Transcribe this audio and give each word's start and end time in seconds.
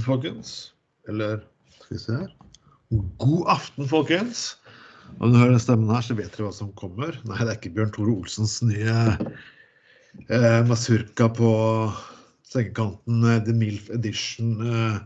Aften, 0.00 0.06
folkens. 0.06 0.72
Eller 1.08 1.42
skal 1.80 1.96
vi 1.96 2.00
se 2.00 2.12
her. 2.12 2.30
God 3.18 3.48
aften, 3.48 3.88
folkens. 3.88 4.56
Når 5.18 5.28
du 5.28 5.36
hører 5.36 5.50
den 5.50 5.60
stemmen 5.60 5.90
her, 5.90 6.02
så 6.02 6.14
vet 6.14 6.32
dere 6.32 6.46
hva 6.46 6.54
som 6.54 6.72
kommer. 6.72 7.18
Nei, 7.26 7.38
det 7.42 7.50
er 7.50 7.58
ikke 7.58 7.74
Bjørn 7.74 7.92
Tore 7.92 8.14
Olsens 8.14 8.60
nye 8.62 8.94
eh, 10.30 10.60
masurka 10.66 11.28
på 11.28 11.50
sengekanten, 12.46 13.24
eh, 13.26 13.42
The 13.44 13.54
Milf 13.54 13.90
Edition 13.90 14.60
eh, 14.62 15.00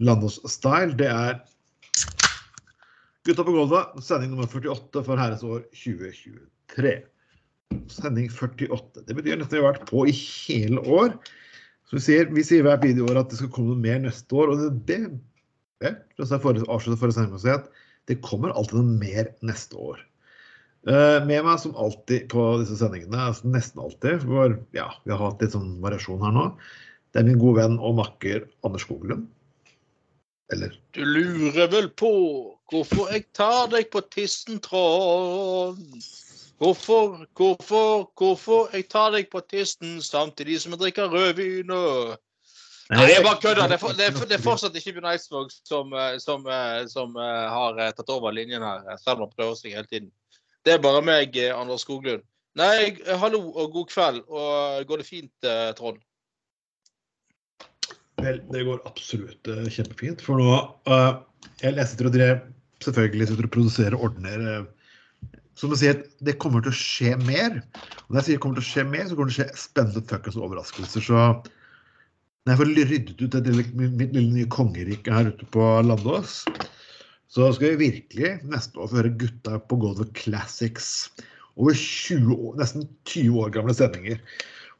Landås-style. 0.00 0.96
Det 0.96 1.10
er 1.10 1.40
Gutta 3.26 3.42
på 3.42 3.50
gulvet, 3.50 3.96
sending 4.06 4.30
nummer 4.30 4.46
48 4.46 5.00
for 5.02 5.18
herrens 5.18 5.42
år 5.42 5.64
2023. 5.74 6.92
Sending 7.90 8.28
48. 8.30 9.02
Det 9.08 9.16
betyr 9.18 9.40
nesten 9.40 9.56
vi 9.56 9.64
har 9.64 9.72
vært 9.72 9.88
på 9.90 10.04
i 10.06 10.14
hele 10.14 10.84
år. 10.86 11.16
Så 11.86 11.98
vi 11.98 12.02
sier, 12.02 12.28
vi 12.34 12.42
sier 12.46 12.66
hvert 12.66 12.82
videoår 12.82 13.20
at 13.20 13.30
det 13.30 13.38
skal 13.38 13.52
komme 13.54 13.74
noe 13.74 13.82
mer 13.82 14.00
neste 14.02 14.34
år. 14.34 14.52
Og 14.52 14.62
det, 14.62 14.70
det 14.90 15.00
det 15.82 15.90
avsluttet 16.26 17.00
forrige 17.00 17.28
å 17.28 17.42
si 17.42 17.52
at 17.52 17.70
det 18.10 18.20
kommer 18.24 18.54
alltid 18.54 18.80
noe 18.80 18.98
mer 19.00 19.30
neste 19.46 19.78
år. 19.78 20.02
Uh, 20.86 21.18
med 21.26 21.42
meg 21.42 21.58
som 21.58 21.74
alltid 21.82 22.28
på 22.30 22.42
disse 22.60 22.76
sendingene, 22.78 23.18
altså 23.18 23.50
nesten 23.50 23.82
alltid, 23.82 24.20
for 24.22 24.54
ja, 24.76 24.86
vi 25.02 25.10
har 25.10 25.22
hatt 25.24 25.42
litt 25.42 25.56
sånn 25.56 25.80
variasjon 25.82 26.22
her 26.22 26.34
nå, 26.34 26.44
det 27.10 27.22
er 27.22 27.26
min 27.26 27.40
gode 27.42 27.64
venn 27.64 27.80
og 27.82 27.96
makker 27.98 28.44
Anders 28.66 28.86
Skoglund. 28.86 29.26
Eller 30.54 30.76
Du 30.94 31.02
lurer 31.02 31.66
vel 31.72 31.88
på 31.98 32.10
hvorfor 32.70 33.10
jeg 33.10 33.26
tar 33.34 33.66
deg 33.72 33.90
på 33.90 34.02
tissen, 34.14 34.60
Trond? 34.62 36.06
Hvorfor, 36.58 37.26
hvorfor, 37.36 38.06
hvorfor 38.16 38.70
jeg 38.72 38.86
tar 38.88 39.10
deg 39.12 39.26
på 39.32 39.42
tissen 39.44 39.98
samtidig 40.00 40.60
som 40.62 40.72
jeg 40.72 40.80
drikker 40.86 41.12
rødvin 41.12 41.70
og 41.74 42.14
Nei, 42.86 43.08
jeg 43.10 43.24
bare 43.26 43.40
kødder. 43.42 43.66
Det, 43.66 43.76
er 43.82 43.96
det, 43.98 44.04
er- 44.06 44.28
det 44.30 44.36
er 44.36 44.42
fortsatt 44.44 44.76
ikke 44.78 44.92
Bjørn 44.94 45.08
Eidsvåg 45.10 45.48
som, 45.66 45.90
eh, 45.92 46.18
som, 46.22 46.44
eh, 46.46 46.84
som 46.86 47.16
eh, 47.18 47.46
har 47.50 47.80
tatt 47.98 48.12
over 48.14 48.30
linjen 48.34 48.62
her, 48.62 48.84
selv 49.02 49.18
om 49.18 49.24
han 49.26 49.32
prøver 49.34 49.58
seg 49.58 49.74
hele 49.74 49.90
tiden. 49.90 50.12
Det 50.62 50.76
er 50.76 50.82
bare 50.82 51.02
meg, 51.02 51.34
Anders 51.54 51.82
Skoglund. 51.82 52.22
Nei, 52.56 52.94
hallo 53.20 53.40
og 53.50 53.72
god 53.74 53.90
kveld. 53.90 54.22
Og 54.30 54.86
går 54.88 55.02
det 55.02 55.06
fint, 55.06 55.48
Trond? 55.78 55.98
Vel, 58.22 58.40
det 58.54 58.62
går 58.66 58.80
absolutt 58.88 59.50
kjempefint. 59.70 60.22
For 60.24 60.40
nå 60.40 60.54
uh, 60.88 61.18
Jeg 61.60 61.86
sitter 61.90 62.08
og 62.08 62.14
drev 62.16 62.40
selvfølgelig 62.82 63.28
sitter 63.28 63.46
og 63.50 63.52
produserer 63.58 63.98
og 63.98 64.08
ordner 64.08 64.64
Som 65.56 65.72
å 65.72 65.78
si 65.80 65.88
at 65.88 66.02
det 66.24 66.36
kommer 66.42 66.64
til 66.64 66.74
å 66.74 66.78
skje 66.78 67.14
mer. 67.24 67.62
Og 68.04 68.10
når 68.10 68.20
jeg 68.20 68.26
sier 68.26 68.38
det 68.38 68.42
kommer 68.44 68.58
til 68.58 68.66
å 68.66 68.70
skje 68.70 68.84
mer, 68.88 69.06
så 69.08 69.16
kommer 69.16 69.32
det 69.32 69.36
til 69.36 69.44
å 69.44 69.46
skje 69.46 69.62
spennende 69.62 70.02
fuckings 70.10 70.40
overraskelser. 70.40 71.06
Så 71.06 71.22
når 72.46 72.52
jeg 72.52 72.60
får 72.60 72.72
ryddet 72.90 73.22
ut 73.24 73.38
det 73.42 73.54
mitt 73.56 74.12
lille 74.14 74.34
nye 74.34 74.50
kongerike 74.52 75.14
her 75.14 75.32
ute 75.32 75.48
på 75.54 75.70
Landås, 75.82 76.42
så 77.32 77.48
skal 77.56 77.74
vi 77.74 77.88
virkelig 77.90 78.36
neste 78.46 78.78
år 78.78 78.92
få 78.92 79.00
høre 79.00 79.16
gutta 79.18 79.58
på 79.66 79.78
Golden 79.82 80.12
classics. 80.14 81.08
Over 81.56 81.72
20 81.72 82.36
år, 82.36 82.52
nesten 82.60 82.84
20 83.08 83.40
år 83.40 83.50
gamle 83.56 83.74
sendinger. 83.74 84.20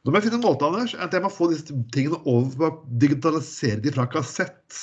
Da 0.05 0.13
må 0.13 0.21
jeg 0.21 0.29
finne 0.29 0.37
en 0.39 0.45
måte, 0.45 0.63
Anders, 0.63 0.93
at 0.95 1.11
jeg 1.11 1.25
må 1.25 1.31
få 1.33 1.49
disse 1.51 1.73
tingene 1.91 2.21
over 2.29 2.53
på 2.53 2.69
å 2.69 2.99
digitalisere 3.01 3.81
de 3.83 3.91
fra 3.91 4.05
kassett. 4.13 4.77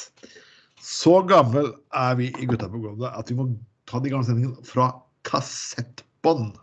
Så 0.84 1.14
gammel 1.30 1.70
er 1.96 2.18
vi 2.18 2.28
i 2.34 2.50
Gutta 2.50 2.68
på 2.68 2.82
gulvet 2.82 3.14
at 3.14 3.30
vi 3.30 3.38
må 3.38 3.48
ta 3.88 4.02
de 4.02 4.12
gamle 4.12 4.26
sendingene 4.26 4.68
fra 4.68 4.90
kassettbånd. 5.28 6.58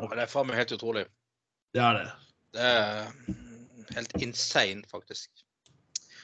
Oh, 0.00 0.08
Det 0.14 0.22
er 0.24 0.30
faen 0.32 0.48
meg 0.48 0.56
helt 0.60 0.72
utrolig. 0.76 1.04
Det 1.74 1.82
er 1.84 1.98
det. 1.98 2.06
Det 2.56 2.66
er 2.66 3.12
helt 3.96 4.14
insane, 4.22 4.82
faktisk. 4.90 5.30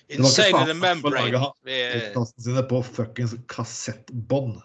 Det 0.07 0.21
var 0.23 0.31
ikke 0.31 0.47
Insane 0.47 0.61
in 0.63 0.69
the 0.71 0.75
meg 0.79 1.01
for 1.03 1.11
å 1.11 1.21
membrane. 1.21 1.31
lage 1.35 1.53
Vi, 1.67 1.79
sine 2.47 2.63
på 2.71 2.81
fuckings 2.87 3.35
kassettbånd. 3.51 4.61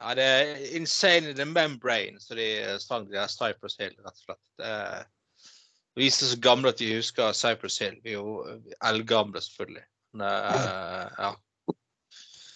ja, 0.00 0.14
det 0.16 0.24
er 0.24 0.52
insane 0.78 1.30
in 1.32 1.36
the 1.36 1.44
membrane, 1.44 2.20
så 2.22 2.34
de 2.38 2.46
sang 2.80 3.08
de 3.08 3.16
der 3.18 3.28
Cypress 3.28 3.76
Hill, 3.82 3.96
rett 3.98 4.14
og 4.14 4.22
slett. 4.24 4.44
Det 4.62 4.70
er, 4.70 5.02
vi 5.98 6.06
er 6.06 6.14
så 6.14 6.38
gamle 6.40 6.70
at 6.70 6.78
de 6.78 6.92
husker 6.94 7.34
Cypress 7.36 7.78
Hill. 7.82 7.98
Vi 8.04 8.14
er 8.14 8.20
jo 8.20 8.60
eldgamle, 8.86 9.42
selvfølgelig. 9.42 9.82
Men, 10.14 10.26
uh, 10.26 11.10
ja. 11.18 11.32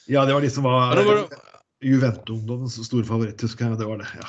Ja, 0.09 0.25
det 0.28 0.34
var 0.34 0.41
de 0.47 0.51
som 0.51 0.65
var 0.65 0.95
Juventus-ungdommens 1.84 2.77
store 2.87 3.06
favoritt, 3.09 3.43
husker 3.45 3.69
jeg. 3.69 3.78
Det 3.81 3.89
var 3.89 4.00
det, 4.00 4.09
ja. 4.17 4.28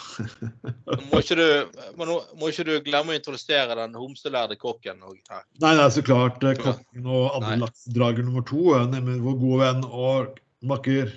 må, 1.10 1.22
ikke 1.22 1.38
du, 1.40 1.82
må, 2.00 2.18
må 2.40 2.52
ikke 2.52 2.66
du 2.68 2.74
glemme 2.86 3.14
å 3.14 3.18
introdusere 3.18 3.78
den 3.80 3.96
homselærde 3.98 4.58
kokken 4.60 5.04
og, 5.06 5.18
her. 5.32 5.46
Nei, 5.64 5.76
det 5.78 5.86
er 5.86 5.94
så 5.96 6.04
klart 6.06 6.44
eh, 6.44 6.58
kokken 6.60 7.08
og 7.08 7.30
andre 7.40 7.60
laksedrager 7.66 8.28
nummer 8.28 8.46
to, 8.48 8.64
eh, 8.76 8.88
nemlig 8.92 9.22
vår 9.24 9.38
gode 9.44 9.62
venn 9.64 9.86
og 9.90 10.42
makker 10.66 11.14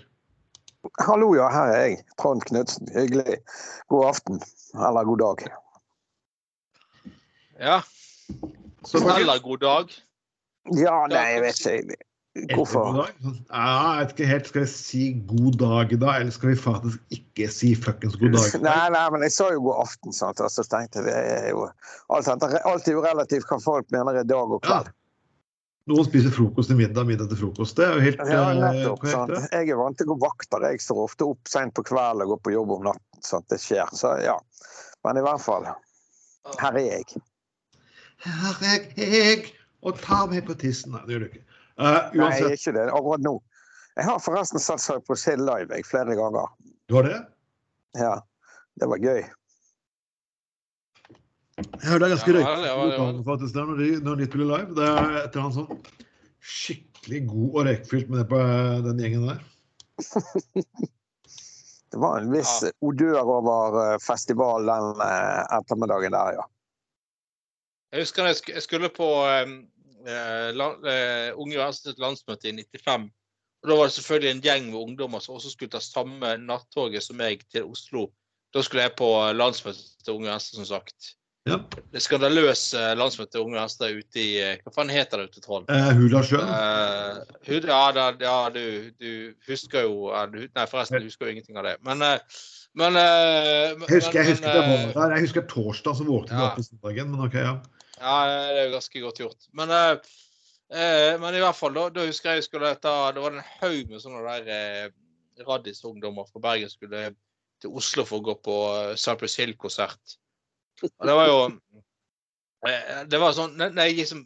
Hallo, 1.03 1.33
ja, 1.35 1.49
her 1.53 1.73
er 1.75 1.81
jeg. 1.83 1.97
Trond 2.23 2.45
Knutsen. 2.47 2.89
Hyggelig. 2.95 3.41
God 3.91 4.07
aften. 4.09 4.39
Eller 4.79 5.05
god 5.05 5.19
dag. 5.21 5.43
Ja. 7.59 7.81
Så 8.87 9.03
Eller 9.03 9.43
god 9.43 9.59
dag. 9.59 9.91
Ja, 10.79 11.01
nei, 11.11 11.25
jeg 11.35 11.43
vet 11.43 11.67
ikke. 11.67 11.99
Hvorfor? 12.55 13.09
Ja, 13.51 13.95
jeg 13.99 14.03
vet 14.05 14.13
ikke 14.15 14.27
helt. 14.29 14.47
Skal 14.51 14.63
vi 14.63 14.69
si 14.71 15.05
god 15.27 15.57
dag 15.59 15.95
da, 15.99 16.13
eller 16.21 16.31
skal 16.35 16.53
vi 16.53 16.59
faktisk 16.61 17.17
ikke 17.17 17.49
si 17.51 17.73
fuckings 17.75 18.15
god 18.21 18.37
dag? 18.37 18.61
Nei, 18.63 18.85
nei, 18.95 19.07
men 19.15 19.25
jeg 19.27 19.35
sa 19.35 19.49
jo 19.55 19.65
god 19.65 19.81
aften, 19.87 20.15
sant. 20.15 20.43
Og 20.45 20.53
så 20.55 20.63
tenkte 20.71 21.03
jeg 21.03 21.09
det 21.09 21.17
er 21.17 21.49
jo 21.51 21.65
alt, 22.15 22.29
alt 22.29 22.89
er 22.89 22.95
jo 22.95 23.03
relativt 23.03 23.49
hva 23.51 23.59
folk 23.65 23.91
mener 23.95 24.21
er 24.21 24.29
dag 24.29 24.55
og 24.55 24.63
kveld. 24.63 24.93
Noen 25.89 26.05
spiser 26.05 26.31
frokost 26.37 26.69
til 26.69 26.77
middag, 26.77 27.07
middag 27.09 27.31
til 27.33 27.41
frokost. 27.41 27.79
Det 27.79 27.87
er 27.87 27.95
jo 27.97 28.05
helt 28.05 28.19
Ja, 28.29 28.43
eh, 28.53 28.59
nettopp. 28.61 29.01
korrekt. 29.01 29.15
Sant? 29.33 29.53
Jeg 29.57 29.71
er 29.73 29.79
vant 29.81 29.97
til 29.97 30.07
å 30.07 30.13
gå 30.13 30.19
vakter. 30.27 30.67
Jeg 30.69 30.83
står 30.85 30.99
ofte 31.09 31.25
opp 31.33 31.49
sent 31.49 31.73
på 31.75 31.85
kvelden 31.89 32.27
og 32.27 32.35
går 32.35 32.41
på 32.45 32.53
jobb 32.53 32.75
om 32.77 32.83
natten. 32.91 33.23
Sant? 33.25 33.49
Det 33.49 33.57
skjer. 33.63 33.89
Så 33.97 34.13
ja. 34.21 34.37
Men 35.07 35.17
i 35.17 35.25
hvert 35.25 35.41
fall. 35.41 35.65
Her 36.61 36.77
er 36.77 36.91
jeg. 36.93 37.23
Her 38.21 38.61
er 38.69 38.87
jeg 39.01 39.49
og 39.83 39.97
tar 40.05 40.29
meg 40.29 40.45
på 40.45 40.59
tissen. 40.61 40.93
Nei, 40.93 41.01
det 41.09 41.17
gjør 41.17 41.25
du 41.25 41.29
ikke. 41.33 41.45
Eh, 41.79 42.11
Nei, 42.19 42.31
jeg 42.35 42.45
er 42.49 42.57
ikke 42.57 42.75
det 42.75 42.87
akkurat 42.91 43.23
nå. 43.23 43.35
Jeg 43.99 44.07
har 44.07 44.23
forresten 44.23 44.63
sett 44.63 45.07
på 45.07 45.17
Sild 45.19 45.43
live 45.47 45.75
jeg, 45.75 45.87
flere 45.87 46.15
ganger. 46.19 46.51
du 46.89 46.95
har 46.99 47.07
det? 47.07 47.19
Ja, 47.99 48.15
det 48.79 48.89
var 48.91 48.99
gøy. 49.03 49.23
Jeg 51.59 51.87
hørte 51.91 52.05
det 52.05 52.07
er 52.07 52.15
ganske 52.15 52.35
Ja, 52.39 53.07
faktisk 53.27 53.55
der 53.55 53.67
når 53.67 53.81
de, 53.83 53.89
når 54.07 54.21
de 54.21 54.27
spiller 54.31 54.51
live. 54.53 54.75
Det 54.79 54.85
er 54.87 55.17
et 55.25 55.35
eller 55.35 55.47
annet 55.47 55.59
sånn 55.59 55.81
skikkelig 56.49 57.25
god 57.29 57.49
og 57.59 57.67
røykfylt 57.67 58.13
med 58.13 58.21
det 58.23 58.29
på 58.31 58.39
eh, 58.43 58.79
den 58.87 59.03
gjengen 59.03 59.27
der. 59.33 59.43
Det 61.89 61.97
var 61.97 62.21
en 62.21 62.33
viss 62.33 62.63
Ja. 62.63 62.71
odør 62.85 63.25
over 63.25 63.99
festivalen 64.05 64.05
festival 64.05 64.67
den 64.69 65.01
eh, 65.01 65.57
ettermiddagen 65.57 66.13
der, 66.13 66.35
ja. 66.37 66.45
Jeg 67.93 68.05
husker 68.05 68.29
jeg 68.29 68.63
skulle 68.63 68.91
på 68.93 69.07
eh, 69.25 69.39
eh, 69.41 69.49
eh, 69.49 69.55
Unge 70.07 71.59
Venstres 71.59 71.99
landsmøte 71.99 72.49
i 72.49 72.53
95. 72.57 73.11
Og 73.63 73.69
Da 73.71 73.75
var 73.77 73.89
det 73.89 73.93
selvfølgelig 73.97 74.31
en 74.37 74.43
gjeng 74.45 74.67
med 74.71 74.79
ungdommer 74.81 75.19
som 75.21 75.35
også 75.35 75.51
skulle 75.51 75.71
ta 75.73 75.81
samme 75.83 76.37
nattoget 76.47 77.03
som 77.03 77.17
meg 77.19 77.43
til 77.51 77.65
Oslo. 77.67 78.09
Da 78.55 78.63
skulle 78.63 78.83
jeg 78.87 78.95
på 78.97 79.09
landsmøte 79.35 79.83
til 80.05 80.15
Unge 80.15 80.31
Venstre, 80.31 80.57
som 80.61 80.69
sagt. 80.69 81.15
Ja. 81.49 81.57
Det 81.93 82.03
skandaløse 82.05 82.77
landsmøtet 82.99 83.33
til 83.33 83.41
Unge 83.41 83.57
Venstre 83.59 83.89
ute 83.97 84.21
i 84.21 84.37
eh, 84.43 84.59
Hva 84.65 84.73
faen 84.75 84.91
heter 84.93 85.23
det 85.23 85.31
ute 85.31 85.41
i 85.41 85.45
Trond? 85.45 85.71
Eh, 85.73 85.91
Hulasjøen. 85.97 86.45
Eh, 86.45 87.21
Hud- 87.49 87.69
ja, 87.71 87.81
da, 87.97 88.07
ja 88.21 88.37
du, 88.53 88.91
du 89.01 89.11
husker 89.49 89.87
jo 89.89 90.11
Nei, 90.35 90.67
forresten, 90.69 91.01
du 91.01 91.09
husker 91.09 91.27
jo 91.27 91.33
ingenting 91.37 91.57
av 91.57 91.65
det. 91.71 91.77
Men, 91.89 92.03
eh, 92.05 92.19
Men, 92.79 92.95
eh, 93.01 93.73
men 93.79 93.87
Jeg 93.89 93.97
husker, 94.03 94.23
jeg 94.23 94.37
men, 94.39 94.43
det 94.45 94.61
eh, 94.61 94.95
var 94.95 95.09
der. 95.09 95.15
Jeg 95.17 95.25
husker 95.25 95.47
torsdag, 95.51 95.97
så 95.99 96.05
våknet 96.07 96.31
jeg 96.37 96.39
Ja. 96.39 96.51
opp 96.51 96.57
på 96.61 96.63
søndagen. 96.69 97.11
Men 97.11 97.25
OK, 97.27 97.35
ja. 97.35 97.55
Ja, 97.99 98.17
det 98.53 98.63
er 98.63 98.67
jo 98.69 98.75
ganske 98.77 99.03
godt 99.03 99.21
gjort. 99.23 99.47
Men, 99.59 99.73
eh, 99.75 100.17
eh, 100.73 101.15
men 101.21 101.35
i 101.35 101.43
hvert 101.43 101.59
fall, 101.59 101.75
da, 101.77 101.89
da 101.95 102.07
husker 102.07 102.33
jeg 102.33 102.43
jeg 102.43 102.49
skulle 102.49 102.75
ta 102.83 102.95
Det 103.15 103.23
var 103.25 103.35
en 103.35 103.47
haug 103.61 103.93
med 103.93 104.03
sånne 104.03 104.23
der 104.27 104.53
eh, 104.55 104.91
Raddis-ungdommer 105.47 106.29
fra 106.31 106.43
Bergen 106.43 106.71
skulle 106.71 107.11
til 107.63 107.75
Oslo 107.75 108.05
for 108.07 108.21
å 108.21 108.27
gå 108.31 108.37
på 108.45 108.57
eh, 108.77 108.95
Cypress 109.01 109.39
Hill-konsert. 109.41 110.19
Og 110.83 111.07
det 111.11 111.17
var 111.19 111.27
jo 111.27 111.39
eh, 112.69 113.01
Det 113.11 113.19
var 113.19 113.33
sånn 113.35 113.57
Når 113.59 113.81
jeg 113.83 113.97
liksom 113.99 114.21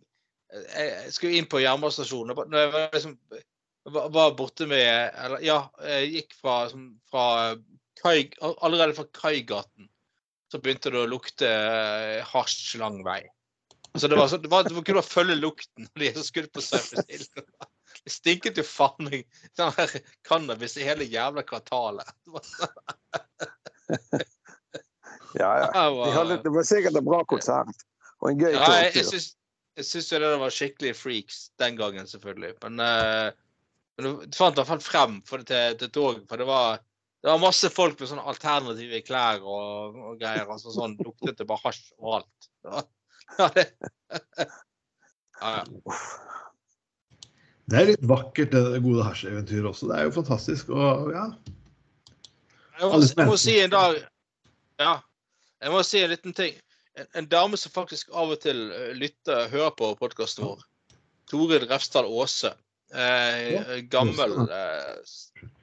Jeg 0.52 1.12
skulle 1.14 1.38
inn 1.38 1.48
på 1.48 1.62
jernbanestasjonen. 1.62 2.34
og 2.36 2.50
Når 2.52 2.66
jeg 2.66 2.72
var 2.74 2.90
liksom 2.92 3.16
var 4.12 4.34
borte 4.36 4.66
med 4.68 5.16
Eller 5.24 5.40
ja, 5.42 5.56
jeg 5.88 6.10
gikk 6.12 6.36
fra, 6.38 6.58
fra 7.10 7.24
kai, 8.02 8.28
Allerede 8.52 8.94
fra 8.98 9.08
Kaigaten 9.16 9.88
så 10.52 10.60
begynte 10.60 10.90
det 10.92 11.00
å 11.00 11.08
lukte 11.08 11.48
hasj 12.28 12.76
lang 12.76 12.98
vei. 13.06 13.22
Så 13.98 14.08
det 14.08 14.16
var 14.16 14.30
sånn, 14.32 14.40
det 14.44 14.48
var, 14.52 14.64
det 14.64 14.72
var 14.72 14.84
kunne 14.86 15.02
bare 15.02 15.10
følge 15.10 15.36
lukten 15.36 15.84
når 15.84 16.00
de 16.00 16.08
er 16.08 16.14
så 16.16 16.24
skulle 16.24 16.48
på 16.52 16.64
Cypress 16.64 17.08
Hill. 17.10 17.44
Det 18.02 18.12
stinket 18.12 18.56
jo 18.58 18.64
faen 18.64 19.08
meg 19.10 19.26
sånn 19.58 19.74
her 19.76 19.92
cannabis 20.26 20.78
i 20.80 20.86
hele 20.86 21.04
jævla 21.06 21.44
kvartalet. 21.46 22.08
Ja, 25.32 25.50
ja. 25.58 25.68
De 25.72 26.12
hadde, 26.12 26.40
det 26.44 26.52
var 26.52 26.66
sikkert 26.68 26.98
en 26.98 27.06
bra 27.06 27.22
konsert. 27.28 27.84
Og 28.22 28.32
en 28.32 28.40
gøy 28.40 28.52
ja, 28.54 28.68
jeg, 28.84 29.04
jeg 29.78 29.88
syns 29.88 30.10
jo 30.12 30.20
det 30.22 30.30
var 30.42 30.54
skikkelig 30.54 30.94
freaks 30.98 31.42
den 31.60 31.78
gangen, 31.78 32.08
selvfølgelig. 32.08 32.54
Men, 32.64 32.80
eh, 32.84 33.28
men 33.98 34.08
du 34.08 34.36
fant 34.36 34.56
i 34.56 34.60
hvert 34.60 34.70
fall 34.74 34.84
frem 34.84 35.20
for 35.28 35.42
det 35.42 35.48
til, 35.52 35.78
til 35.82 35.92
tog. 35.96 36.24
For 36.30 36.42
det 36.42 36.48
var, 36.48 36.82
det 37.24 37.32
var 37.32 37.42
masse 37.42 37.70
folk 37.72 38.00
med 38.00 38.12
sånne 38.12 38.26
alternative 38.34 39.02
klær 39.06 39.40
og, 39.42 40.00
og 40.12 40.20
greier. 40.20 40.48
altså 40.48 40.74
sånn 40.74 40.98
Luktet 41.00 41.40
det 41.40 41.48
bare 41.48 41.64
hasj 41.64 41.86
overalt. 41.98 42.50
Det 43.38 43.42
Ja, 43.42 43.48
det, 43.54 43.66
ja, 45.40 45.52
ja. 45.58 45.94
Det 47.72 47.78
er 47.78 47.88
litt 47.88 48.02
vakkert, 48.04 48.52
det 48.52 48.82
gode 48.84 49.04
hasjeventyret 49.06 49.70
også. 49.70 49.88
Det 49.88 49.98
er 49.98 50.08
jo 50.08 50.14
fantastisk. 50.18 50.72
Og 50.74 51.12
ja, 51.14 51.24
Jeg 52.80 52.90
må, 52.90 53.00
jeg 53.00 53.28
må 53.30 53.38
si 53.40 53.56
en 53.62 53.72
dag 53.72 53.96
Ja. 54.82 54.98
Jeg 55.62 55.70
må 55.70 55.82
si 55.86 56.02
en 56.02 56.10
liten 56.10 56.34
ting. 56.34 56.56
En, 56.98 57.06
en 57.20 57.28
dame 57.30 57.56
som 57.56 57.72
faktisk 57.72 58.10
av 58.12 58.34
og 58.34 58.40
til 58.42 58.64
eh, 58.74 58.90
lytter, 58.98 59.46
hører 59.52 59.70
på 59.78 59.92
podkasten 60.00 60.44
vår. 60.44 60.64
Toril 61.30 61.68
Refsdal 61.70 62.08
Aase. 62.10 62.50
Eh, 62.92 63.78
gammel 63.88 64.34
eh, 64.42 65.14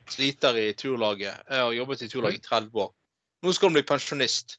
sliter 0.10 0.57
i 0.57 0.71
turlaget. 0.74 1.44
Jeg 1.50 1.66
har 1.66 1.75
jobbet 1.75 2.06
i 2.06 2.10
turlaget 2.10 2.39
i 2.39 2.48
30 2.48 2.81
år. 2.86 2.94
Nå 3.44 3.54
skal 3.54 3.69
hun 3.69 3.77
bli 3.77 3.86
pensjonist. 3.86 4.57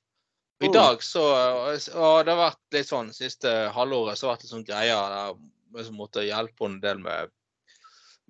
I 0.60 0.68
dag 0.68 1.02
så 1.02 1.22
Og 1.24 2.24
det 2.26 2.32
har 2.34 2.40
vært 2.40 2.76
litt 2.76 2.88
sånn 2.90 3.12
siste 3.16 3.52
halvåret 3.74 4.18
så 4.18 4.28
har 4.28 4.34
det 4.34 4.36
vært 4.36 4.44
litt 4.44 4.54
sånn 4.54 4.66
greier 4.68 5.14
der 5.14 5.38
vi 5.70 5.84
måtte 5.94 6.26
hjelpe 6.26 6.66
henne 6.66 6.80
en 6.80 6.82
del 6.84 7.04
med 7.04 7.30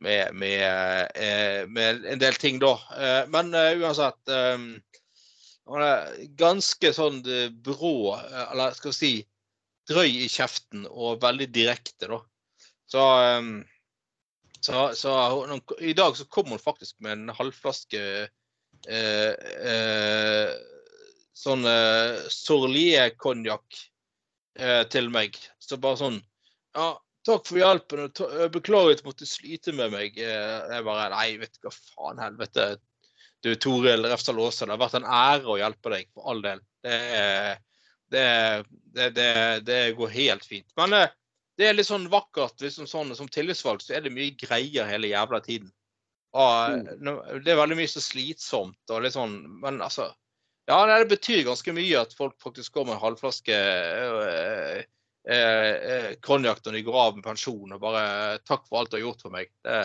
med, 0.01 0.35
med, 0.35 1.11
eh, 1.15 1.67
med 1.69 2.07
en 2.09 2.21
del 2.21 2.37
ting, 2.41 2.59
da. 2.61 2.73
Eh, 2.97 3.27
men 3.29 3.53
eh, 3.55 3.75
uansett 3.83 4.33
eh, 4.33 4.63
Han 5.71 5.85
er 5.85 6.15
ganske 6.41 6.93
sånn 6.97 7.21
brå, 7.63 8.17
eller 8.51 8.73
skal 8.75 8.91
vi 8.91 8.97
si 8.97 9.11
drøy 9.91 10.25
i 10.25 10.31
kjeften 10.31 10.87
og 10.89 11.21
veldig 11.23 11.51
direkte, 11.53 12.09
da. 12.11 12.19
Så, 12.91 13.05
eh, 13.27 13.51
så, 14.61 14.89
så 14.97 15.15
hun, 15.37 15.61
i 15.79 15.95
dag 15.97 16.17
så 16.17 16.27
kom 16.33 16.51
hun 16.51 16.63
faktisk 16.63 16.97
med 17.05 17.19
en 17.19 17.37
halvflaske 17.37 18.03
eh, 18.89 19.31
eh, 19.31 20.57
sånn 21.37 21.65
uh, 21.67 22.27
Sorlie-konjakk 22.33 23.79
uh, 24.61 24.83
til 24.93 25.09
meg. 25.15 25.39
Så 25.63 25.79
bare 25.81 26.01
sånn 26.01 26.21
Ja, 26.77 26.93
takk 27.27 27.47
for 27.49 27.61
hjelpen. 27.61 28.05
og 28.07 28.15
ta- 28.15 28.49
Beklager 28.53 28.97
at 28.97 29.03
du 29.03 29.09
måtte 29.09 29.29
slite 29.29 29.75
med 29.77 29.95
meg. 29.95 30.19
Uh, 30.19 30.69
Jeg 30.75 30.87
bare 30.87 31.09
Nei, 31.15 31.27
vet 31.41 31.57
du 31.57 31.69
hva 31.69 31.75
faen, 31.75 32.23
helvete. 32.23 32.69
Du 33.43 33.55
Toril 33.57 34.05
Refsdal 34.05 34.41
Aase, 34.45 34.67
det 34.69 34.75
har 34.75 34.83
vært 34.83 34.99
en 35.01 35.09
ære 35.09 35.49
å 35.49 35.57
hjelpe 35.57 35.95
deg, 35.95 36.11
for 36.13 36.29
all 36.29 36.43
del. 36.45 36.61
Det, 38.11 38.27
det, 38.93 39.11
det, 39.15 39.61
det, 39.65 39.93
går 39.97 40.09
helt 40.09 40.45
fint. 40.45 40.67
Men 40.77 40.93
eh, 40.97 41.13
det 41.59 41.69
er 41.69 41.77
litt 41.77 41.89
sånn 41.89 42.09
vakkert. 42.11 42.59
Liksom 42.63 42.89
sånn, 42.91 43.15
som 43.17 43.31
tillitsvalgt 43.31 43.87
så 43.87 43.97
er 43.97 44.05
det 44.05 44.15
mye 44.15 44.35
greier 44.39 44.89
hele 44.89 45.13
jævla 45.13 45.41
tiden. 45.45 45.71
Og, 46.37 46.75
eh, 46.75 47.39
det 47.45 47.55
er 47.55 47.61
veldig 47.61 47.79
mye 47.79 47.91
så 47.91 48.03
slitsomt 48.03 48.93
og 48.95 49.03
litt 49.03 49.17
sånn 49.17 49.33
Men 49.63 49.81
altså 49.83 50.13
Ja, 50.71 50.79
nei, 50.87 51.01
det 51.03 51.11
betyr 51.11 51.43
ganske 51.49 51.73
mye 51.75 51.99
at 51.99 52.13
folk 52.15 52.37
faktisk 52.43 52.77
går 52.79 52.87
med 52.87 52.95
en 52.95 53.03
halvflaske 53.03 53.57
eh, 53.57 54.83
øh, 55.27 55.33
eh, 55.35 56.11
konjakk 56.23 56.63
når 56.63 56.77
de 56.79 56.83
går 56.87 56.99
av 57.03 57.17
med 57.17 57.27
pensjon 57.27 57.75
og 57.75 57.81
bare 57.83 58.05
'Takk 58.47 58.69
for 58.69 58.79
alt 58.79 58.93
du 58.93 59.01
har 59.01 59.09
gjort 59.09 59.25
for 59.25 59.35
meg'. 59.35 59.51
Det, 59.67 59.81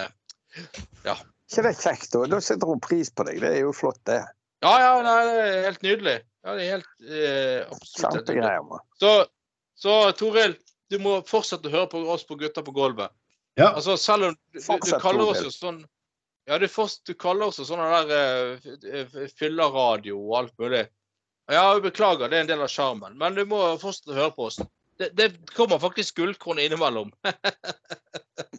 ikke 1.49 1.65
det 1.65 1.73
kjekt? 1.79 2.11
Da 2.13 2.27
Da 2.29 2.41
setter 2.41 2.69
hun 2.69 2.83
pris 2.83 3.09
på 3.09 3.25
deg. 3.25 3.41
Det 3.41 3.51
er 3.55 3.65
jo 3.65 3.73
flott, 3.73 4.01
det. 4.05 4.21
ja, 4.65 4.75
ja, 4.81 4.93
nei, 5.01 5.17
det 5.25 5.41
er 5.41 5.65
helt 5.71 5.83
nydelig. 5.85 6.15
Ja, 6.45 6.53
det 6.53 6.67
er 6.67 6.71
helt 6.75 7.09
eh, 7.09 7.73
absolutt 7.73 8.29
nydelig. 8.29 8.79
Så, 9.01 9.11
så 9.81 9.97
Toril, 10.17 10.55
du 10.93 10.99
må 11.01 11.17
fortsette 11.25 11.71
å 11.71 11.73
høre 11.73 11.89
på 11.89 12.05
oss 12.13 12.25
på 12.29 12.37
Gutter 12.37 12.65
på 12.65 12.73
gulvet. 12.77 13.09
ja. 13.57 13.71
Altså, 13.73 13.97
selv 13.97 14.29
om 14.29 14.37
du, 14.53 14.61
du, 14.61 14.61
du 14.61 14.97
kaller 15.01 15.33
oss 15.33 15.41
jo 15.41 15.49
sånn 15.49 15.81
Ja, 16.45 16.59
du, 16.61 16.67
først, 16.69 17.01
du 17.09 17.15
kaller 17.17 17.49
oss 17.49 17.57
sånne 17.57 17.87
sånn 17.89 18.09
der 18.11 19.01
uh, 19.01 19.25
fylleradio 19.33 20.19
og 20.19 20.37
alt 20.43 20.55
mulig. 20.61 20.83
Ja, 21.49 21.63
jeg 21.73 21.83
beklager, 21.85 22.29
det 22.29 22.37
er 22.37 22.45
en 22.45 22.49
del 22.49 22.63
av 22.65 22.71
sjarmen. 22.73 23.17
Men 23.21 23.37
du 23.37 23.43
må 23.49 23.59
fortsatt 23.81 24.13
høre 24.13 24.33
på 24.33 24.47
oss. 24.49 24.59
Det, 24.97 25.09
det 25.17 25.27
kommer 25.53 25.81
faktisk 25.81 26.21
gullkorn 26.21 26.61
innimellom. 26.63 27.13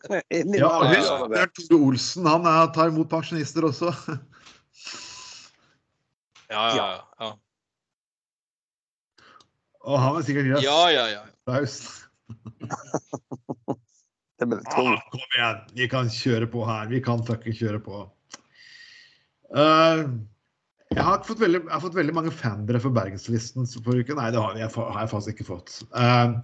Ja 0.06 0.68
husk, 0.86 1.24
det. 1.32 1.40
er 1.40 1.48
Tore 1.56 1.78
Olsen. 1.82 2.26
Han 2.30 2.44
er, 2.46 2.68
tar 2.74 2.92
imot 2.92 3.10
pensjonister 3.10 3.66
også. 3.66 3.90
Ja, 6.46 6.62
ja, 6.76 6.84
ja. 6.94 7.00
ja. 7.24 7.32
Og 9.82 9.98
han 9.98 10.20
er 10.20 10.26
sikkert 10.28 10.46
deg 10.52 10.62
Ja, 10.62 10.76
ja, 10.94 11.06
ja. 11.10 11.24
applaus. 11.26 12.06
Det 14.36 14.46
blir 14.50 14.60
tungt. 14.68 15.00
Ah, 15.00 15.04
kom 15.12 15.36
igjen, 15.38 15.60
vi 15.78 15.88
kan 15.88 16.10
kjøre 16.12 16.48
på 16.52 16.64
her. 16.68 16.88
Vi 16.92 17.00
kan 17.04 17.24
fucking 17.24 17.56
kjøre 17.56 17.80
på. 17.84 18.02
Uh, 19.56 20.02
jeg, 20.92 21.02
har 21.06 21.22
fått 21.24 21.40
veldig, 21.40 21.62
jeg 21.64 21.72
har 21.72 21.82
fått 21.84 21.96
veldig 21.96 22.14
mange 22.16 22.32
fanbrev 22.34 22.84
for 22.84 22.96
Bergenslisten 22.96 23.68
forrige 23.78 24.10
uke. 24.10 24.18
Nei, 24.18 24.28
det 24.34 24.42
har 24.42 24.58
jeg, 24.60 24.70
har 24.76 25.00
jeg 25.00 25.12
faktisk 25.14 25.36
ikke 25.36 25.50
fått. 25.54 25.76
Uh, 25.96 26.36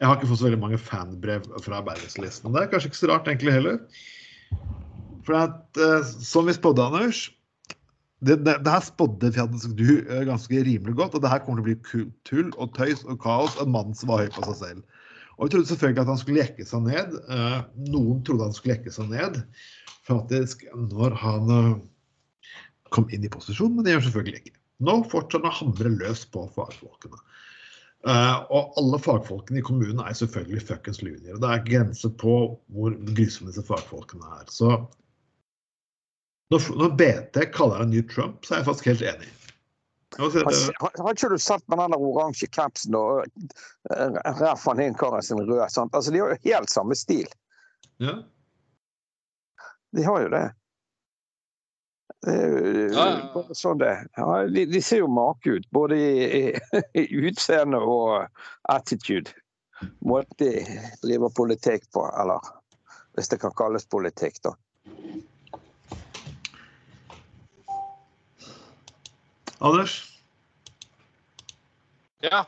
jeg 0.00 0.08
har 0.08 0.18
ikke 0.18 0.30
fått 0.30 0.42
så 0.42 0.48
veldig 0.48 0.62
mange 0.64 0.80
fanbrev 0.80 1.48
fra 1.64 1.82
Bergenslisten. 1.84 2.52
Det 2.54 2.62
er 2.62 2.72
kanskje 2.72 2.92
ikke 2.92 3.02
så 3.02 3.12
rart 3.12 3.28
egentlig 3.28 3.56
heller. 3.58 3.80
For 5.26 5.36
at, 5.42 5.64
uh, 5.76 6.00
som 6.04 6.48
vi 6.48 6.56
spådde, 6.56 6.88
Anders 6.88 7.26
det, 8.24 8.38
det, 8.46 8.54
det 8.64 8.72
her 8.72 8.80
spådde 8.80 9.28
du 9.76 9.88
ganske 10.24 10.62
rimelig 10.64 10.94
godt. 10.96 11.14
Og 11.14 11.22
det 11.22 11.30
her 11.30 11.42
kommer 11.44 11.60
til 11.60 11.66
å 11.66 11.68
bli 11.68 12.12
tull 12.24 12.48
og 12.56 12.72
tøys 12.78 13.04
og 13.04 13.20
kaos. 13.20 13.58
En 13.60 13.74
mann 13.74 13.92
som 13.94 14.08
var 14.08 14.24
høy 14.24 14.30
på 14.32 14.44
seg 14.48 14.56
selv. 14.62 15.02
Og 15.36 15.46
vi 15.46 15.52
trodde 15.52 15.68
selvfølgelig 15.68 16.02
at 16.02 16.12
han 16.12 16.20
skulle 16.20 16.42
jekke 16.42 16.66
seg 16.68 16.86
ned. 16.86 17.16
Eh, 17.36 17.58
noen 17.92 18.22
trodde 18.24 18.48
han 18.48 18.56
skulle 18.56 18.76
jekke 18.76 18.94
seg 18.94 19.10
ned 19.12 19.42
faktisk 20.06 20.62
når 20.74 21.16
han 21.20 21.52
eh, 21.52 21.72
kom 22.94 23.08
inn 23.12 23.26
i 23.26 23.32
posisjon, 23.32 23.74
men 23.74 23.84
det 23.84 23.96
gjør 23.96 24.06
selvfølgelig 24.08 24.42
ikke. 24.42 24.54
Nå 24.86 25.00
fortsetter 25.10 25.48
han 25.48 25.52
å 25.52 25.58
hamre 25.58 25.92
løs 25.96 26.22
på 26.32 26.44
fagfolkene. 26.54 27.20
Eh, 28.06 28.36
og 28.54 28.76
alle 28.80 29.00
fagfolkene 29.02 29.60
i 29.60 29.66
kommunen 29.66 30.02
er 30.04 30.16
selvfølgelig 30.16 30.66
fuckings 30.68 31.02
lunier. 31.02 31.34
Og 31.34 31.42
det 31.42 31.52
er 31.52 31.66
grenser 31.66 32.12
på 32.20 32.36
hvor 32.76 32.96
grusomme 33.08 33.50
disse 33.50 33.64
fagfolkene 33.66 34.38
er. 34.38 34.46
Så 34.52 34.76
når, 36.54 36.68
når 36.78 36.94
BT 37.00 37.40
kaller 37.54 37.82
han 37.82 37.90
ny 37.90 38.04
Trump, 38.06 38.44
så 38.46 38.54
er 38.54 38.62
jeg 38.62 38.68
faktisk 38.70 38.92
helt 38.92 39.08
enig. 39.10 39.32
Har, 40.18 41.10
ikke 41.12 41.28
du 41.32 41.38
sett 41.42 41.64
med 41.68 41.80
den 41.82 41.96
oransje 41.98 42.46
capsen 42.52 42.94
og 42.94 43.26
Ralf 43.90 44.66
van 44.66 44.78
Hinkaren 44.80 45.22
sin 45.22 45.40
rød? 45.42 45.64
Sant? 45.72 45.94
Altså, 45.94 46.14
de 46.14 46.22
har 46.22 46.34
jo 46.34 46.44
helt 46.46 46.70
samme 46.72 46.96
stil. 46.98 47.26
ja. 48.02 48.22
De 49.96 50.02
har 50.04 50.20
jo 50.20 50.28
det. 50.28 50.44
Det 52.26 52.32
er 52.34 52.50
jo 52.50 52.86
Ja, 52.92 53.04
ja, 53.06 53.30
ja. 53.34 53.54
sånn 53.54 53.78
det 53.80 53.92
de, 54.52 54.64
de 54.68 54.82
ser 54.82 55.00
jo 55.02 55.08
make 55.08 55.50
ut, 55.58 55.66
både 55.72 55.96
i, 55.96 56.26
i, 56.40 56.42
i 57.02 57.04
utseende 57.28 57.78
og 57.80 58.26
attitude. 58.72 59.32
Måten 60.04 60.36
de 60.40 60.80
driver 61.04 61.32
politikk 61.36 61.86
på, 61.94 62.04
eller 62.20 62.40
hvis 63.16 63.28
det 63.32 63.40
kan 63.40 63.54
kalles 63.56 63.86
politikk, 63.88 64.40
da. 64.44 64.54
Anders? 69.58 69.96
Ja. 72.24 72.46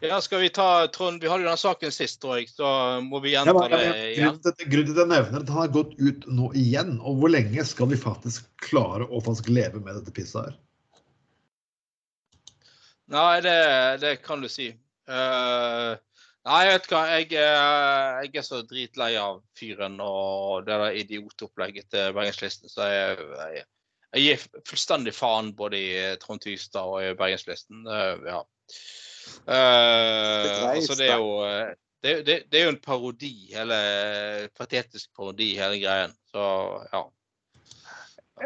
Ja, 0.00 0.20
skal 0.20 0.40
vi 0.40 0.48
ta 0.52 0.86
Trond, 0.92 1.22
vi 1.22 1.28
hadde 1.28 1.46
jo 1.46 1.48
den 1.48 1.60
saken 1.60 1.92
sist, 1.94 2.18
tror 2.20 2.36
jeg, 2.36 2.50
så 2.52 2.68
må 3.00 3.22
vi 3.24 3.32
gjenta 3.32 3.54
ja, 3.56 3.68
det 3.72 3.78
ja, 3.80 3.92
igjen. 3.96 4.18
grunnen, 4.26 4.42
til, 4.58 4.68
grunnen 4.74 4.90
til 4.90 4.98
at 4.98 5.00
jeg 5.00 5.12
nevner 5.12 5.40
at 5.40 5.52
han 5.54 5.62
har 5.62 5.72
gått 5.72 5.94
ut 5.96 6.26
nå 6.28 6.50
igjen, 6.58 6.98
og 7.00 7.22
hvor 7.22 7.32
lenge 7.32 7.64
skal 7.64 7.88
vi 7.88 7.98
faktisk 8.00 8.50
klare 8.60 9.08
å 9.08 9.22
faktisk 9.24 9.48
leve 9.48 9.80
med 9.80 9.96
dette 9.96 10.12
pisset 10.12 10.42
her? 10.42 10.58
Nei, 13.16 13.38
det, 13.40 13.56
det 14.02 14.12
kan 14.26 14.44
du 14.44 14.50
si. 14.52 14.68
Uh, 15.08 15.96
nei, 16.44 16.60
jeg 16.66 16.74
vet 16.74 16.88
hva. 16.90 17.02
Jeg, 17.14 17.28
eh, 17.38 18.20
jeg 18.26 18.40
er 18.42 18.44
så 18.44 18.60
dritlei 18.66 19.12
av 19.20 19.38
fyren 19.56 19.96
og 20.02 20.66
det 20.66 20.76
der 20.82 21.00
idiotopplegget 21.00 21.88
til 21.94 22.12
Bergenslisten, 22.18 22.68
så 22.68 22.90
jeg, 22.90 23.28
jeg, 23.54 23.64
jeg 24.16 24.24
gir 24.24 24.62
fullstendig 24.68 25.12
faen 25.14 25.52
både 25.56 25.80
i 25.80 25.96
Trond 26.22 26.42
Tystad 26.42 26.88
og 26.88 27.02
i 27.04 27.16
Bergenslisten. 27.18 27.84
Eh, 27.84 28.28
ja. 28.30 28.42
Uh, 29.46 30.70
altså, 30.70 30.94
det 30.98 31.10
er 31.10 31.18
jo 31.18 31.32
eh, 31.42 31.74
det, 32.02 32.14
det, 32.26 32.36
det 32.50 32.60
er 32.60 32.68
jo 32.68 32.72
en 32.76 32.82
parodi, 32.82 33.34
hele 33.50 33.76
patetisk 34.56 35.10
parodi, 35.16 35.52
hele 35.58 35.80
greien. 35.82 36.14
Så 36.30 36.46
ja. 36.92 37.02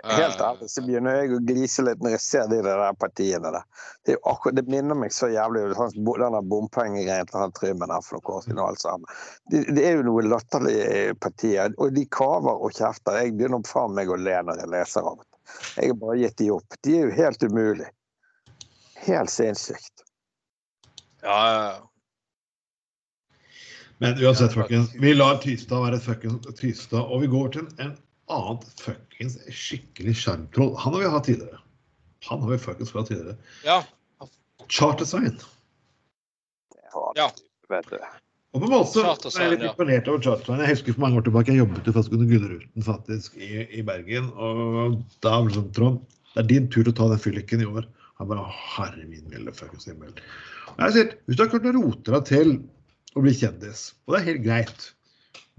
Helt 0.04 0.40
Eh, 0.40 0.46
ærlig 0.46 0.68
så 0.70 0.82
begynner 0.86 1.16
jeg 1.18 1.32
å 1.34 1.40
glise 1.42 1.82
litt 1.82 2.02
når 2.02 2.12
jeg 2.14 2.22
ser 2.22 2.50
de 2.50 2.60
der 2.62 2.82
partiene 2.98 3.50
der. 3.50 3.64
Det, 4.06 4.14
akkurat, 4.22 4.54
det 4.60 4.70
minner 4.70 4.94
meg 4.94 5.14
så 5.14 5.26
jævlig 5.32 5.64
om 5.66 5.74
sånn, 5.74 5.96
den 6.22 6.36
bompengegreien 6.52 7.26
til 7.26 7.40
han 7.42 7.54
Trymmen 7.56 7.90
her 7.90 8.04
for 8.06 8.20
noen 8.20 8.36
år 8.36 8.44
siden 8.46 8.60
og 8.62 8.68
alt 8.68 8.84
sammen. 8.84 9.16
Det, 9.50 9.64
det 9.74 9.88
er 9.88 9.98
jo 9.98 10.06
noe 10.06 10.22
latterlige 10.28 11.16
partier, 11.18 11.74
og 11.76 11.96
de 11.96 12.06
kaver 12.06 12.62
og 12.62 12.78
kjefter. 12.78 13.18
Jeg 13.18 13.34
begynner 13.34 13.66
faen 13.66 13.96
meg 13.98 14.12
å 14.14 14.20
le 14.20 14.38
når 14.46 14.62
jeg 14.62 14.72
leser 14.76 15.10
av 15.10 15.18
det. 15.18 15.29
Jeg 15.76 15.92
har 15.92 15.99
bare 16.00 16.19
gitt 16.21 16.38
de 16.38 16.50
opp. 16.54 16.76
De 16.87 16.97
er 16.99 17.09
jo 17.09 17.14
helt 17.16 17.42
umulig. 17.42 17.88
Helt 19.07 19.33
sinnssykt. 19.33 20.04
ja, 21.23 21.38
ja, 21.52 21.62
ja. 21.71 21.87
Men 24.00 24.16
uansett, 24.25 24.54
folkens. 24.57 24.95
Vi 24.97 25.12
lar 25.14 25.37
Tystad 25.42 25.83
være 25.85 25.99
et 25.99 26.04
fuckings 26.04 26.47
Tystad, 26.57 27.02
og 27.04 27.21
vi 27.21 27.26
går 27.28 27.50
til 27.52 27.66
en, 27.66 27.75
en 27.85 27.90
annen 28.33 28.62
fuckings 28.80 29.37
skikkelig 29.52 30.14
sjarmtroll. 30.16 30.73
Han 30.80 30.97
har 30.97 31.02
vi 31.02 31.11
hatt 31.12 31.28
tidligere. 31.28 31.61
Han 32.30 32.40
har 32.40 32.54
vi 32.54 32.59
fuckings 32.62 32.95
hatt 32.97 33.11
tidligere. 33.12 33.37
ja. 33.64 33.83
Chartersign. 34.71 35.37
Ja. 37.19 37.28
Vet 37.69 37.90
du. 37.90 37.99
Og 38.50 38.64
på 38.64 38.66
en 38.66 38.73
måte 38.73 39.02
er 39.04 39.45
jeg 39.45 39.50
litt 39.52 39.64
imponert 39.69 40.09
over 40.11 40.23
Chartersign. 40.25 40.62
Jeg 40.64 40.75
husker 40.75 40.95
for 40.97 41.04
mange 41.04 41.21
år 41.21 41.26
tilbake 41.28 41.52
jeg 41.52 41.61
jobbet 41.61 41.87
jo 41.87 41.92
faktisk 41.95 42.16
under 42.16 42.57
faktisk 42.83 43.37
i, 43.38 43.50
i 43.78 43.83
Bergen. 43.87 44.26
Og 44.35 44.97
da 45.23 45.37
var 45.37 45.47
det 45.47 45.54
sånn 45.54 45.71
Trond, 45.76 46.00
det 46.35 46.42
er 46.42 46.49
din 46.50 46.66
tur 46.66 46.83
til 46.83 46.90
å 46.90 46.97
ta 46.99 47.07
den 47.12 47.23
fylliken 47.23 47.62
i 47.62 47.69
år. 47.71 47.87
Han 48.19 48.30
bare 48.33 48.49
herre 48.50 49.07
min 49.07 49.28
milde 49.30 49.54
fuckings 49.54 49.87
himmel. 49.87 50.11
Og 50.75 50.83
jeg 50.83 50.97
sier, 50.97 51.14
hvis 51.26 51.38
du 51.38 51.45
har 51.45 51.52
klart 51.52 51.71
å 51.71 51.76
rote 51.78 52.16
deg 52.16 52.26
til 52.26 52.52
å 53.14 53.23
bli 53.23 53.37
kjendis, 53.38 53.85
og 54.07 54.14
det 54.14 54.21
er 54.21 54.28
helt 54.33 54.45
greit 54.49 54.90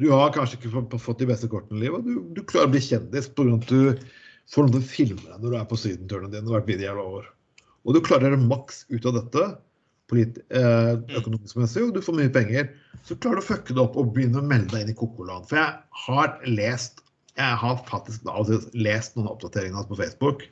Du 0.02 0.08
har 0.10 0.32
kanskje 0.34 0.58
ikke 0.58 0.98
fått- 0.98 1.20
de 1.20 1.28
beste 1.30 1.48
kortene 1.48 1.78
i 1.78 1.84
livet, 1.86 2.06
du, 2.08 2.22
du 2.34 2.42
klarer 2.44 2.72
å 2.72 2.74
bli 2.74 2.82
kjendis 2.82 3.28
pga. 3.30 3.54
at 3.56 3.68
du 3.70 4.00
får 4.52 4.66
noen 4.66 4.72
til 4.74 4.82
å 4.82 4.92
filme 4.92 5.26
deg 5.28 5.44
når 5.44 5.52
du 5.52 5.58
er 5.60 5.68
på 5.70 5.78
sydenturene 5.78 6.32
dine 6.32 6.48
og 6.48 6.56
har 6.56 6.62
vært 6.62 6.72
med 6.72 6.82
i 6.82 6.88
år. 6.90 7.28
Og 7.86 7.94
du 7.96 8.02
klarer 8.02 8.36
maks 8.40 8.86
ut 8.90 9.06
av 9.06 9.20
dette 9.20 9.46
økonomisk 10.12 11.60
messig, 11.60 11.86
og 11.86 11.94
du 11.96 12.01
får 12.03 12.18
mye 12.18 12.34
penger, 12.34 12.72
så 13.08 13.15
klarer 13.15 13.39
du 13.39 13.44
å 13.46 13.48
fucke 13.48 13.75
det 13.75 13.84
opp 13.84 13.96
og 14.00 14.12
begynne 14.15 14.41
å 14.41 14.46
melde 14.46 14.74
deg 14.74 14.86
inn 14.86 14.94
i 14.94 14.98
Kokoland. 14.98 15.48
For 15.50 15.62
jeg 15.62 16.03
har 16.06 16.36
lest 16.50 17.01
jeg 17.39 17.60
har 17.62 17.77
faktisk 17.88 18.27
og 18.27 18.51
lest 18.75 19.15
noen 19.15 19.30
oppdateringer 19.32 19.80
hans 19.80 19.89
på 19.89 20.00
Facebook. 20.00 20.44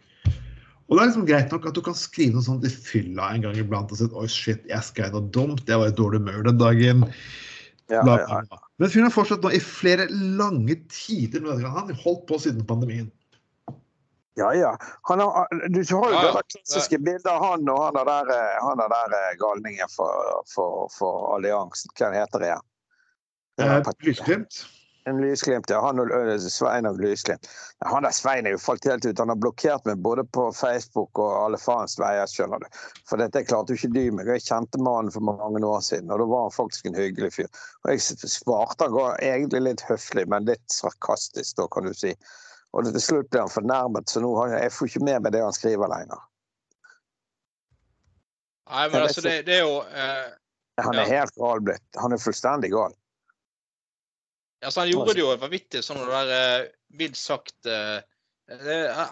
Og 0.90 0.96
det 0.96 1.04
er 1.04 1.10
liksom 1.12 1.28
greit 1.28 1.52
nok 1.54 1.68
at 1.70 1.76
du 1.78 1.84
kan 1.86 1.98
skrive 1.98 2.34
noe 2.34 2.46
sånt 2.46 2.66
i 2.66 2.72
fylla 2.72 3.28
en 3.36 3.44
gang 3.46 3.60
iblant 3.60 3.92
og 3.94 4.00
si 4.00 4.08
oi 4.10 4.26
shit, 4.32 4.64
jeg 4.70 4.88
skrev 4.88 5.14
noe 5.14 5.30
dumt, 5.36 5.68
jeg 5.70 5.78
var 5.78 5.92
i 5.92 5.96
dårlig 5.96 6.24
humør 6.24 6.48
den 6.48 6.62
dagen. 6.62 7.06
Ja, 7.90 8.02
ja, 8.06 8.42
ja. 8.46 8.60
Men 8.80 8.92
fyren 8.94 9.08
har 9.08 9.14
fortsatt 9.14 9.46
nå 9.46 9.52
i 9.54 9.62
flere 9.62 10.08
lange 10.10 10.78
tider. 10.94 11.46
Han 11.46 11.90
har 11.92 12.02
holdt 12.04 12.26
på 12.30 12.40
siden 12.42 12.66
pandemien. 12.70 13.10
Ja, 14.38 14.54
ja. 14.54 14.78
Han 15.10 15.20
har, 15.20 15.48
du 15.70 15.80
har 15.96 16.10
jo 16.10 16.16
Ja, 16.16 16.26
ja. 16.26 16.42
klassiske 16.54 17.00
bildet 17.00 17.26
av 17.28 17.44
han 17.44 17.70
og 17.70 17.80
han 17.84 17.98
er 18.02 18.06
der, 18.08 18.34
eh, 18.36 18.58
han 18.64 18.80
er 18.80 18.92
der 18.94 19.16
eh, 19.18 19.38
galningen 19.42 19.90
for, 19.92 20.44
for, 20.54 20.90
for 20.96 21.34
alliansen. 21.36 21.92
Hva 21.98 22.12
heter 22.16 22.46
det 22.46 22.58
Eh. 23.60 23.82
Lysglimt. 24.00 24.66
En 25.06 25.22
Lysglimt, 25.22 25.70
ja. 25.70 25.82
Han 25.82 26.00
og 26.00 26.42
Svein 26.52 26.86
av 26.86 27.00
Lysglimt. 27.00 27.48
Han 27.86 28.04
der 28.04 28.14
Svein 28.16 28.48
er 28.48 28.54
jo 28.56 28.62
falt 28.62 28.86
helt 28.86 29.06
ut. 29.06 29.20
Han 29.20 29.32
har 29.32 29.40
blokkert 29.40 29.86
meg 29.88 30.04
både 30.06 30.24
på 30.24 30.46
Facebook 30.56 31.20
og 31.20 31.34
alle 31.46 31.60
faens 31.60 31.98
veier, 32.00 32.28
skjønner 32.30 32.62
du. 32.64 32.68
For 33.10 33.20
dette 33.20 33.44
klarte 33.48 33.74
jo 33.74 33.80
ikke 33.80 33.94
dy 33.96 34.06
meg. 34.16 34.30
Jeg 34.36 34.46
kjente 34.46 34.82
mannen 34.84 35.12
for 35.12 35.26
mange 35.26 35.64
år 35.66 35.82
siden, 35.84 36.12
og 36.12 36.22
da 36.22 36.28
var 36.30 36.46
han 36.48 36.56
faktisk 36.56 36.88
en 36.92 37.00
hyggelig 37.00 37.34
fyr. 37.40 37.50
Og 37.84 37.96
jeg 37.96 38.32
svarte 38.36 38.88
han 38.92 39.18
egentlig 39.32 39.64
litt 39.66 39.84
høflig, 39.90 40.28
men 40.30 40.48
litt 40.52 40.68
sarkastisk, 40.72 41.58
da, 41.60 41.68
kan 41.74 41.90
du 41.90 41.96
si. 41.96 42.14
Og 42.74 42.86
til 42.86 43.02
slutt 43.02 43.30
ble 43.34 43.42
han 43.46 43.52
fornærmet, 43.52 44.12
så 44.12 44.22
nå 44.22 44.32
jeg, 44.52 44.74
får 44.74 44.92
ikke 44.92 45.06
med 45.08 45.24
meg 45.26 45.34
det 45.34 45.42
han 45.42 45.56
skriver 45.56 45.90
lenger. 45.90 46.22
Nei, 48.70 48.86
men 48.92 49.02
altså, 49.02 49.24
det, 49.26 49.40
det 49.48 49.56
er 49.58 49.64
jo 49.66 49.80
eh, 49.82 50.28
Han 50.86 50.94
er 50.94 51.08
Ja. 51.08 51.20
helt 51.20 51.34
gal 51.42 51.64
blitt. 51.66 51.88
Han 51.98 52.14
er 52.14 52.22
fullstendig 52.22 52.70
gal. 52.76 52.94
Altså, 54.62 54.84
han 54.84 54.92
gjorde 54.92 55.16
det 55.18 55.24
jo 55.24 55.34
vanvittig 55.40 55.82
sånn 55.84 56.02
det 56.04 56.22
der 56.30 56.70
eh, 57.02 57.12
sagt 57.18 57.66
eh, 57.66 57.98
eh, 58.54 59.04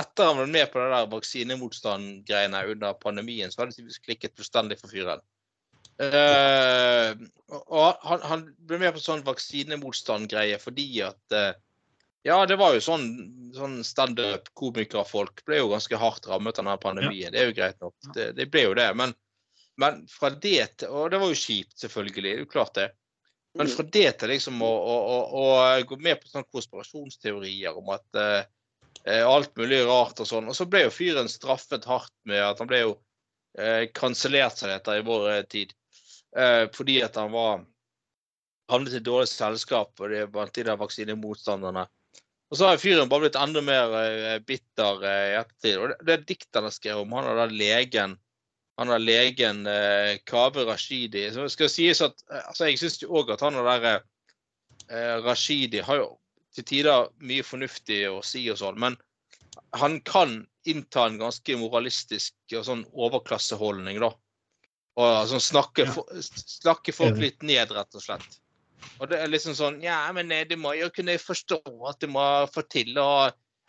Etter 0.00 0.30
han 0.30 0.40
var 0.40 0.50
med 0.50 0.72
på 0.72 0.82
det 0.82 0.90
der 0.96 1.10
vaksinemotstand-greiene 1.12 2.64
under 2.72 2.98
pandemien, 2.98 3.52
så 3.52 3.62
hadde 3.62 3.76
det 3.78 4.02
klikket 4.02 4.34
fullstendig 4.34 4.80
for 4.80 4.90
fyren. 4.90 5.22
Eh, 6.02 7.14
og 7.58 8.04
han, 8.06 8.26
han 8.32 8.44
ble 8.66 8.82
med 8.82 8.94
på 8.96 9.02
sånn 9.02 9.24
vaksinemotstand-greie 9.26 10.58
fordi 10.62 10.90
at 11.06 11.34
eh, 11.38 11.54
Ja, 12.26 12.46
det 12.46 12.58
var 12.58 12.74
jo 12.74 12.82
sånn, 12.82 13.06
sånn 13.54 13.78
standup-komikerfolk 13.86 15.44
ble 15.46 15.60
jo 15.60 15.70
ganske 15.70 15.98
hardt 16.00 16.26
rammet 16.28 16.58
av 16.58 16.64
denne 16.64 16.76
pandemien. 16.82 17.32
Det 17.32 17.40
er 17.40 17.50
jo 17.50 17.56
greit 17.56 17.78
nok. 17.80 17.94
Det, 18.14 18.32
det 18.36 18.48
ble 18.52 18.64
jo 18.66 18.74
det. 18.76 18.88
Men, 18.98 19.14
men 19.80 20.02
fra 20.10 20.32
det 20.34 20.80
til 20.82 20.90
Og 20.92 21.12
det 21.12 21.20
var 21.22 21.30
jo 21.30 21.38
kjipt, 21.38 21.76
selvfølgelig. 21.78 22.24
Det 22.26 22.34
er 22.34 22.42
jo 22.42 22.50
klart 22.50 22.74
det. 22.80 22.88
Men 23.58 23.70
fra 23.70 23.86
det 23.86 24.10
til 24.20 24.32
liksom 24.34 24.60
å, 24.62 24.68
å, 24.68 24.96
å, 25.08 25.18
å 25.40 25.86
gå 25.88 25.98
med 26.02 26.20
på 26.20 26.30
sånne 26.30 26.50
konspirasjonsteorier 26.52 27.78
om 27.78 27.88
at 27.94 28.20
eh, 28.20 28.42
eh, 29.08 29.24
alt 29.26 29.54
mulig 29.58 29.80
rart 29.88 30.20
og 30.22 30.28
sånn. 30.28 30.50
Og 30.50 30.58
så 30.58 30.66
ble 30.68 30.84
jo 30.84 30.94
fyren 30.94 31.30
straffet 31.32 31.88
hardt 31.88 32.14
med 32.28 32.42
at 32.44 32.60
han 32.62 32.70
ble 32.70 32.82
jo 32.84 32.92
eh, 33.58 33.88
kansellert, 33.94 34.58
som 34.58 34.68
det 34.68 34.78
heter 34.78 35.00
i 35.00 35.06
vår 35.06 35.28
eh, 35.32 35.44
tid. 35.50 35.74
Eh, 36.36 36.64
fordi 36.74 37.00
at 37.06 37.16
han 37.18 37.32
var 37.32 37.64
havnet 38.68 38.98
i 38.98 39.04
dårlig 39.04 39.30
selskap 39.32 39.96
og 40.02 40.12
det 40.12 40.26
blant 40.32 40.54
de 40.54 40.66
der 40.68 40.78
vaksinemotstanderne. 40.80 41.86
Og 42.48 42.56
så 42.56 42.70
har 42.70 42.80
fyren 42.80 43.10
bare 43.10 43.26
blitt 43.26 43.36
enda 43.36 43.60
mer 43.64 43.92
eh, 44.00 44.38
bitter 44.44 45.04
eh, 45.04 45.26
i 45.32 45.36
ettertid. 45.40 45.76
Og 45.76 45.90
det, 45.92 45.98
det 46.08 46.22
diktet 46.30 46.56
han 46.56 46.68
har 46.68 46.74
skrevet 46.74 47.04
om, 47.04 47.12
han 47.18 47.28
og 47.28 47.42
den 47.42 47.58
legen 47.60 48.16
han 48.78 48.92
er 48.94 49.02
legen 49.02 49.66
eh, 49.66 50.20
Kaveh 50.28 50.68
Rashidi. 50.68 51.26
Så 51.34 51.48
skal 51.50 51.70
sies 51.72 52.02
at 52.04 52.22
eh, 52.30 52.44
altså 52.44 52.68
Jeg 52.68 52.78
syns 52.78 53.02
òg 53.08 53.34
at 53.34 53.42
han 53.42 53.58
og 53.58 53.66
der 53.66 53.88
eh, 53.90 55.16
Rashidi 55.24 55.82
har 55.84 55.98
jo 56.02 56.08
til 56.54 56.66
tider 56.66 57.10
mye 57.26 57.44
fornuftig 57.44 58.04
å 58.08 58.22
si 58.24 58.44
og 58.50 58.58
sånn, 58.58 58.78
men 58.80 58.96
han 59.76 59.98
kan 60.06 60.40
innta 60.68 61.04
en 61.06 61.18
ganske 61.20 61.56
moralistisk 61.60 62.56
og 62.56 62.64
sånn 62.66 62.84
overklasseholdning, 62.94 63.98
da. 64.02 64.10
Og 64.98 65.28
sånn 65.30 65.42
snakke, 65.42 65.86
snakke 66.22 66.94
folk 66.94 67.20
litt 67.20 67.44
ned, 67.46 67.70
rett 67.74 67.94
og 67.94 68.02
slett. 68.02 68.38
Og 68.98 69.10
det 69.10 69.20
er 69.22 69.30
liksom 69.30 69.56
sånn 69.58 69.78
Ja, 69.84 70.00
men 70.14 70.32
eh, 70.34 70.46
du 70.48 70.56
må 70.60 70.74
jo 70.78 70.90
kunne 70.94 71.18
forstå 71.22 71.60
at 71.90 72.00
du 72.02 72.08
må 72.12 72.24
få 72.52 72.64
til 72.70 72.98
å 73.00 73.28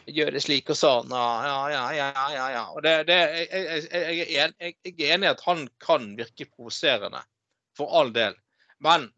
gjøre 0.09 0.41
slik 0.41 0.71
og 0.73 0.79
sånn. 0.79 1.13
Ja, 1.13 1.59
ja, 1.69 1.83
ja, 1.93 2.09
ja. 2.33 2.45
ja. 2.55 2.63
Og 2.73 2.81
det, 2.85 2.95
det, 3.09 3.17
jeg, 3.37 3.49
jeg, 3.53 4.27
jeg, 4.33 4.53
jeg, 4.89 4.95
er 4.95 5.15
enig 5.15 5.29
i 5.29 5.33
at 5.33 5.43
han 5.45 5.67
kan 5.83 6.13
virke 6.17 6.49
provoserende, 6.49 7.21
for 7.77 7.93
all 7.93 8.09
del. 8.15 8.37
Men, 8.85 9.09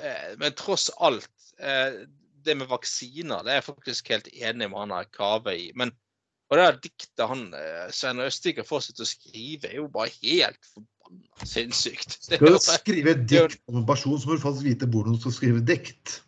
eh, 0.00 0.32
men 0.40 0.56
tross 0.56 0.88
alt, 1.04 1.28
eh, 1.60 2.04
det 2.46 2.56
med 2.56 2.70
vaksiner, 2.70 3.44
det 3.44 3.52
er 3.52 3.60
jeg 3.60 3.68
faktisk 3.68 4.12
helt 4.14 4.30
enig 4.32 4.70
med 4.70 4.78
han 4.86 4.94
her 4.96 5.10
Kave 5.12 5.56
i. 5.58 5.72
Men 5.76 5.92
og 6.48 6.56
det 6.56 6.68
diktet 6.86 7.28
han 7.28 7.42
Svein 7.92 8.22
får 8.64 8.86
seg 8.86 9.02
å 9.04 9.06
skrive, 9.10 9.68
er 9.68 9.82
jo 9.82 9.90
bare 9.92 10.08
helt 10.22 10.70
forbanna 10.70 10.97
sinnssykt. 11.44 12.18
Det 12.28 12.38
Skal 12.38 12.54
du 12.54 12.58
skrive 12.80 13.14
dikt 13.14 13.60
om 13.70 13.80
en 13.82 13.86
person, 13.86 14.18
så 14.18 14.28
må 14.28 14.36
du 14.36 14.42
faktisk 14.42 14.66
vite 14.66 14.88
hvordan 14.90 15.16
du 15.16 15.22
skal 15.22 15.36
skrive 15.36 15.64
dikt. 15.64 16.20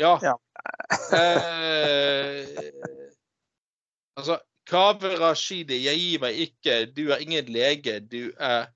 Ja. 0.00 0.16
Ja. 0.24 0.36
Eh, 1.12 2.46
altså, 4.16 4.40
Kaveh 4.70 5.18
Rashidi, 5.20 5.80
jeg 5.84 5.98
gir 6.00 6.22
meg 6.22 6.44
ikke. 6.46 6.76
Du 6.96 7.08
er 7.10 7.24
ingen 7.24 7.50
lege. 7.52 7.98
Du 8.00 8.30
er 8.38 8.70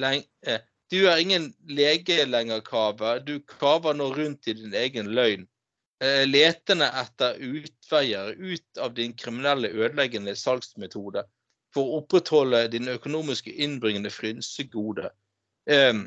leng... 0.00 0.26
Eh, 0.46 0.60
du 0.88 1.02
er 1.04 1.20
ingen 1.20 1.50
lege 1.68 2.22
lenger, 2.24 2.62
Kaveh. 2.64 3.20
Du 3.24 3.38
kaver 3.44 3.96
nå 3.96 4.08
rundt 4.16 4.48
i 4.48 4.56
din 4.56 4.74
egen 4.74 5.10
løgn. 5.12 5.44
Eh, 6.04 6.24
letende 6.28 6.86
etter 6.94 7.40
utveier 7.42 8.36
ut 8.38 8.80
av 8.80 8.94
din 8.94 9.12
kriminelle 9.18 9.68
ødeleggende 9.68 10.36
salgsmetode 10.38 11.24
for 11.74 11.84
å 11.84 12.02
opprettholde 12.02 12.62
din 12.72 12.88
økonomiske 12.88 13.52
innbringende 13.52 14.10
frynsegode. 14.12 15.10
Eh, 15.68 16.04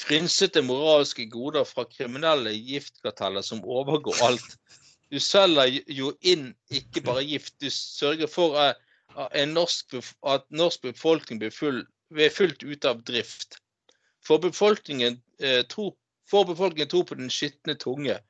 frynsete 0.00 0.62
moralske 0.64 1.26
goder 1.30 1.66
fra 1.68 1.84
kriminelle 1.84 2.54
giftkarteller 2.56 3.44
som 3.44 3.64
overgår 3.64 4.22
alt. 4.24 4.56
Du 5.10 5.18
selger 5.20 5.80
jo 5.90 6.12
inn 6.22 6.52
ikke 6.70 7.02
bare 7.04 7.26
gift, 7.26 7.56
du 7.60 7.68
sørger 7.70 8.30
for 8.30 8.56
at 8.60 8.78
norsk, 9.50 9.96
at 10.22 10.46
norsk 10.50 10.82
befolkning 10.86 11.40
blir, 11.42 11.50
full, 11.50 11.82
blir 12.14 12.30
fullt 12.30 12.62
ute 12.62 12.88
av 12.88 13.02
drift. 13.04 13.58
For 14.24 14.38
befolkningen, 14.38 15.20
eh, 15.40 15.62
tro, 15.66 15.96
får 16.30 16.44
befolkningen 16.52 16.88
tro 16.88 17.02
på 17.04 17.18
den 17.18 17.30
skitne 17.30 17.74
tunge. 17.74 18.20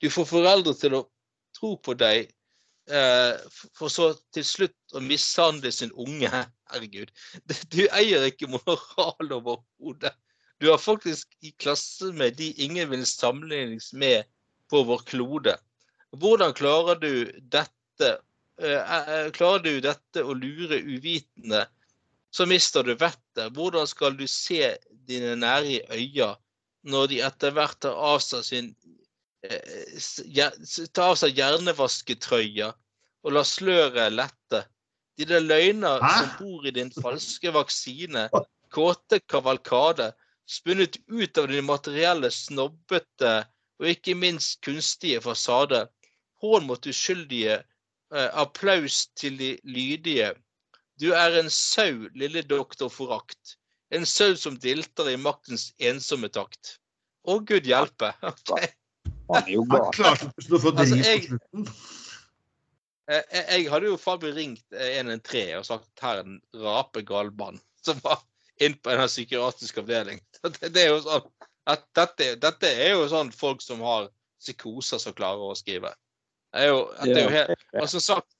Du 0.00 0.08
får 0.10 0.24
foreldre 0.24 0.74
til 0.74 0.96
å 0.96 1.06
tro 1.58 1.76
på 1.76 1.94
deg, 1.94 2.30
for 3.78 3.92
så 3.92 4.08
til 4.34 4.44
slutt 4.46 4.96
å 4.96 5.02
mishandle 5.04 5.70
sin 5.72 5.92
unge. 5.94 6.30
Herregud. 6.72 7.12
Du 7.74 7.84
eier 7.86 8.26
ikke 8.26 8.50
moral 8.50 9.34
overhodet. 9.36 10.14
Du 10.60 10.68
er 10.72 10.80
faktisk 10.80 11.30
i 11.46 11.52
klasse 11.62 12.10
med 12.12 12.36
de 12.40 12.50
ingen 12.60 12.90
vil 12.90 13.06
sammenlignes 13.08 13.92
med 13.96 14.26
på 14.70 14.82
vår 14.88 15.06
klode. 15.08 15.54
Hvordan 16.18 16.52
klarer 16.58 16.98
du 17.00 17.12
dette? 17.52 18.18
eh, 18.62 18.98
eh, 19.08 19.30
klarer 19.30 19.64
du 19.64 19.80
dette 19.84 20.24
å 20.24 20.34
lure 20.36 20.80
uvitende, 20.80 21.64
så 22.30 22.46
mister 22.46 22.86
du 22.86 22.94
vettet. 22.94 23.52
Hvordan 23.56 23.88
skal 23.90 24.16
du 24.18 24.26
se 24.30 24.76
dine 25.08 25.34
nære 25.40 25.78
i 25.78 25.80
øya 25.96 26.34
når 26.90 27.10
de 27.12 27.20
etter 27.26 27.54
hvert 27.56 27.80
tar 27.82 27.96
av 27.96 28.20
seg 28.24 28.44
sin 28.46 28.70
eh, 29.44 30.88
tar 30.92 31.12
av 31.12 31.18
seg 31.20 31.38
hjernevasketrøya 31.38 32.70
og 33.24 33.34
la 33.36 33.44
sløret 33.46 34.14
lette? 34.14 34.64
De 35.20 35.26
der 35.28 35.44
løgner 35.44 36.00
Hæ? 36.00 36.10
som 36.16 36.30
bor 36.38 36.66
i 36.66 36.72
din 36.72 36.90
falske 36.94 37.52
vaksine, 37.52 38.28
kåte 38.72 39.20
kavalkade, 39.28 40.12
spunnet 40.48 40.96
ut 41.08 41.38
av 41.38 41.50
din 41.50 41.66
materielle, 41.66 42.30
snobbete 42.32 43.34
og 43.80 43.90
ikke 43.92 44.14
minst 44.16 44.60
kunstige 44.64 45.20
fasade. 45.24 45.86
Hån 46.40 46.64
mot 46.68 46.86
uskyldige, 46.88 47.60
eh, 48.14 48.30
applaus 48.32 49.06
til 49.16 49.36
de 49.38 49.58
lydige. 49.64 50.32
Du 51.00 51.12
er 51.12 51.38
en 51.40 51.50
sau, 51.50 52.08
lille 52.14 52.42
doktor 52.42 52.88
Forakt. 52.88 53.56
En 53.90 54.06
sau 54.06 54.36
som 54.36 54.56
dilter 54.56 55.08
i 55.10 55.16
maktens 55.16 55.72
ensomme 55.78 56.28
takt. 56.28 56.78
Å, 57.24 57.40
gud 57.44 57.66
hjelpe. 57.66 58.12
Ok. 58.32 58.79
Han 59.34 59.42
er 59.46 59.52
jo 59.54 59.64
Han 59.70 59.90
klarte 59.94 60.30
ikke 60.40 60.56
å 60.58 60.62
få 60.62 60.72
Altså, 60.74 60.94
dris 60.96 61.06
jeg- 61.06 61.26
på 61.26 61.38
slutten. 61.38 61.66
Eh, 63.10 63.22
Jeg, 63.32 63.44
jeg 63.50 63.70
hadde 63.72 63.86
jo 63.90 63.96
faen 63.98 64.26
ringt 64.36 64.62
eh, 64.72 64.98
113 65.00 65.58
og 65.58 65.64
sagt 65.66 66.02
her 66.04 66.20
er 66.20 66.26
en 66.26 66.40
rapegal 66.54 67.30
mann 67.38 67.58
som 67.82 67.98
var 68.04 68.20
inn 68.60 68.74
på 68.76 68.92
en 68.92 69.06
psykiatrisk 69.08 69.78
avdeling. 69.82 70.20
Det, 70.60 70.72
det 70.74 70.84
er 70.84 70.92
jo 70.94 71.00
sånn 71.06 71.26
at 71.70 71.82
dette, 71.94 72.34
dette 72.40 72.68
er 72.70 72.94
jo 72.96 73.06
sånn 73.10 73.30
folk 73.34 73.62
som 73.62 73.80
har 73.84 74.08
psykoser 74.40 74.98
som 75.02 75.12
klarer 75.14 75.42
å 75.52 75.56
skrive. 75.58 75.90
Det 76.52 76.62
er 76.64 76.70
jo, 76.72 76.78
det 77.04 77.16
er 77.16 77.22
jo 77.26 77.32
helt, 77.34 77.64
og 77.78 77.88
som 77.92 78.00
sagt, 78.02 78.30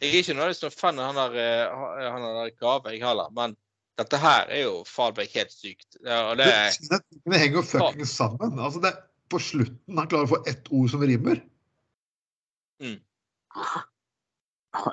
jeg 0.00 0.08
er 0.10 0.16
ikke 0.22 0.34
nødvendigvis 0.34 0.62
noen 0.64 0.74
fan 0.78 0.98
av 0.98 1.10
han 1.12 1.18
der, 1.20 1.36
eh, 1.42 2.08
han 2.10 2.24
der 2.24 2.50
Gave, 2.58 2.90
jeg 2.94 3.02
heller, 3.04 3.28
men 3.36 3.54
dette 4.00 4.18
her 4.18 4.48
er 4.50 4.64
jo 4.64 4.80
faen 4.88 5.14
meg 5.18 5.30
helt 5.36 5.52
sykt. 5.54 5.98
Ja, 6.02 6.30
og 6.32 6.38
det 6.40 6.48
Det, 6.90 7.00
det 7.28 7.38
henger 7.42 7.60
jo 7.60 7.66
fuckings 7.68 8.16
sammen. 8.18 8.56
Altså 8.58 8.80
det, 8.82 8.94
på 9.34 9.42
slutten 9.42 9.98
han 10.00 10.08
klarer 10.10 10.28
å 10.28 10.32
få 10.36 10.40
ett 10.50 10.70
ord 10.72 10.90
som 10.94 11.02
rimer. 11.04 11.42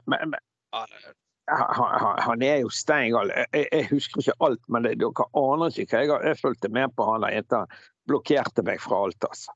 Men, 0.06 0.20
men 0.30 0.40
han, 1.48 2.00
han- 2.00 2.20
han 2.22 2.42
er 2.46 2.58
jo 2.64 2.70
steingal. 2.70 3.32
Jeg, 3.54 3.68
jeg- 3.72 3.88
husker 3.92 4.22
ikke 4.22 4.38
alt, 4.46 4.62
men 4.70 4.86
det, 4.86 4.94
dere 5.02 5.26
aner 5.38 5.74
ikke 5.74 5.98
hva 5.98 6.04
jeg 6.06 6.12
har 6.14 6.28
Jeg 6.30 6.40
fulgte 6.42 6.70
med 6.72 6.94
på 6.96 7.08
han 7.10 7.26
der 7.26 7.40
etter 7.42 7.64
han 7.66 7.82
blokkerte 8.10 8.64
meg 8.68 8.80
fra 8.84 9.02
alt, 9.08 9.26
altså. 9.28 9.52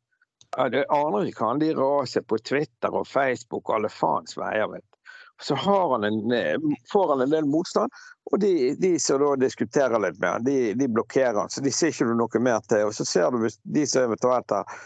Jeg 0.58 0.86
aner 0.90 1.28
ikke 1.30 1.44
hva 1.44 1.52
han 1.54 1.60
de 1.64 1.72
raser 1.78 2.22
på 2.28 2.38
Twitter 2.44 2.94
og 2.96 3.08
Facebook 3.08 3.70
og 3.70 3.76
alle 3.80 3.90
faens 3.92 4.38
veier, 4.40 4.68
vet. 4.72 4.95
Så 5.42 5.56
har 5.56 5.90
han 5.92 6.04
en, 6.04 6.32
eh, 6.32 6.60
får 6.92 7.10
han 7.10 7.22
en 7.22 7.30
del 7.30 7.46
motstand, 7.46 7.92
og 8.32 8.40
de, 8.40 8.76
de 8.80 9.00
som 9.00 9.20
da 9.20 9.36
diskuterer 9.36 10.00
litt 10.00 10.20
med 10.20 10.30
han, 10.30 10.44
de, 10.44 10.74
de 10.74 10.88
blokkerer 10.88 11.40
han. 11.40 11.50
Så 11.50 11.62
de 11.62 11.74
ser 11.76 11.92
ikke 11.92 12.08
noe 12.08 12.42
mer 12.42 12.62
til. 12.70 12.88
Og 12.88 12.96
så 12.96 13.06
ser 13.06 13.32
du 13.32 13.42
hvis 13.44 13.60
de 13.64 13.84
som 13.88 14.08
eventuelt 14.08 14.56
har 14.56 14.80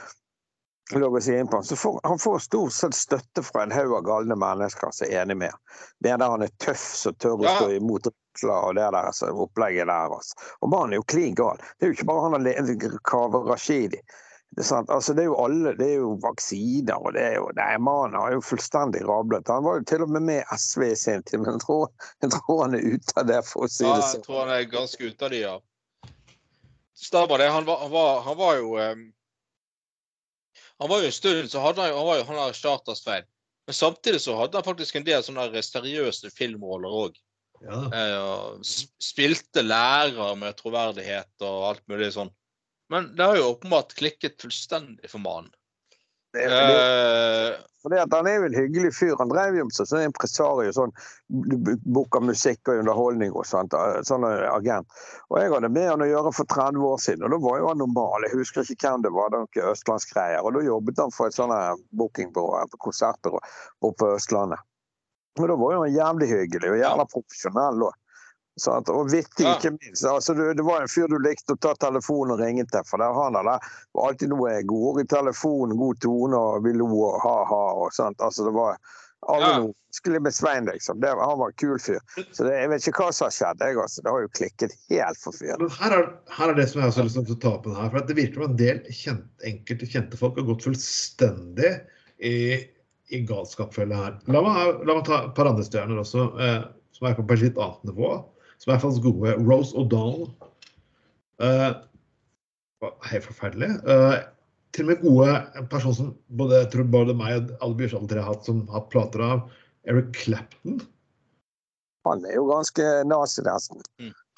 logget 0.97 1.27
seg 1.27 1.39
inn 1.39 1.49
på 1.51 1.59
han, 1.59 1.67
så 1.67 1.77
får 1.77 1.99
han 2.03 2.19
får 2.19 2.39
stort 2.47 2.73
sett 2.73 2.97
støtte 2.97 3.43
fra 3.45 3.63
en 3.63 3.75
haug 3.75 3.93
av 3.99 4.07
galne 4.07 4.37
mennesker 4.39 4.91
som 4.95 5.05
er 5.07 5.21
enig 5.21 5.37
med 5.37 5.53
han. 5.53 5.61
Mener 6.05 6.33
han 6.33 6.45
er 6.47 6.55
tøff 6.65 6.87
som 7.03 7.15
tør 7.21 7.37
å 7.37 7.57
stå 7.59 7.69
imot 7.77 8.09
og 8.47 8.75
det 8.75 8.85
der 8.85 8.95
altså, 8.95 9.29
opplegget 9.35 9.87
der. 9.87 10.13
Altså. 10.15 10.35
Og 10.63 10.69
mannen 10.71 10.93
er 10.93 11.01
jo 11.01 11.07
klin 11.11 11.35
gal. 11.35 11.59
Det 11.77 11.85
er 11.85 11.91
jo 11.91 11.97
ikke 11.97 12.09
bare 12.09 12.29
han 12.31 12.99
Kaveh 13.03 13.49
Rashidi. 13.51 13.99
Det 14.59 14.65
er, 14.65 14.67
sant? 14.67 14.89
Altså, 14.91 15.13
det 15.15 15.21
er 15.23 15.29
jo 15.29 15.37
alle, 15.39 15.71
det 15.79 15.85
er 15.87 16.01
jo 16.01 16.07
vaksiner 16.19 16.99
og 16.99 17.13
det 17.15 17.21
er 17.23 17.35
jo 17.37 17.45
Nei, 17.55 17.77
mannen 17.79 18.17
har 18.19 18.33
jo 18.33 18.41
fullstendig 18.43 19.05
rablet. 19.07 19.47
Han 19.47 19.63
var 19.63 19.77
jo 19.79 19.85
til 19.87 20.01
og 20.03 20.09
med 20.11 20.25
med 20.27 20.49
SV 20.51 20.83
i 20.89 20.97
sin 20.99 21.23
tid, 21.23 21.39
men 21.39 21.53
jeg 21.53 21.61
tror, 21.63 21.85
jeg 22.19 22.33
tror 22.33 22.57
han 22.65 22.75
er 22.75 22.83
ute 22.83 23.15
av 23.21 23.29
det, 23.29 23.37
for 23.47 23.63
å 23.63 23.69
si 23.71 23.85
ja, 23.87 23.93
det 23.93 24.01
jeg 24.01 24.09
sånn. 24.17 24.25
tror 24.25 24.41
han 24.41 24.51
er 24.57 24.65
ganske 24.73 24.99
ute 25.05 25.29
av 25.29 25.31
det, 25.31 25.39
ja. 25.45 25.53
Stabber, 26.99 27.39
det. 27.39 27.47
Han 27.55 27.69
var, 27.69 27.79
han 27.85 27.93
var, 27.93 28.19
han 28.25 28.37
var 28.41 28.59
jo 28.59 28.75
um, 28.75 29.05
Han 30.83 30.91
var 30.91 31.05
jo 31.05 31.07
en 31.07 31.15
stund 31.15 31.53
så 31.53 31.63
hadde 31.63 31.85
han 31.85 31.95
han 31.95 32.09
var 32.09 32.19
jo 32.19 32.27
han 32.27 32.41
der 32.41 32.59
Charter-Svein. 32.59 33.31
Men 33.69 33.79
samtidig 33.79 34.19
så 34.25 34.35
hadde 34.41 34.59
han 34.59 34.67
faktisk 34.67 34.99
en 34.99 35.07
del 35.07 35.23
sånne 35.23 35.47
der 35.53 35.63
seriøse 35.63 36.33
filmroller 36.35 36.99
òg. 37.05 37.15
Ja. 37.63 37.79
Eh, 37.95 38.75
spilte 39.07 39.63
lærer 39.63 40.35
med 40.39 40.59
troverdighet 40.59 41.47
og 41.47 41.65
alt 41.71 41.87
mulig 41.87 42.11
sånn. 42.15 42.31
Men 42.89 43.11
det 43.15 43.23
har 43.25 43.37
jo 43.37 43.51
åpenbart 43.53 43.93
klikket 43.99 44.41
fullstendig 44.41 45.09
for 45.11 45.21
mannen. 45.23 45.51
Det, 46.33 46.45
Eh, 46.45 47.55
Fordi 47.81 47.97
at 47.97 48.11
Han 48.13 48.27
er 48.27 48.35
jo 48.35 48.45
en 48.45 48.53
hyggelig 48.53 48.91
fyr. 48.93 49.15
Han 49.17 49.29
drev 49.31 49.55
jo 49.55 49.63
med 49.65 49.73
sånn 49.73 50.03
impresario, 50.03 50.69
sånn 50.75 50.91
booker 51.89 52.21
musikk 52.21 52.67
og 52.69 52.81
underholdning 52.83 53.31
og 53.33 53.47
sånt. 53.49 53.73
eh, 53.73 54.01
Sånn 54.05 54.25
eh, 54.27 54.43
agent. 54.51 54.87
Og 55.29 55.39
jeg 55.39 55.53
hadde 55.53 55.71
med 55.73 55.87
han 55.89 56.03
å 56.03 56.09
gjøre 56.09 56.33
for 56.35 56.45
30 56.45 56.83
år 56.85 56.99
siden, 57.01 57.23
og 57.23 57.31
da 57.33 57.39
var 57.47 57.59
jo 57.59 57.67
han 57.71 57.81
normal. 57.81 58.27
Jeg 58.27 58.37
husker 58.37 58.61
ikke 58.61 58.91
hvem 58.91 59.05
det 59.07 59.13
var, 59.15 59.29
det 59.31 59.39
var 59.39 59.47
noen 59.47 59.71
østlandsgreier. 59.73 60.43
Og 60.43 60.53
da 60.53 60.65
jobbet 60.67 61.01
han 61.01 61.15
for 61.15 61.27
et 61.31 61.37
sånt 61.37 61.85
bookingbyrå, 61.97 62.67
konsertbyrå 62.77 63.39
oppe 63.81 63.95
på 64.03 64.11
Østlandet. 64.17 64.59
Men 65.39 65.47
da 65.53 65.55
var 65.55 65.73
jo 65.73 65.81
han 65.85 65.95
jævlig 65.95 66.29
hyggelig 66.29 66.73
og 66.75 66.81
jævla 66.83 67.05
profesjonell 67.15 67.87
òg. 67.89 67.97
Sant? 68.59 68.89
Og 68.93 69.09
vittig, 69.11 69.45
Ja. 69.47 69.55
ikke 69.57 69.71
minst. 69.77 70.05
Altså, 70.05 70.35
du, 70.37 70.45
det 70.53 70.65
var 70.67 70.81
en 70.85 70.91
fyr 70.91 71.07
du 71.11 71.17
likte 71.23 71.55
å 71.55 71.59
ta 71.63 71.73
telefonen 71.79 72.35
og 72.37 72.43
ringe 72.43 72.65
til. 72.69 72.83
For 72.85 73.01
der 73.01 73.13
han 73.15 73.33
der 73.39 73.47
var 73.49 73.59
alltid 74.09 74.29
noe 74.35 74.55
god 74.69 75.01
i 75.03 75.09
telefonen, 75.09 75.77
god 75.79 75.99
tone, 76.05 76.37
og 76.37 76.63
vi 76.67 76.73
lo 76.77 76.87
og 77.09 77.19
ha-ha. 77.25 77.61
og 77.83 77.93
sånt. 77.95 78.19
Altså, 78.21 78.45
det 78.49 78.53
var 78.55 78.77
aldri 79.27 79.49
Ja. 79.51 79.59
noe 79.65 79.73
skulle 79.91 80.19
med 80.21 80.31
Svein, 80.35 80.65
liksom. 80.69 80.99
Det, 81.01 81.09
han 81.09 81.39
var 81.39 81.49
en 81.49 81.57
kul 81.59 81.79
fyr. 81.81 81.99
Så 82.31 82.45
det, 82.45 82.53
jeg 82.55 82.69
vet 82.69 82.87
ikke 82.87 83.03
hva 83.03 83.11
som 83.11 83.25
har 83.25 83.33
skjedd. 83.35 83.63
Jeg, 83.65 83.77
altså. 83.81 84.01
Det 84.05 84.11
har 84.13 84.21
jo 84.21 84.29
klikket 84.37 84.75
helt 84.93 85.17
for 85.19 85.33
fyren. 85.35 85.69
Her 85.79 85.95
er, 85.97 86.03
her 86.37 86.49
er 86.53 86.59
det 86.59 86.67
som 86.69 86.81
jeg 86.81 86.91
også 86.91 87.01
har 87.01 87.07
lyst 87.09 87.17
til 87.25 87.35
å 87.35 87.39
ta 87.41 87.53
opp 87.57 87.65
her. 87.73 87.89
For 87.89 87.97
at 88.03 88.07
det 88.11 88.15
virker 88.19 88.43
som 88.43 88.51
en 88.51 88.59
del 88.59 88.83
kjent, 88.93 89.25
enkelte 89.49 89.89
kjente 89.89 90.19
folk 90.21 90.37
har 90.37 90.45
gått 90.51 90.67
fullstendig 90.67 91.71
i, 92.21 92.35
i 93.09 93.21
galskapsfella 93.25 93.95
her. 94.03 94.19
La 94.29 94.41
meg, 94.45 94.83
la 94.85 94.95
meg 94.99 95.05
ta 95.09 95.23
et 95.25 95.33
par 95.37 95.49
andre 95.51 95.65
stjerner 95.67 95.99
også, 96.03 96.27
eh, 96.39 96.59
som 96.95 97.07
er 97.09 97.15
på 97.17 97.25
et 97.33 97.41
litt 97.47 97.57
annet 97.57 97.89
nivå. 97.89 98.11
Som 98.59 98.73
er 98.73 98.81
faktisk 98.81 99.07
gode. 99.07 99.37
Rose 99.39 99.75
O'Donnell. 99.79 100.27
Uh, 101.39 101.79
helt 103.07 103.27
forferdelig. 103.27 103.71
Uh, 103.87 104.19
til 104.75 104.85
og 104.85 104.91
med 104.91 105.03
gode 105.03 105.33
en 105.57 105.67
person 105.71 105.95
som 105.95 106.13
både, 106.37 106.61
jeg 106.63 106.71
tror 106.75 106.89
både 106.93 107.15
meg 107.17 107.37
og 107.39 107.53
alle 107.63 107.79
Bjørsal 107.79 108.09
har 108.11 108.27
hatt 108.27 108.47
som 108.47 108.65
har 108.69 108.81
hatt 108.81 108.89
plater 108.93 109.23
av. 109.25 109.45
Eric 109.89 110.11
Clapton. 110.13 110.81
Han 112.07 112.25
er 112.27 112.37
jo 112.37 112.45
ganske 112.49 112.85
nazi, 113.07 113.43
nesten. 113.45 113.81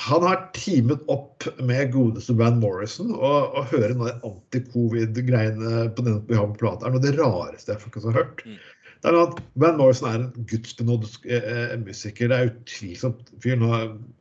Han 0.01 0.23
har 0.25 0.39
teamet 0.57 1.03
opp 1.13 1.45
med 1.61 1.91
godeste 1.93 2.33
Van 2.39 2.57
Morrison, 2.61 3.11
og 3.13 3.57
å 3.57 3.63
høre 3.69 3.93
noe 3.97 4.15
anti-covid-greiene 4.25 5.83
på 5.93 6.05
denne 6.05 6.23
vi 6.29 6.37
har 6.39 6.49
på 6.49 6.61
plata, 6.63 6.87
er 6.87 6.95
noe 6.95 7.01
av 7.01 7.05
det 7.05 7.13
rareste 7.19 7.73
jeg 7.73 7.83
faktisk 7.83 8.09
har 8.09 8.17
hørt. 8.23 8.41
Mm. 8.47 8.57
Det 9.01 9.09
er 9.09 9.17
at 9.17 9.39
Van 9.57 9.77
Morrison 9.79 10.09
er 10.11 10.17
en 10.19 10.47
gudsbenådd 10.49 11.07
eh, 11.25 11.71
musiker. 11.81 12.29
Det 12.29 12.37
er 12.37 12.51
utvilsomt 12.51 13.31
fyr. 13.41 13.55
Nå, 13.57 13.69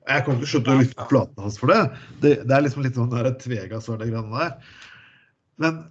jeg 0.09 0.25
kommer 0.25 0.41
til 0.41 0.49
å 0.49 0.53
slutte 0.55 0.73
å 0.73 0.81
lytte 0.81 0.97
på 0.97 1.09
platene 1.11 1.45
hans 1.45 1.59
for 1.61 1.73
det. 1.73 1.81
Det, 2.23 2.33
det 2.49 2.55
er 2.57 2.65
liksom 2.65 2.87
litt 2.87 2.97
sånn 2.97 3.13
der 3.13 3.29
Så 3.37 3.53
er 3.93 4.01
det 4.01 4.09
greiene 4.09 4.41
der. 4.41 4.55
Men 5.61 5.83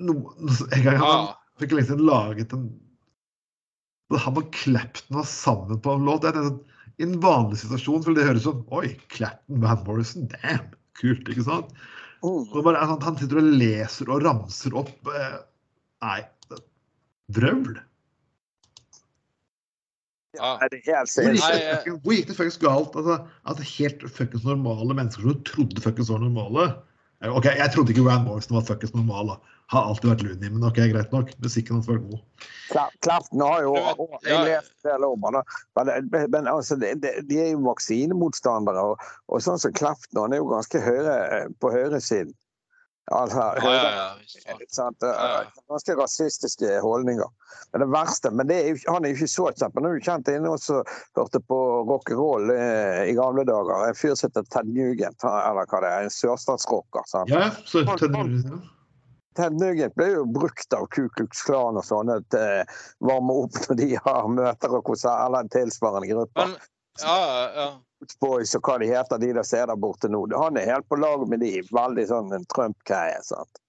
no, 0.00 0.16
en 0.48 0.86
gang 0.86 0.96
han 0.96 1.04
ja. 1.04 1.18
fikk 1.60 1.76
liksom 1.76 2.00
laget 2.08 2.56
en 2.56 2.70
Han 4.24 4.40
og 4.40 4.48
Clapton 4.56 5.20
var 5.20 5.28
sammen 5.28 5.84
på 5.84 5.92
en 5.94 6.08
låt. 6.08 6.24
Det 6.24 6.32
er 6.32 6.48
sånn, 6.48 6.58
I 6.96 7.06
en 7.06 7.20
vanlig 7.22 7.60
situasjon 7.60 8.08
ville 8.08 8.16
det 8.16 8.30
høres 8.30 8.48
sånn 8.48 8.64
Oi, 8.74 8.94
Clapton, 9.12 9.60
Van 9.62 9.84
Morrison, 9.84 10.24
damn! 10.32 10.72
Kult, 10.98 11.28
ikke 11.28 11.44
sant? 11.46 11.68
Mm. 12.24 12.48
Bare, 12.64 12.80
sånn, 12.88 13.04
han 13.04 13.20
sitter 13.20 13.44
og 13.44 13.54
leser 13.60 14.10
og 14.10 14.24
ramser 14.24 14.74
opp 14.80 15.12
eh, 15.12 15.38
Nei, 16.00 16.18
vrøvl. 17.36 17.76
Ja. 20.38 20.50
Det 20.70 20.80
er 20.88 21.00
helt 21.00 21.10
Hvor 21.10 21.32
gikk 21.32 21.40
det 21.40 21.48
faktisk 21.48 22.02
hvor 22.04 22.14
gikk 22.14 22.28
det 22.30 22.36
fuckings 22.38 22.60
galt? 22.62 22.96
Altså, 23.00 23.16
at 23.50 23.64
helt 23.76 24.04
fuckings 24.10 24.44
normale 24.46 24.94
mennesker 24.94 25.26
som 25.26 25.42
trodde 25.48 25.82
fuckings 25.82 26.10
var 26.12 26.22
normale, 26.22 26.68
Ok, 27.28 27.44
Jeg 27.44 27.68
trodde 27.74 27.92
ikke 27.92 28.06
Rand 28.06 28.24
Morrison 28.24 28.56
var 28.56 28.62
fuckings 28.64 28.94
normal. 28.94 29.26
da. 29.34 29.56
Har 29.70 29.84
alltid 29.86 30.08
vært 30.10 30.22
loony, 30.24 30.48
men 30.50 30.64
ok, 30.64 30.78
greit 30.90 31.12
nok. 31.12 31.28
Musikken 31.44 31.76
hans 31.76 31.86
var 31.86 31.98
god. 32.00 32.22
Kla- 32.72 32.94
Klaften 33.04 33.42
har 33.44 33.60
jo 33.62 33.74
og. 33.76 34.16
Jeg 34.24 34.46
leste 34.48 34.96
da. 35.36 35.42
Men, 35.76 36.08
men 36.32 36.48
altså, 36.48 36.78
de, 36.80 36.94
det, 36.98 37.12
de 37.28 37.38
er 37.44 37.50
jo 37.52 37.60
vaksinemotstandere. 37.68 38.82
Og, 38.82 39.04
og 39.28 39.44
sånn 39.44 39.60
som 39.62 39.74
Klaften, 39.76 40.18
han 40.18 40.32
er 40.32 40.40
jo 40.40 40.48
ganske 40.50 40.80
høyre, 40.82 41.18
på 41.60 41.70
høyresiden. 41.76 42.32
Altså, 43.10 43.42
Ja, 43.66 43.70
ja, 43.74 45.28
ja. 45.42 45.44
Ganske 45.68 45.96
rasistiske 45.98 46.80
holdninger. 46.84 47.26
Men 47.72 47.80
det 47.82 47.88
verste, 47.90 48.30
men 48.30 48.46
det 48.46 48.56
er 48.60 48.68
jo, 48.70 48.76
han 48.92 49.04
er 49.04 49.10
jo 49.12 49.16
ikke 49.18 49.28
så 49.32 49.46
kjent. 49.50 49.74
Men 49.74 49.84
han 49.84 49.92
er 49.92 49.98
jo 49.98 50.04
kjent 50.06 50.28
inne 50.30 50.50
og 50.54 50.60
så 50.62 50.80
hørte 51.18 51.40
på 51.50 51.58
rock'n'roll 51.90 52.52
eh, 52.54 53.10
i 53.10 53.14
gamle 53.18 53.44
dager. 53.48 53.88
En 53.88 53.98
fyr 53.98 54.14
som 54.14 54.30
heter 54.30 54.46
Ted 54.54 54.70
Nugent, 54.70 55.24
eller 55.26 55.66
hva 55.70 55.80
det 55.82 55.90
er, 55.90 56.06
en 56.06 56.14
sørstatsrocker. 56.14 57.02
Ja, 57.34 57.50
så 57.66 57.82
Han- 57.86 57.98
Ted- 57.98 58.14
Ted 59.38 59.52
Nugent 59.60 59.94
ble 59.94 60.06
jo 60.12 60.24
brukt 60.26 60.74
av 60.74 60.86
Ku 60.90 61.08
Klux 61.14 61.42
Klan 61.46 61.76
og 61.78 61.84
sånne 61.86 62.20
til 62.30 62.40
å 62.40 62.64
varme 63.10 63.36
opp 63.44 63.54
når 63.68 63.76
de 63.78 63.90
har 64.06 64.26
møter 64.28 64.74
og 64.74 64.84
konserter, 64.84 65.26
eller 65.26 65.38
en 65.46 65.48
tilsvarende 65.54 66.08
gruppe. 66.10 66.46
Men 66.46 66.56
ja, 67.02 67.14
ja, 67.26 67.46
ja. 67.54 67.68
Boys 68.20 68.54
og 68.56 68.64
hva 68.66 68.78
de 68.80 68.88
heter, 68.90 69.20
de 69.20 69.32
der 69.36 69.46
ser 69.46 69.66
der 69.70 69.78
borte 69.80 70.08
nå. 70.10 70.22
Han 70.34 70.58
er 70.58 70.68
helt 70.72 70.88
på 70.88 70.98
lag 71.00 71.26
med 71.28 71.42
de. 71.44 71.58
Veldig 71.70 72.06
sånn 72.10 72.34
en 72.36 72.46
Trump-greie. 72.52 73.20
sant? 73.26 73.60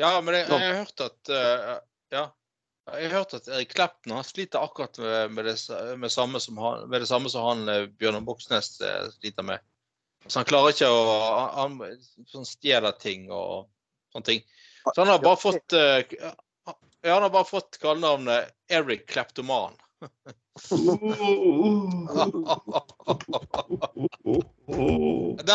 Ja, 0.00 0.16
men 0.20 0.34
jeg, 0.34 0.48
jeg 0.48 0.70
har 0.70 0.80
hørt 0.82 1.04
at 1.04 1.32
uh, 1.32 1.74
Ja. 2.14 2.30
Jeg 2.90 3.12
har 3.12 3.20
hørt 3.20 3.34
at 3.36 3.46
Erik 3.46 3.70
Klepten 3.76 4.10
han 4.10 4.24
sliter 4.26 4.64
akkurat 4.66 4.98
med, 4.98 5.34
med, 5.36 5.46
det, 5.46 5.54
med, 6.02 6.10
samme 6.10 6.40
som 6.42 6.56
han, 6.58 6.88
med 6.90 7.04
det 7.04 7.06
samme 7.06 7.30
som 7.30 7.44
han 7.46 7.68
eh, 7.70 7.84
Bjørnar 7.86 8.24
Moxnes 8.26 8.72
eh, 8.82 9.04
sliter 9.20 9.46
med. 9.46 9.62
Så 10.26 10.40
han 10.40 10.48
klarer 10.50 10.74
ikke 10.74 10.88
å 10.90 11.04
Han, 11.22 11.78
han 11.78 12.26
sånn 12.26 12.48
stjeler 12.48 12.96
ting 12.98 13.28
og 13.30 13.68
sånne 14.10 14.26
ting. 14.26 14.42
Så 14.82 14.96
han 14.98 15.12
har 15.12 15.22
bare 15.22 15.38
fått 15.38 15.76
uh, 15.78 16.02
Ja, 17.06 17.14
han 17.14 17.22
har 17.22 17.30
bare 17.30 17.46
fått 17.46 17.78
kallenavnet 17.82 18.50
Eric 18.74 19.06
Kleptoman. 19.14 19.78
Den 20.52 20.68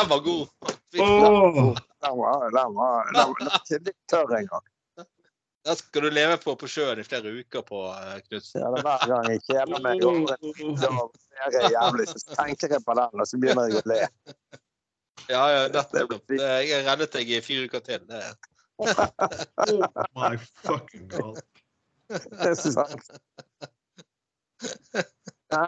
var 0.09 0.19
god. 0.19 0.47
Den 0.91 2.17
var, 2.17 2.51
den 2.51 2.75
var, 2.75 3.13
den 3.13 3.23
var, 3.29 3.59
ikke 3.59 3.79
litt 3.85 4.01
tørr 4.09 4.37
engang. 4.39 4.65
Den 5.65 5.75
skal 5.75 6.01
du 6.01 6.09
leve 6.09 6.37
på 6.41 6.55
på 6.55 6.67
sjøen 6.71 6.99
i 7.01 7.03
flere 7.05 7.29
uker 7.29 7.61
på, 7.67 7.81
eh, 7.91 8.19
Knutsen. 8.27 8.61
Ja, 8.61 8.67
det 8.71 8.77
er 8.79 8.83
hver 8.87 9.07
gang 9.11 9.25
jeg 9.33 9.41
kjeder 9.45 9.79
meg 9.83 10.03
over 10.07 10.33
en 10.41 10.51
og 10.97 11.11
jævlig, 11.73 12.05
så 12.07 12.17
tenker 12.33 12.67
jeg 12.77 12.83
på 12.87 12.93
den, 12.97 13.21
og 13.21 13.27
så 13.27 13.35
begynner 13.41 13.63
jeg 13.69 13.75
å 13.81 13.83
le. 13.91 14.01
Ja, 15.27 15.43
ja, 15.51 15.61
nettopp. 15.73 16.31
Jeg 16.31 16.71
har 16.71 16.83
reddet 16.87 17.11
deg 17.19 17.27
i 17.35 17.41
fire 17.43 17.63
uker 17.67 17.81
til. 17.85 18.01
Det. 18.07 18.23
My 20.15 20.33
fucking 20.63 21.07
god. 21.11 21.37
Det 22.07 22.47
er 22.53 22.55
sant. 22.55 23.05
Nei, 25.53 25.67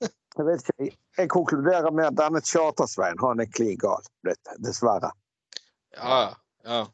jeg 0.00 0.46
vet 0.46 0.62
ikke. 0.64 0.90
Jeg- 1.18 1.28
konkluderer 1.28 1.90
med 1.92 2.06
at 2.06 2.16
denne 2.16 2.40
Chartersveien, 2.40 3.18
han 3.20 3.40
er 3.40 3.50
klin 3.52 3.76
gal 3.78 4.06
blitt, 4.24 4.54
dessverre. 4.64 5.12
Ja, 5.96 6.34
ja. 6.64 6.86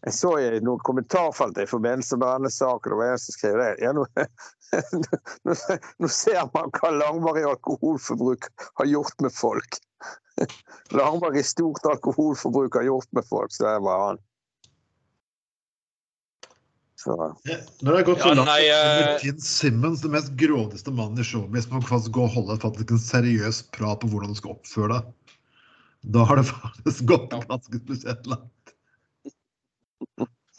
Jeg 0.00 0.14
så 0.16 0.30
i 0.40 0.60
noen 0.64 0.80
kommentarfelt 0.80 1.58
i 1.60 1.66
forbindelse 1.68 2.16
med 2.16 2.28
denne 2.28 2.50
saken, 2.50 2.94
det 2.94 2.98
var 3.02 3.10
en 3.12 3.20
som 3.20 3.36
skrev 3.36 3.58
det. 3.60 3.68
Ja, 3.84 3.92
nå, 3.92 4.06
nå, 5.44 5.56
nå 6.00 6.08
ser 6.08 6.48
man 6.54 6.72
hva 6.78 6.92
langvarig 6.94 7.44
alkoholforbruk 7.50 8.48
har 8.80 8.88
gjort 8.88 9.20
med 9.20 9.34
folk. 9.36 9.76
Langvarig 10.96 11.44
stort 11.44 11.84
alkoholforbruk 11.92 12.80
har 12.80 12.88
gjort 12.88 13.12
med 13.12 13.28
folk, 13.28 13.52
så 13.52 13.66
det 13.66 13.76
var 13.84 14.06
han. 14.06 14.22
Så, 17.00 17.14
Når 17.16 17.86
det 17.86 17.96
har 17.96 18.04
gått 18.04 18.20
så 18.20 18.28
Ja, 18.28 18.34
langt 18.36 18.50
nei, 18.50 18.64
eh, 18.68 18.88
med 19.00 19.22
Gene 19.24 19.40
Simmons, 19.40 20.02
den 20.04 20.12
mest 20.12 20.34
grådigste 20.36 20.92
mannen 20.92 21.22
i 21.22 21.24
showbiz, 21.24 21.68
må 21.72 21.80
faktisk 21.80 22.12
gå 22.12 22.26
og 22.26 22.34
holde 22.34 22.58
faktisk 22.60 22.92
en 22.92 23.00
seriøs 23.00 23.62
prat 23.72 24.02
på 24.02 24.10
hvordan 24.12 24.34
du 24.34 24.36
skal 24.36 24.52
oppføre 24.52 24.98
deg. 24.98 25.36
Da 26.12 26.26
har 26.28 26.40
det 26.40 26.44
faktisk 26.50 27.06
gått 27.08 27.32
ganske 27.48 27.80
spesielt 27.80 28.28
langt. 28.28 28.74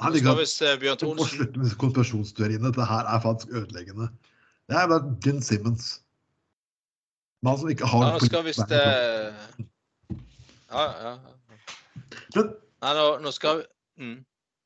Han 0.01 0.15
skal 0.17 0.31
og 0.33 0.39
vi 0.41 0.47
se 0.49 0.71
Bjørn 0.81 0.97
Du 1.03 1.11
må 1.19 1.27
slutte 1.29 1.61
med 1.61 1.75
konspirasjonsteoriene. 1.81 2.71
Dette 2.71 2.89
her 2.89 3.05
er 3.05 3.21
faktisk 3.21 3.53
ødeleggende. 3.53 4.09
Det 4.69 4.79
er 4.81 4.89
bare 4.89 5.13
Gene 5.21 5.45
Simmons. 5.45 5.91
Mann 7.45 7.57
som 7.61 7.69
ikke 7.69 7.85
har 7.89 8.07
Ja, 8.07 8.17
nå 8.17 8.25
skal 8.25 8.43
visst 8.49 8.65
vern. 8.65 8.81
eh, 8.81 10.17
Ja, 10.71 10.83
ja. 10.89 11.13
ja. 11.13 11.13
Men 12.35 12.51
Nei, 12.81 12.91
nå, 12.97 13.05
nå 13.21 13.31
skal 13.33 13.61
vi 13.61 14.05
mm. 14.05 14.19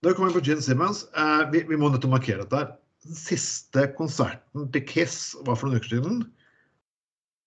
Da 0.06 0.14
kommer 0.14 0.30
vi 0.34 0.38
på 0.40 0.46
Gene 0.46 0.62
Simmons. 0.62 1.04
Eh, 1.18 1.44
vi, 1.52 1.64
vi 1.70 1.78
må 1.82 1.90
nødt 1.90 2.04
til 2.06 2.12
å 2.12 2.16
markere 2.16 2.44
dette. 2.46 2.60
her. 2.62 2.74
Den 3.06 3.18
siste 3.18 3.88
konserten 3.98 4.68
til 4.74 4.84
Kiss 4.90 5.20
var 5.46 5.58
for 5.58 5.70
noen 5.70 5.82
uker 5.82 5.92
siden. 5.96 6.20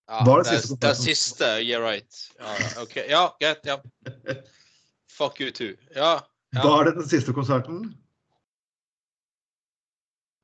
ja, 0.08 0.24
Var 0.26 0.42
det 0.42 0.50
det, 0.50 0.58
siste 0.60 0.74
det, 0.74 0.80
konserten? 0.90 1.04
siste 1.06 1.48
Yeah, 1.62 1.82
right. 1.82 2.18
Ja, 2.38 2.82
OK. 2.82 2.96
Ja, 3.10 3.22
greit. 3.42 3.66
Ja. 3.66 3.78
Fuck 5.18 5.40
you 5.42 5.50
too. 5.54 5.72
Ja. 5.94 6.12
Ja. 6.54 6.62
Var 6.64 6.84
det 6.88 6.94
den 6.98 7.08
siste 7.10 7.34
konserten? 7.36 7.88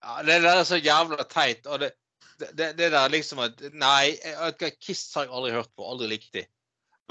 ja 0.05 0.19
det 0.27 0.43
der 0.45 0.59
er 0.61 0.67
så 0.69 0.77
jævla 0.77 1.25
teit. 1.31 1.67
Og 1.67 1.81
det, 1.81 1.93
det, 2.41 2.51
det, 2.59 2.67
det 2.79 2.91
der 2.93 3.09
liksom 3.09 3.39
at 3.41 3.63
Nei, 3.73 4.17
Kiss 4.83 5.07
har 5.15 5.25
jeg 5.29 5.33
aldri 5.33 5.55
hørt 5.55 5.71
på. 5.77 5.87
Aldri 5.91 6.11
likt 6.11 6.31
de. 6.37 6.45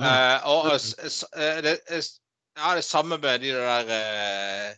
Uh, 0.02 0.40
og 0.50 0.72
uh, 0.74 1.60
det, 1.64 1.80
es- 1.94 2.20
ja, 2.58 2.76
det 2.78 2.84
samme 2.86 3.18
med 3.22 3.42
de 3.42 3.52
der 3.54 4.76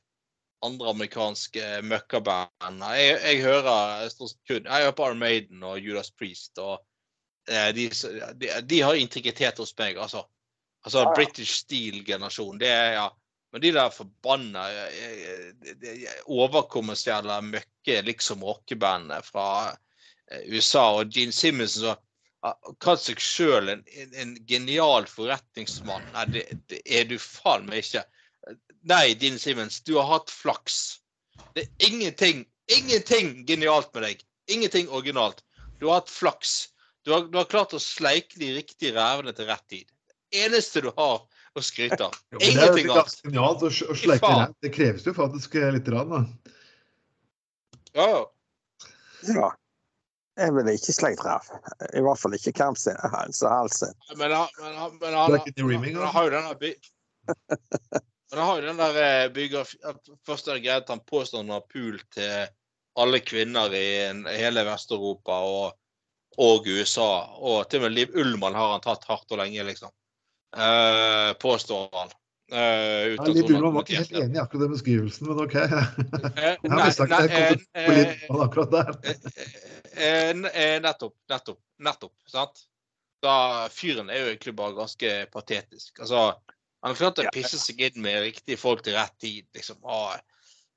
andre 0.66 0.92
amerikanske 0.92 1.82
møkkaband. 1.88 2.84
Jeg, 2.98 3.18
jeg 3.24 3.42
hører 3.46 4.10
stort 4.14 4.34
sett 4.34 4.42
kun 4.50 4.70
Jeg 4.70 4.88
hører 4.88 4.96
på 4.98 5.10
Iron 5.10 5.22
Maiden 5.22 5.64
og 5.64 5.80
Judas 5.80 6.12
Priest. 6.12 6.58
og 6.58 6.80
eh, 7.50 7.70
de, 7.76 7.90
de, 8.42 8.50
de 8.62 8.82
har 8.82 9.00
integritet 9.00 9.62
hos 9.62 9.76
meg, 9.78 9.98
altså. 9.98 10.26
Altså 10.86 11.02
ah, 11.02 11.08
ja. 11.10 11.14
British 11.18 11.64
Steel-generasjon. 11.64 12.60
Det 12.62 12.70
er 12.70 12.92
ja. 13.00 13.10
Men 13.56 13.62
de 13.62 13.72
der 13.72 13.90
forbanna 13.90 14.66
eh, 14.72 15.48
eh, 15.72 16.18
overkommersielle 16.28 17.38
møkke 17.48 18.02
liksom 18.04 18.44
rockebandene 18.44 19.22
fra 19.24 19.48
eh, 19.72 20.44
USA 20.52 20.90
og 20.98 21.14
Gene 21.16 21.32
Simmons 21.34 21.78
som 21.80 21.96
har 22.46 22.76
kalt 22.84 23.02
seg 23.02 23.22
sjøl 23.24 23.72
en, 23.72 23.86
en, 23.96 24.12
en 24.22 24.34
genial 24.50 25.08
forretningsmann. 25.10 26.04
Nei, 26.14 26.26
det, 26.36 26.44
det 26.70 26.82
er 26.84 27.08
du 27.10 27.16
faen 27.22 27.66
meg 27.70 27.86
ikke. 27.86 28.04
Nei, 28.86 29.16
Dean 29.18 29.40
Simmons, 29.42 29.82
du 29.82 29.96
har 29.98 30.06
hatt 30.06 30.30
flaks. 30.30 31.00
Det 31.58 31.66
er 31.66 31.88
ingenting, 31.90 32.46
ingenting 32.70 33.46
genialt 33.48 33.90
med 33.96 34.06
deg. 34.06 34.22
Ingenting 34.52 34.90
originalt. 34.94 35.42
Du 35.80 35.88
har 35.90 36.04
hatt 36.04 36.12
flaks. 36.14 36.70
Du 37.06 37.14
har, 37.14 37.26
du 37.30 37.38
har 37.38 37.50
klart 37.50 37.74
å 37.74 37.82
sleike 37.82 38.38
de 38.42 38.52
riktige 38.60 38.94
rævene 38.98 39.34
til 39.34 39.50
rett 39.50 39.66
tid. 39.70 39.90
Det 40.30 40.46
eneste 40.46 40.84
du 40.86 40.92
har 40.98 41.26
å 41.56 41.64
skryte 41.64 42.08
av. 42.08 42.16
Jo, 42.34 42.40
det 42.40 42.46
er 42.46 42.54
Ingenting 42.54 42.88
jo 42.90 42.96
annet. 42.96 43.20
genialt 43.26 43.66
å, 43.66 43.74
å 43.74 43.98
sleike 43.98 44.32
ræv. 44.32 44.56
Det 44.66 44.72
kreves 44.78 45.06
jo 45.08 45.14
faktisk 45.18 45.58
eh, 45.60 45.70
litt. 45.76 45.90
Rann, 45.94 46.14
da. 46.14 46.24
Ja, 47.96 48.10
ja. 49.34 49.52
Jeg 50.36 50.52
ville 50.52 50.74
ikke 50.76 50.94
slekt 50.94 51.22
ræv. 51.24 51.48
I 51.96 52.02
hvert 52.04 52.20
fall 52.20 52.36
ikke 52.36 52.52
hvem 52.60 52.76
sin. 52.76 52.98
Men 54.20 54.34
men 54.36 54.36
men 55.00 55.00
Det 55.00 55.08
er 55.08 55.64
men 55.80 55.96
han 55.96 56.12
har 56.18 56.28
jo 56.28 56.34
den 56.34 56.50
der 56.52 56.60
by... 56.60 56.74
Men 58.32 58.40
han 58.40 58.48
har 58.48 58.62
jo 58.62 58.68
den 58.68 58.78
der 58.78 58.94
bygger, 59.30 59.34
biografi... 59.34 59.78
at 59.84 60.14
Først 60.26 60.48
er 60.48 60.58
det 60.58 60.66
greit 60.66 60.84
at 60.84 60.94
han 60.94 61.04
påstår 61.06 61.44
han 61.44 61.54
har 61.56 61.66
pool 61.70 62.00
til 62.14 62.48
alle 63.00 63.20
kvinner 63.20 63.74
i 63.76 63.88
hele 64.40 64.64
Vest-Europa 64.66 65.38
og, 65.46 65.76
og 66.42 66.68
USA. 66.68 67.10
Og 67.38 67.70
til 67.70 67.82
og 67.84 67.88
med 67.88 67.98
Liv 67.98 68.16
Ullmann 68.18 68.58
har 68.58 68.76
han 68.76 68.84
tatt 68.84 69.08
hardt 69.10 69.32
og 69.36 69.42
lenge, 69.44 69.66
liksom. 69.68 69.92
Eh, 70.56 71.34
påstår 71.42 71.90
han. 71.94 72.14
Eh, 72.52 73.16
Ja, 73.16 73.28
Liv 73.28 73.50
Ullmann 73.50 73.74
var 73.74 73.84
ikke 73.86 74.00
helt 74.00 74.16
enig 74.22 74.38
i 74.38 74.42
akkurat 74.42 74.66
den 74.66 74.76
beskrivelsen, 74.76 75.28
men 75.28 75.44
OK. 75.44 75.56
Eh, 75.56 76.56
Jeg 76.64 76.72
har 76.72 76.92
sagt 76.96 77.18
at 77.18 77.34
jeg 77.34 77.60
kom 77.60 77.66
på 77.86 77.98
Liv 78.00 78.16
Ullmann 78.30 78.48
akkurat 78.48 78.76
der. 78.76 78.96
Eh, 79.96 80.32
eh, 80.32 80.78
nettopp, 80.84 81.16
nettopp, 81.32 81.62
nettopp. 81.84 82.16
sant? 82.32 82.66
Da 83.24 83.68
Fyren 83.74 84.12
er 84.12 84.22
jo 84.22 84.32
egentlig 84.34 84.54
bare 84.56 84.76
ganske 84.78 85.14
patetisk. 85.34 86.00
Altså, 86.04 86.28
Han 86.86 86.94
har 86.94 87.00
klart 87.00 87.18
å 87.18 87.24
Ja. 87.26 87.34
pisse 87.34 87.58
seg 87.58 87.80
inn 87.82 87.96
med 87.98 88.22
riktige 88.22 88.60
folk 88.62 88.84
til 88.86 88.94
rett 88.94 89.16
tid. 89.18 89.48
liksom. 89.58 89.80
Og, 89.82 90.20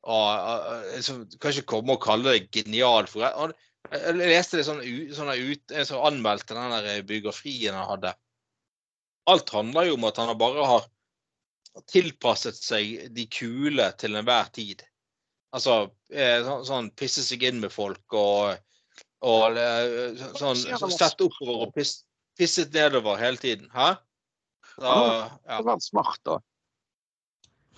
og, 0.09 0.87
liksom, 0.94 1.27
kan 1.37 1.53
ikke 1.53 1.68
komme 1.68 1.92
og 1.99 2.01
kalle 2.03 2.33
det 2.33 2.49
genial. 2.51 3.05
For, 3.07 3.29
og, 3.29 3.53
jeg 3.92 4.14
leste 4.16 4.57
det 4.57 4.64
sånn, 4.64 4.81
sånn 5.12 5.35
ut, 5.37 5.75
en 5.77 5.85
som 5.85 6.07
anmeldte 6.09 6.57
den 6.57 6.73
der 6.73 7.03
biografien 7.05 7.77
han 7.77 7.90
hadde. 7.90 8.14
Alt 9.29 9.53
handler 9.53 9.90
jo 9.90 9.99
om 9.99 10.09
at 10.09 10.16
han 10.16 10.33
bare 10.40 10.64
har 10.64 10.88
tilpasset 11.92 12.57
seg 12.57 13.12
de 13.12 13.29
kule 13.29 13.92
til 14.01 14.16
enhver 14.16 14.49
tid. 14.57 14.81
Altså 15.53 15.90
eh, 16.09 16.40
sånn, 16.44 16.64
sånn 16.64 16.90
pisse 16.97 17.21
seg 17.25 17.44
inn 17.44 17.61
med 17.61 17.73
folk 17.73 18.16
og, 18.16 18.57
og 19.29 19.61
eh, 19.61 20.16
sånn 20.40 20.57
sette 20.57 20.90
sett 20.97 21.21
oppover 21.21 21.68
og 21.68 21.77
pisse, 21.77 22.07
pisset 22.38 22.73
nedover 22.73 23.21
hele 23.21 23.37
tiden. 23.37 23.68
Hæ? 23.77 23.92
Så, 24.79 24.87
ja. 24.87 25.57
har 25.59 25.67
vært 25.67 25.83
smart, 25.83 26.21
da. 26.27 26.38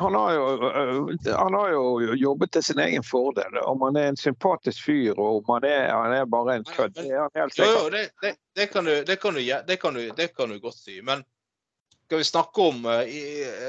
Han 0.01 0.15
har, 0.15 0.33
jo, 0.33 0.45
øh, 0.53 1.19
han 1.37 1.55
har 1.55 1.73
jo 1.75 2.15
jobbet 2.17 2.53
til 2.53 2.63
sin 2.65 2.79
egen 2.81 3.05
fordel. 3.05 3.59
Om 3.69 3.83
han 3.85 3.97
er 4.01 4.07
en 4.09 4.17
sympatisk 4.17 4.87
fyr 4.87 5.19
og 5.19 5.43
om 5.43 5.51
han 5.55 5.67
er, 5.69 5.91
han 5.93 6.15
er 6.17 6.25
bare 6.25 6.57
en 6.57 6.65
kødd, 6.65 6.95
det 6.97 7.11
er 7.11 7.27
han 7.27 7.35
helt 7.37 7.57
sikkert. 7.57 7.93
det, 7.93 8.07
det, 8.23 8.31
det, 8.57 8.67
kan 8.73 8.89
du, 8.89 8.95
det, 9.05 9.17
kan 9.21 9.37
du, 9.37 9.43
kan 9.77 9.99
du, 9.99 10.07
det 10.17 10.29
kan 10.37 10.49
du 10.49 10.59
godt 10.61 10.79
si. 10.79 11.03
Men 11.05 11.25
skal 12.07 12.19
vi 12.19 12.25
snakke 12.25 12.65
om 12.73 12.87
uh, 12.89 13.05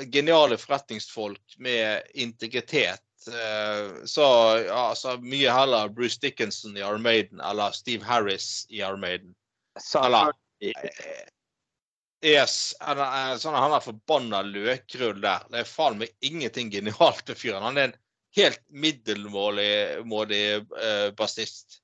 geniale 0.07 0.57
forretningsfolk 0.57 1.57
med 1.57 2.07
integritet, 2.13 3.03
uh, 3.27 3.99
så 4.05 4.23
ja, 4.65 4.79
altså, 4.87 5.17
mye 5.19 5.51
heller 5.51 5.91
Bruce 5.91 6.19
Dickinson 6.21 6.77
i 6.77 6.81
Armaden 6.81 7.43
eller 7.43 7.75
Steve 7.75 8.07
Harris 8.07 8.65
i 8.69 8.81
Armaden. 8.81 9.35
Eller 9.99 10.31
eh, 10.63 11.27
Yes, 12.21 12.75
han 12.79 12.99
er, 13.01 13.37
sånn, 13.41 13.57
han 13.57 13.73
er 13.73 13.81
forbanna 13.81 14.43
løkrull 14.45 15.21
der. 15.23 15.45
Det 15.49 15.63
er 15.63 15.69
faen 15.69 15.97
meg 16.01 16.11
ingenting 16.21 16.69
genialt 16.73 17.23
med 17.27 17.39
fyren. 17.39 17.65
Han 17.65 17.79
er 17.79 17.89
en 17.89 17.95
helt 18.37 18.61
middelmådig 18.69 19.69
eh, 20.45 21.07
bassist. 21.17 21.79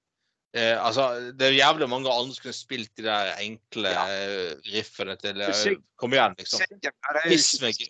Eh, 0.54 0.86
altså, 0.86 1.32
det 1.36 1.50
er 1.50 1.58
jævlig 1.58 1.90
mange 1.90 2.12
andre 2.14 2.36
som 2.36 2.46
kunne 2.46 2.56
spilt 2.56 2.94
de 2.98 3.08
der 3.08 3.34
enkle 3.44 3.90
Ja. 3.92 4.06
eh, 4.14 4.54
riffene 4.74 5.18
til 5.20 5.42
eh, 5.42 5.64
Kom 5.98 6.14
igjen, 6.14 6.38
liksom. 6.38 6.64
Jo 6.82 6.94
Piss 7.26 7.58
meg. 7.62 7.82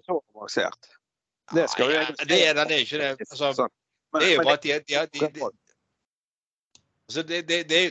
Det 1.53 1.67
skal 1.71 1.91
vi 1.91 1.99
Nei, 1.99 2.25
det 2.27 2.39
er 2.47 2.57
det 2.57 2.65
er 2.65 2.83
ikke 2.83 3.01
det. 3.03 3.11
Altså, 3.29 3.53
Sånn. 3.55 3.73
Det 4.17 4.25
er 4.25 4.33
jo 4.33 4.43
bare 4.43 4.57
at 4.57 4.63
de, 4.63 4.79
de, 4.87 5.01
de, 5.13 5.29
de, 5.35 5.49
altså 7.07 7.23
det, 7.23 7.41
det, 7.47 7.59
det, 7.69 7.81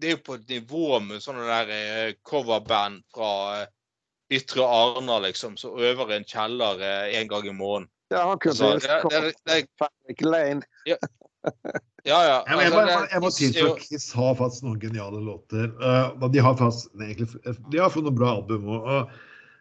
det, 0.00 0.08
er 0.08 0.16
jo 0.16 0.22
på 0.24 0.36
et 0.40 0.48
nivå 0.48 0.98
med 1.04 1.22
sånne 1.22 1.44
der 1.48 1.72
eh, 1.76 2.14
coverband 2.26 3.04
fra 3.14 3.30
eh, 3.60 3.68
Ytre 4.30 4.62
Arna, 4.66 5.18
liksom, 5.26 5.56
som 5.58 5.78
øver 5.78 6.12
i 6.12 6.18
en 6.20 6.26
kjeller 6.28 6.82
eh, 6.86 7.16
en 7.20 7.28
gang 7.30 7.48
i 7.50 7.54
måneden. 7.54 7.88
Ja, 8.10 8.24
han 8.28 8.38
kunne 8.42 8.54
Altså, 8.54 9.08
det, 9.10 9.24
det, 9.46 9.64
det, 9.78 9.88
ikke 10.10 10.26
Lane. 10.26 10.62
ja, 10.86 10.96
ja. 12.04 12.20
Ja, 12.46 12.56
Altså, 12.56 12.60
jeg, 12.62 12.70
må, 12.72 12.80
det- 12.86 13.10
jeg 13.12 13.20
må 13.22 13.30
at 13.74 13.82
Kiss 13.84 14.06
har 14.16 14.34
faktisk 14.38 14.64
noen 14.66 14.80
geniale 14.82 15.20
låter. 15.24 15.68
Uh, 15.82 16.28
de 16.30 16.38
har 16.42 16.56
faktisk 16.58 16.94
egentlig, 17.00 17.28
de 17.70 17.78
har 17.82 17.90
fått 17.92 18.06
noen 18.06 18.16
bra 18.18 18.32
album. 18.38 18.66
Og, 18.68 18.86
og 18.86 19.12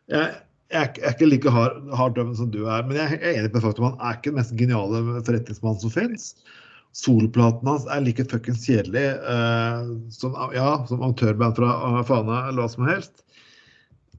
jeg, 0.10 0.24
jeg, 0.72 0.80
er 0.82 0.88
ikke- 0.90 1.02
jeg 1.04 1.10
er 1.12 1.18
ikke 1.18 1.30
like 1.34 1.54
hard, 1.58 1.78
harddømmende 2.00 2.38
som 2.42 2.52
du 2.54 2.64
er, 2.66 2.84
men 2.88 2.98
jeg 2.98 3.20
er 3.20 3.38
enig 3.42 3.54
med 3.54 3.62
faktum 3.66 3.90
han 3.90 4.00
er 4.02 4.18
ikke 4.18 4.32
den 4.32 4.40
mest 4.42 4.56
geniale 4.58 5.04
forretningsmannen 5.28 5.82
som 5.86 5.94
fins. 5.94 6.30
Solplaten 6.98 7.70
hans 7.70 7.86
er 7.86 8.02
like 8.02 8.26
fuckings 8.32 8.66
kjedelig 8.66 9.08
uh, 9.22 9.86
som, 10.10 10.34
ja, 10.56 10.72
som 10.90 11.04
amatørband 11.06 11.58
fra 11.60 11.74
uh, 11.86 12.00
Fana 12.08 12.48
eller 12.50 12.64
hva 12.66 12.70
som 12.74 12.88
helst. 12.90 13.26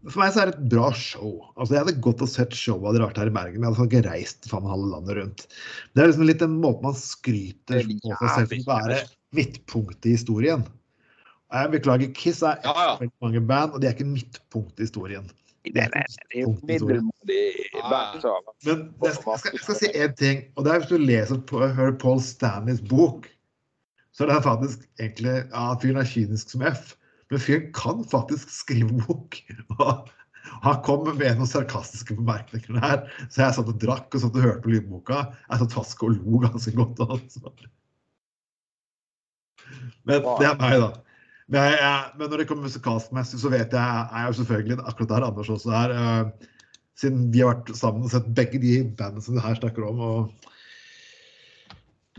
For 0.09 0.23
meg 0.23 0.33
så 0.33 0.41
er 0.43 0.51
det 0.51 0.57
et 0.57 0.69
bra 0.73 0.89
show. 0.97 1.33
Altså, 1.57 1.75
Jeg 1.75 1.83
hadde 1.85 2.01
gått 2.07 2.23
og 2.25 2.31
sett 2.33 2.55
showet 2.57 2.87
hadde 2.89 3.03
vært 3.05 3.19
her 3.21 3.29
i 3.29 3.35
Bergen, 3.37 3.61
men 3.61 3.69
jeg 3.69 3.77
hadde 3.79 3.91
ikke 3.91 4.09
reist 4.09 4.49
faen 4.49 4.69
halve 4.71 4.89
landet 4.95 5.19
rundt. 5.19 5.43
Det 5.93 6.03
er 6.03 6.09
liksom 6.13 6.29
litt 6.29 6.41
den 6.41 6.55
måten 6.63 6.87
man 6.89 6.97
skryter 6.97 7.83
er 7.83 7.91
på 7.91 8.15
seg 8.23 8.31
selv 8.39 8.55
for 8.55 8.63
å 8.63 8.79
være 8.79 9.01
midtpunktet 9.37 10.09
i 10.09 10.15
historien. 10.17 10.65
Og 11.51 11.59
Jeg 11.61 11.73
beklager, 11.75 12.13
Kiss 12.17 12.41
er 12.47 12.57
Ja, 12.65 12.73
ja. 12.79 12.95
veldig 13.03 13.27
mange 13.27 13.43
band, 13.51 13.75
og 13.75 13.83
de 13.83 13.91
er 13.91 13.97
ikke 13.99 14.09
midtpunktet 14.09 14.81
i 14.81 14.89
historien. 14.89 15.29
Det 15.67 15.83
er 15.85 15.91
det 15.93 16.41
jo 16.41 16.55
middelmådig 16.65 17.43
band. 17.85 18.23
Men 18.65 18.87
jeg 19.05 19.13
skal, 19.19 19.35
jeg 19.35 19.43
skal, 19.43 19.53
jeg 19.53 19.65
skal 19.67 19.77
si 19.83 19.91
én 19.93 20.15
ting, 20.17 20.41
og 20.57 20.65
det 20.65 20.73
er 20.73 20.81
hvis 20.81 20.89
du 20.95 20.97
leser 21.03 21.43
på, 21.51 21.61
hører 21.61 21.99
Paul 22.01 22.23
Stanleys 22.25 22.81
bok, 22.81 23.29
så 24.17 24.25
er 24.25 24.33
det 24.33 24.41
faktisk 24.47 24.87
egentlig 24.99 25.37
Ja, 25.53 25.67
fyren 25.83 26.01
er 26.01 26.09
kynisk 26.09 26.55
som 26.55 26.65
F, 26.65 26.95
men 27.31 27.43
fyren 27.43 27.69
kan 27.77 28.01
faktisk 28.11 28.51
skrive 28.53 29.03
bok. 29.07 29.39
Og 29.81 30.09
han 30.65 30.81
kom 30.85 31.05
med 31.07 31.39
noen 31.39 31.49
sarkastiske 31.49 32.17
bemerkninger 32.19 32.81
der, 32.81 33.05
så 33.29 33.45
jeg 33.45 33.57
satt 33.57 33.69
og 33.71 33.79
drakk 33.81 34.17
og 34.17 34.23
satt 34.25 34.37
og 34.37 34.45
hørte 34.45 34.65
på 34.65 34.73
lydboka. 34.73 35.21
Jeg 35.47 35.63
satt 35.63 35.77
fast 35.77 36.03
og 36.03 36.17
lo 36.17 36.41
ganske 36.43 36.73
godt. 36.77 37.01
Altså. 37.07 37.53
Men 40.09 40.27
det 40.41 40.49
er 40.49 40.59
meg, 40.61 40.81
da. 40.83 40.91
Men, 41.51 41.65
jeg, 41.67 41.79
jeg, 41.83 42.11
men 42.19 42.31
når 42.31 42.43
det 42.43 42.47
kommer 42.49 42.69
musikalskmessig, 42.69 43.41
så 43.43 43.51
vet 43.53 43.75
jeg 43.75 43.83
jeg 43.83 44.21
er 44.21 44.27
jo 44.29 44.39
selvfølgelig 44.39 44.79
akkurat 44.85 45.13
der 45.13 45.27
Anders 45.27 45.53
også 45.53 45.73
er. 45.75 45.95
Uh, 45.95 46.51
siden 47.01 47.31
vi 47.35 47.43
har 47.43 47.55
vært 47.55 47.73
sammen 47.79 48.07
og 48.07 48.13
sett 48.13 48.29
begge 48.37 48.61
de 48.63 48.75
bandene 48.99 49.25
som 49.25 49.37
du 49.37 49.43
her 49.43 49.57
snakker 49.59 49.87
om. 49.89 50.01
og 50.01 50.21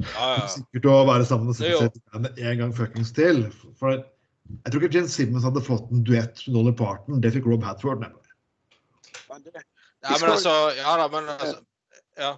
ja, 0.02 0.28
ja. 0.39 0.47
sikkert 0.50 0.88
å 0.89 0.97
være 1.10 1.28
sammen 1.30 1.52
og 1.52 1.58
sett 1.58 1.74
jo- 1.74 1.86
i 1.86 2.04
bandet 2.13 2.41
en 2.41 2.60
gang 2.63 2.74
fuckings 2.76 3.13
til. 3.15 3.45
For 3.80 4.02
jeg 4.63 4.73
tror 4.73 4.83
ikke 4.83 4.97
Jen 4.99 5.11
Simmons 5.11 5.45
hadde 5.47 5.63
fått 5.65 5.91
en 5.91 6.03
duett 6.07 6.41
med 6.47 6.57
Dolly 6.57 6.73
Parton. 6.77 7.21
Det 7.23 7.33
fikk 7.35 7.47
Rob 7.49 7.63
Hatford. 7.65 8.03
nemlig. 8.03 8.33
Men 9.31 9.45
det 9.45 9.61
ja, 10.01 10.17
men 10.17 10.31
altså 10.33 10.53
Ja 10.77 10.95
da, 10.97 11.05
men 11.13 11.29
altså 11.29 11.59
ja. 12.17 12.33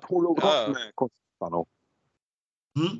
Mm. 2.78 2.99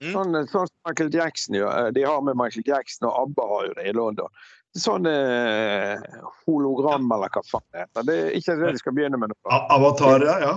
Mm. 0.00 0.12
Sånn, 0.14 0.36
sånn 0.48 0.68
som 0.68 0.88
Michael 0.88 1.12
Jackson 1.14 1.56
gjør. 1.58 1.90
De 1.96 2.04
har 2.06 2.22
med 2.24 2.38
Michael 2.40 2.64
Jackson, 2.66 3.08
og 3.08 3.16
ABBA 3.26 3.46
har 3.52 3.66
jo 3.68 3.76
det 3.78 3.86
i 3.90 3.94
London. 3.96 4.42
Sånn 4.78 5.08
eh, 5.10 6.00
hologram, 6.46 7.08
eller 7.10 7.32
hva 7.34 7.42
faen 7.46 7.66
det 7.68 7.84
heter. 7.84 8.06
Det 8.08 8.18
er 8.20 8.36
ikke 8.38 8.56
det 8.60 8.74
de 8.76 8.82
skal 8.82 8.96
begynne 8.96 9.20
med 9.20 9.32
nå. 9.32 9.38
Avatar, 9.76 10.24
ja. 10.24 10.52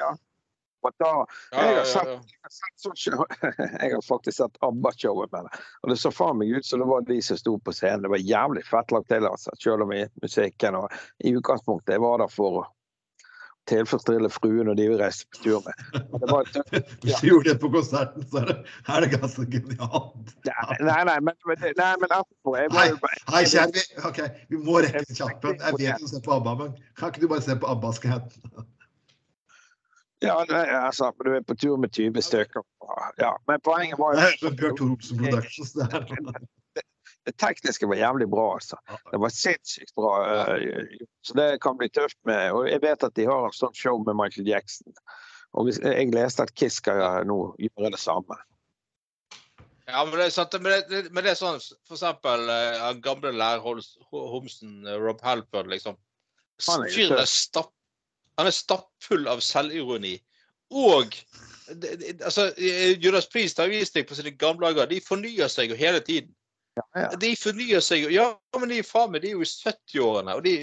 ja. 0.00 0.10
Da, 0.82 1.26
jeg, 1.52 1.76
har 1.76 1.84
sett, 1.84 2.08
jeg, 2.08 2.38
har 2.46 2.54
sett 2.54 2.84
sånn 2.84 2.98
show, 2.98 3.24
jeg 3.82 3.92
har 3.92 4.02
faktisk 4.06 4.38
sett 4.38 4.58
ABBA-showet 4.62 5.32
med 5.34 5.48
det. 5.48 5.60
Og 5.82 5.92
det 5.92 5.98
så 6.00 6.12
faen 6.14 6.38
meg 6.38 6.54
ut 6.54 6.66
som 6.66 6.82
det 6.82 6.88
var 6.88 7.06
de 7.08 7.18
som 7.24 7.40
sto 7.40 7.56
på 7.58 7.74
scenen. 7.74 8.06
Det 8.06 8.14
var 8.14 8.22
jævlig 8.22 8.64
fett 8.68 8.94
lagt 8.94 9.10
til, 9.10 9.26
altså. 9.26 9.54
Selv 9.58 9.86
om 9.88 9.94
i 9.96 10.04
musikken 10.22 10.78
og 10.78 10.98
i 11.24 11.34
utgangspunktet 11.34 11.96
jeg 11.96 12.04
var 12.04 12.22
der 12.22 12.30
for 12.32 12.62
å 12.62 12.66
tilfredsstille 13.68 14.30
fruen 14.32 14.70
og 14.72 14.78
de 14.78 14.86
vi 14.88 14.96
reiste 14.96 15.26
på 15.34 15.42
tur 15.44 15.66
med. 15.66 15.98
Var, 16.30 16.48
Hvis 17.02 17.20
du 17.20 17.26
gjorde 17.28 17.50
det 17.50 17.58
på 17.60 17.70
konserten, 17.74 18.24
så 18.30 18.40
er 18.40 18.48
det, 18.52 18.56
er 18.94 19.04
det 19.04 19.10
ganske 19.16 19.44
genialt. 19.52 20.32
nei, 20.48 21.02
nei, 21.10 21.18
men, 21.20 21.36
men, 21.44 21.66
nei, 21.66 21.92
men 22.00 22.08
etterpå 22.08 22.56
jeg 22.56 22.72
var 22.72 22.88
Hei, 22.88 23.20
hei 23.34 23.44
kjære, 23.52 23.76
vi, 23.76 23.84
ok, 24.08 24.24
vi 24.48 24.64
må 24.64 24.80
rekke 24.86 25.20
kjappen. 25.20 25.60
Jeg 25.60 25.80
vet 25.82 26.02
du 26.02 26.10
ser 26.14 26.24
på 26.24 26.36
ABBA, 26.38 26.56
men 26.62 26.74
kan 26.98 27.12
ikke 27.12 27.26
du 27.26 27.30
bare 27.34 27.44
se 27.44 27.58
på 27.60 27.70
ABBA? 27.74 27.94
Ja, 30.24 30.40
nei, 30.50 30.64
altså, 30.74 31.12
du 31.24 31.30
er 31.36 31.44
på 31.46 31.54
tur 31.54 31.76
med 31.78 31.92
20 31.94 32.22
stykker. 32.26 32.64
Ja, 33.20 33.36
men 33.46 33.60
poenget 33.62 34.00
var 34.00 34.16
jo 34.16 34.24
jo 34.42 34.50
Bjørn 34.50 34.78
Tore 34.80 34.94
Olsen 34.96 35.20
Productions. 35.22 35.72
Det 36.74 36.82
det 37.28 37.36
tekniske 37.36 37.86
var 37.86 37.98
jævlig 38.00 38.28
bra, 38.30 38.54
altså. 38.54 38.76
Det 39.12 39.20
var 39.20 39.32
sinnssykt 39.34 39.94
bra. 39.94 40.12
eh, 40.56 40.84
Så 41.22 41.34
det 41.36 41.60
kan 41.60 41.76
bli 41.76 41.88
tøft 41.88 42.16
med 42.24 42.52
Og 42.52 42.70
jeg 42.70 42.80
vet 42.82 43.04
at 43.04 43.16
de 43.16 43.26
har 43.28 43.48
et 43.48 43.54
sånt 43.54 43.76
show 43.76 43.98
med 44.06 44.16
Michael 44.16 44.48
Jackson. 44.48 44.92
Og 45.52 45.64
hvis, 45.64 45.80
jeg 45.84 46.14
leste 46.14 46.42
at 46.42 46.54
Kiss 46.54 46.80
skal 46.80 47.26
nå 47.28 47.54
gjøre 47.58 47.92
det 47.92 48.00
samme. 48.00 48.36
Ja, 49.88 50.04
men 50.04 50.18
det, 50.18 50.26
er 50.26 50.30
sant, 50.30 50.52
men 50.60 50.72
det, 50.88 51.04
men 51.12 51.24
det 51.24 51.32
er 51.32 51.38
sånn 51.38 51.60
for 51.88 51.96
eksempel 51.96 52.48
eh, 52.52 52.88
gamle 53.04 53.32
eh, 54.86 54.98
Rob 55.00 55.22
Halford, 55.24 55.70
liksom. 55.72 55.96
Er 56.68 57.24
stapp, 57.28 57.72
han 58.38 58.48
er 58.48 58.54
stappfull 58.54 59.26
av 59.30 59.42
selvironi. 59.44 60.16
Og 60.70 61.14
altså, 62.24 62.50
Judas 63.02 63.26
Priest 63.26 63.58
har 63.58 63.70
vist 63.72 63.96
deg 63.96 64.06
på 64.08 64.16
sine 64.18 64.34
gamle 64.38 64.70
dager. 64.70 64.90
De 64.90 65.00
fornyer 65.04 65.50
seg 65.52 65.72
jo 65.72 65.78
hele 65.78 66.00
tiden. 66.04 66.34
Ja. 66.94 67.08
De 67.18 67.32
fornyer 67.36 67.82
seg 67.82 68.04
jo. 68.06 68.12
Ja, 68.14 68.28
men 68.58 68.70
de 68.70 68.82
er 68.82 68.86
faen 68.86 69.10
meg, 69.12 69.24
de 69.24 69.32
er 69.32 69.38
jo 69.38 69.46
i 69.46 69.50
70-årene. 69.50 70.36
Og 70.38 70.44
de, 70.46 70.54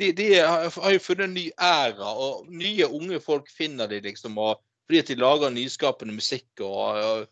de, 0.00 0.12
de 0.16 0.28
har 0.38 0.68
har 0.70 0.94
jo 0.94 1.02
funnet 1.02 1.26
en 1.26 1.34
ny 1.34 1.48
æra. 1.58 2.12
Og 2.14 2.46
nye 2.52 2.86
unge 2.86 3.20
folk 3.24 3.50
finner 3.50 3.90
de 3.90 4.02
liksom. 4.04 4.38
Og, 4.38 4.62
fordi 4.86 5.02
at 5.02 5.10
de 5.10 5.18
lager 5.18 5.54
nyskapende 5.54 6.14
musikk 6.14 6.62
og, 6.62 6.78
og, 7.00 7.26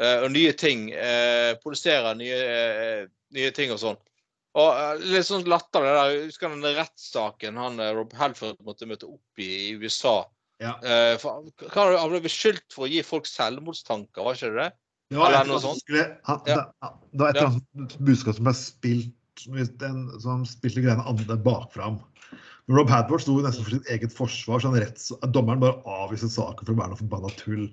og, 0.00 0.24
og 0.24 0.30
nye 0.34 0.56
ting. 0.58 0.88
Eh, 0.90 1.52
produserer 1.62 2.18
nye, 2.18 2.42
eh, 2.42 3.06
nye 3.38 3.54
ting 3.54 3.74
og 3.74 3.82
sånn. 3.82 4.02
Og 4.54 4.68
eh, 4.70 5.02
litt 5.10 5.26
sånn 5.26 5.46
latter 5.50 5.82
det 5.82 5.94
der. 5.96 6.12
Jeg 6.14 6.28
husker 6.28 6.52
den 6.54 6.76
rettssaken 6.78 7.56
han 7.58 7.80
eh, 7.82 7.92
Rob 7.96 8.12
Helford 8.14 8.60
måtte 8.66 8.86
møte 8.86 9.08
opp 9.10 9.42
i 9.42 9.48
i 9.70 9.74
USA. 9.80 10.20
Ja. 10.62 10.76
Uh, 10.78 11.16
for, 11.18 11.42
hva, 11.74 11.88
han 11.98 12.12
ble 12.12 12.20
beskyldt 12.22 12.70
for 12.72 12.86
å 12.86 12.88
gi 12.88 13.00
folk 13.04 13.26
selvmordstanker, 13.26 14.22
var 14.22 14.36
ikke 14.38 14.52
det 14.54 14.60
det? 14.62 14.68
Det 15.10 15.18
var 15.18 15.26
Eller 15.32 15.40
et 15.42 15.48
noe 15.48 15.56
eller 15.56 15.58
annet 15.58 15.64
sånt. 15.66 15.82
skulle- 15.82 16.18
han- 16.24 16.42
Ja. 16.46 16.54
det- 16.54 16.92
det 17.10 17.20
var 17.20 17.28
et 17.28 17.36
eller 17.36 17.48
annet 17.50 17.96
budskap 17.98 18.34
som 18.38 18.44
ble 18.44 18.54
spilt 18.54 19.78
den, 19.82 19.98
som 20.20 20.44
spilte 20.46 20.80
greiene 20.80 21.04
andre 21.04 21.36
bakfram. 21.36 21.98
Men 22.66 22.76
Rob 22.78 22.88
Hadford 22.88 23.20
sto 23.20 23.34
nesten 23.42 23.64
for 23.66 23.70
sitt 23.76 23.90
eget 23.90 24.14
forsvar, 24.14 24.60
så 24.62 24.70
han 24.70 24.80
retts, 24.80 25.10
dommeren 25.34 25.60
bare 25.60 25.82
avviste 25.84 26.30
saken 26.30 26.64
for 26.64 26.72
å 26.72 26.78
være 26.78 26.94
noe 26.94 27.02
forbanna 27.02 27.34
tull. 27.36 27.66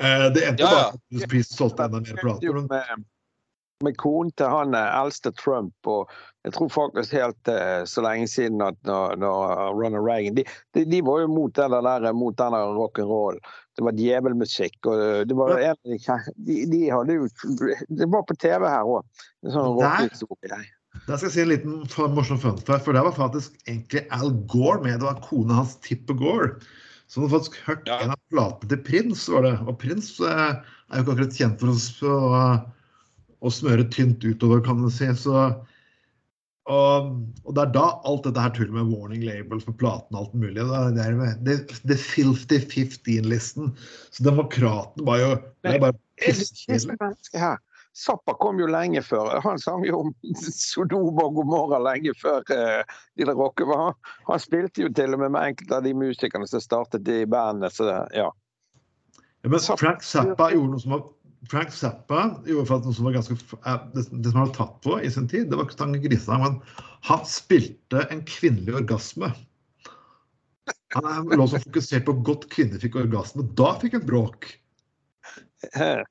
Uh, 0.00 0.30
det 0.32 0.46
endte 0.46 0.62
Ja, 0.62 0.70
ja. 0.70 0.92
bare 0.92 1.22
at 1.24 1.28
Priest 1.28 1.58
solgte 1.58 1.84
enda 1.84 2.00
mer 2.00 2.16
plater. 2.22 2.54
Men 2.54 3.04
Med, 3.82 3.96
konen 4.00 4.30
til 4.38 4.46
han 4.52 4.74
eh, 4.78 4.90
eldste 5.00 5.32
Trump, 5.38 5.74
og 5.90 6.10
jeg 6.46 6.54
tror 6.56 6.68
faktisk 6.74 7.12
helt 7.18 7.48
eh, 7.52 7.82
så 7.86 8.02
lenge 8.04 8.26
siden 8.30 8.62
at 8.64 8.76
når, 8.88 9.16
når 9.22 9.54
Ronald 9.78 10.06
Reagan 10.06 10.34
de, 10.38 10.44
de, 10.74 10.84
de 10.90 11.00
var 11.06 11.20
jo 11.24 11.30
mot 11.30 11.54
den 11.58 11.74
der, 11.76 12.08
mot 12.16 12.36
den 12.38 12.56
der 12.56 12.72
rock'n'roll. 12.78 13.38
Det 13.78 13.84
var 13.86 13.94
djevelmusikk. 13.96 14.78
og 14.90 15.00
eh, 15.00 15.22
det 15.30 15.36
var 15.38 15.54
en, 15.58 15.78
de, 15.86 15.98
de, 16.46 16.56
de 16.72 16.80
hadde 16.92 17.18
jo 17.20 17.28
Det 17.88 18.08
var 18.12 18.26
på 18.28 18.36
TV 18.42 18.66
her 18.68 18.84
òg. 18.96 19.02
Sånn 19.46 19.74
rockehistorie. 19.78 20.62
Der 21.08 21.16
skal 21.16 21.26
jeg 21.30 21.34
si 21.34 21.40
en 21.42 21.48
liten 21.50 21.78
morsom 22.14 22.38
fun 22.42 22.58
fact, 22.60 22.84
for 22.84 22.92
det 22.94 23.00
var 23.06 23.14
faktisk 23.16 23.54
egentlig 23.66 24.02
Al 24.12 24.34
Gore 24.52 24.82
med. 24.84 24.98
Det 25.00 25.06
var 25.08 25.22
kona 25.24 25.62
hans 25.62 25.78
Tipper 25.86 26.18
Gore. 26.20 26.50
Som 27.08 27.24
hadde 27.24 27.32
faktisk 27.38 27.56
hørt 27.66 27.88
Ja. 27.88 27.96
en 28.04 28.12
av 28.14 28.20
platene 28.32 28.68
til 28.70 28.78
Prins, 28.86 29.24
var 29.28 29.42
det. 29.46 29.54
Og 29.68 29.74
Prins 29.80 30.12
eh, 30.20 30.52
er 30.92 31.00
jo 31.00 31.02
ikke 31.02 31.14
akkurat 31.16 31.38
kjent 31.40 31.58
for 31.60 31.72
å, 31.72 31.74
s- 31.76 32.04
å 33.42 33.50
smøre 33.50 33.86
tynt 33.90 34.24
utover, 34.24 34.62
kan 34.64 34.82
du 34.82 34.90
si. 34.92 35.08
Så, 35.18 35.34
og, 36.70 37.10
og 37.42 37.56
det 37.56 37.64
er 37.64 37.74
da 37.74 37.86
alt 38.08 38.28
dette 38.28 38.44
her 38.44 38.54
tullet 38.54 38.76
med 38.76 38.92
warning 38.92 39.24
labels 39.26 39.66
for 39.66 39.76
platen 39.78 40.14
og 40.14 40.26
alt 40.26 40.38
mulig. 40.38 40.62
Det 40.62 41.02
er 41.06 41.18
det, 41.18 41.34
det, 41.48 41.82
det 41.90 41.98
filthy 41.98 42.62
15-listen. 42.62 43.74
Så 44.14 44.28
demokraten 44.28 45.06
var 45.08 45.20
jo 45.22 45.34
det 45.66 45.76
er 45.76 45.84
bare 45.88 45.98
pisskjedelig. 46.22 47.52
Zappa 47.92 48.32
kom 48.40 48.56
jo 48.56 48.66
lenge 48.72 49.02
før. 49.04 49.34
Han 49.44 49.58
sang 49.60 49.82
jo 49.84 49.98
om 50.06 50.12
Sodoma 50.56 51.26
og 51.26 51.34
Gomorra 51.36 51.80
lenge 51.82 52.14
før 52.16 52.40
eh, 52.54 52.94
de 53.18 53.26
der 53.28 53.36
rockerne 53.36 53.68
var. 53.68 53.82
Han, 53.90 53.98
han 54.30 54.40
spilte 54.40 54.86
jo 54.86 54.92
til 54.96 55.12
og 55.12 55.20
med 55.20 55.34
med 55.34 55.50
enkelte 55.50 55.76
av 55.76 55.84
de 55.84 55.92
musikerne 55.96 56.48
som 56.48 56.62
startet 56.64 57.10
i 57.12 57.24
bandet. 57.28 57.74
Så 57.76 57.90
ja. 58.16 58.30
Ja, 59.42 59.50
men 59.50 59.60
Frank 59.60 60.06
Zappa 60.06 60.52
gjorde 60.54 60.76
noe 60.76 60.80
som 60.80 60.94
var 60.94 61.04
Frank 61.50 61.72
Zappa 61.74 62.24
gjorde 62.46 62.68
faktisk 62.68 62.86
noe 62.86 62.96
som 62.96 63.06
var 63.08 63.16
ganske 63.16 63.36
eh, 63.66 63.78
Det, 63.94 64.04
det 64.12 64.30
som 64.30 64.38
han 64.40 64.48
var 64.48 64.56
tatt 64.56 64.76
på 64.84 64.98
i 65.02 65.10
sin 65.10 65.28
tid, 65.30 65.48
det 65.50 65.58
var 65.58 65.66
ikke 65.66 65.80
Tange 65.80 66.02
grisesang, 66.02 66.42
men 66.44 66.58
han 67.08 67.24
spilte 67.26 68.04
en 68.14 68.22
kvinnelig 68.28 68.76
orgasme. 68.82 69.32
Han 70.94 71.08
er- 71.08 71.38
lå 71.38 71.46
så 71.50 71.58
fokusert 71.62 72.06
på 72.06 72.14
godt 72.26 72.46
kvinner 72.52 72.78
fikk 72.82 73.00
orgasme. 73.00 73.46
Da 73.58 73.72
fikk 73.82 73.98
han 73.98 74.06
bråk. 74.06 74.52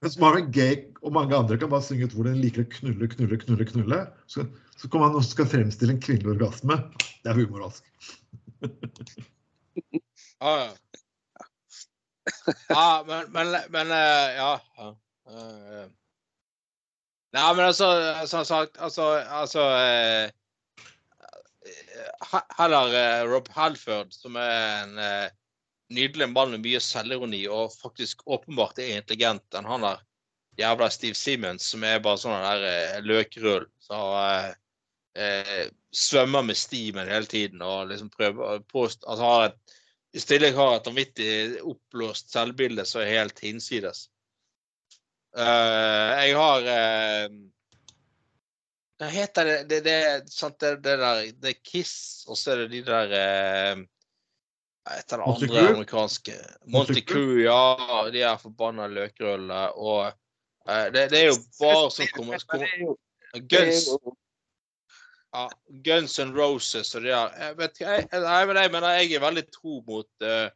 Mens 0.02 0.18
Marvin 0.20 0.52
Gaye 0.52 0.94
og 1.04 1.14
mange 1.16 1.36
andre 1.36 1.58
kan 1.60 1.72
bare 1.72 1.84
synge 1.84 2.08
ut 2.08 2.14
hvor 2.16 2.28
de 2.28 2.36
liker 2.40 2.64
å 2.64 2.72
knulle, 2.72 3.08
knulle, 3.12 3.40
knulle. 3.40 3.68
knulle. 3.68 4.00
Så, 4.32 4.46
så 4.80 4.88
kommer 4.88 5.10
han 5.10 5.20
og 5.20 5.28
skal 5.28 5.50
fremstille 5.52 5.96
en 5.96 6.04
kvinnelig 6.04 6.36
orgasme. 6.38 6.78
Det 7.24 7.32
er 7.32 7.40
humoralsk. 7.40 7.84
Ja, 10.42 10.54
ja. 10.58 10.72
ja 12.72 12.86
men, 13.08 13.32
men, 13.36 13.56
men 13.76 13.92
eh, 13.96 14.40
ja. 14.40 14.54
Eh, 15.32 15.90
Nei, 17.32 17.54
men 17.56 17.66
altså, 17.66 17.88
som 18.28 18.44
sagt, 18.44 18.76
altså, 18.84 19.06
altså 19.32 19.62
uh, 19.64 20.28
Heller 22.58 22.92
uh, 22.92 23.22
Rob 23.32 23.48
Halford, 23.56 24.12
som 24.12 24.36
er 24.36 24.82
en 24.82 25.00
nydelig 25.96 26.28
mann 26.34 26.52
med 26.52 26.66
mye 26.66 26.82
selvironi, 26.84 27.46
og 27.48 27.72
faktisk 27.80 28.26
åpenbart 28.28 28.80
er 28.84 28.98
intelligent, 28.98 29.48
enn 29.56 29.70
han 29.70 29.88
der 29.88 30.04
jævla 30.60 30.90
Steve 30.92 31.16
Simmons, 31.16 31.70
som 31.72 31.86
er 31.88 32.04
bare 32.04 32.20
sånn 32.20 32.44
der 32.44 33.08
løkrull. 33.08 33.70
Så 33.80 34.02
svømmer 35.92 36.44
med 36.48 36.56
stimen 36.60 37.10
hele 37.12 37.28
tiden 37.28 37.64
og 37.68 37.90
liksom 37.90 38.08
prøver 38.14 38.62
påstå 38.72 39.10
Altså 39.12 39.26
har 39.28 39.42
et 39.50 39.74
i 40.12 40.20
tillegg 40.20 40.58
har 40.58 40.74
et 40.76 40.88
vanvittig 40.90 41.34
oppblåst 41.64 42.34
selvbilde 42.34 42.84
som 42.88 43.04
er 43.04 43.14
helt 43.14 43.38
hinsides. 43.40 44.10
Eh, 45.38 46.26
jeg 46.26 46.36
har 46.36 46.66
uh, 46.68 47.36
Hva 49.00 49.08
heter 49.14 49.48
det? 49.48 49.58
Det, 49.70 49.80
det, 49.86 49.98
sant, 50.32 50.58
det, 50.60 50.74
det 50.84 50.98
der 51.00 51.22
Det 51.40 51.54
er 51.54 51.62
Kiss, 51.64 52.26
og 52.28 52.40
så 52.40 52.52
er 52.54 52.66
det 52.66 52.72
de 52.74 52.82
der 52.90 53.14
uh, 53.16 53.84
Et 54.92 55.14
av 55.14 55.22
de 55.22 55.30
andre 55.30 55.68
amerikanske 55.70 56.36
Monty 56.74 57.06
Crew, 57.08 57.38
ja. 57.46 57.78
De 58.12 58.26
er 58.26 58.42
forbanna 58.42 58.90
løkrullene. 58.92 59.62
Og 59.78 60.10
uh, 60.10 60.88
det, 60.92 61.08
det 61.14 61.22
er 61.22 61.30
jo 61.30 61.40
bare 61.62 61.88
sånn 61.96 62.12
kommer, 62.18 62.44
er 62.58 62.68
er 63.32 63.48
Guns 63.48 63.88
ja, 65.32 65.50
Guns 65.86 66.20
N' 66.20 66.34
Roses 66.36 66.96
og 66.96 67.06
det 67.06 67.14
der. 67.14 67.36
Jeg 67.40 67.58
vet 67.58 67.78
ikke, 67.78 67.92
jeg, 67.96 68.24
nei, 68.26 68.40
men 68.50 68.60
jeg 68.60 68.74
mener 68.74 68.98
jeg 68.98 69.14
er 69.16 69.24
veldig 69.24 69.44
tro 69.54 69.78
mot, 69.88 70.10
eh, 70.28 70.50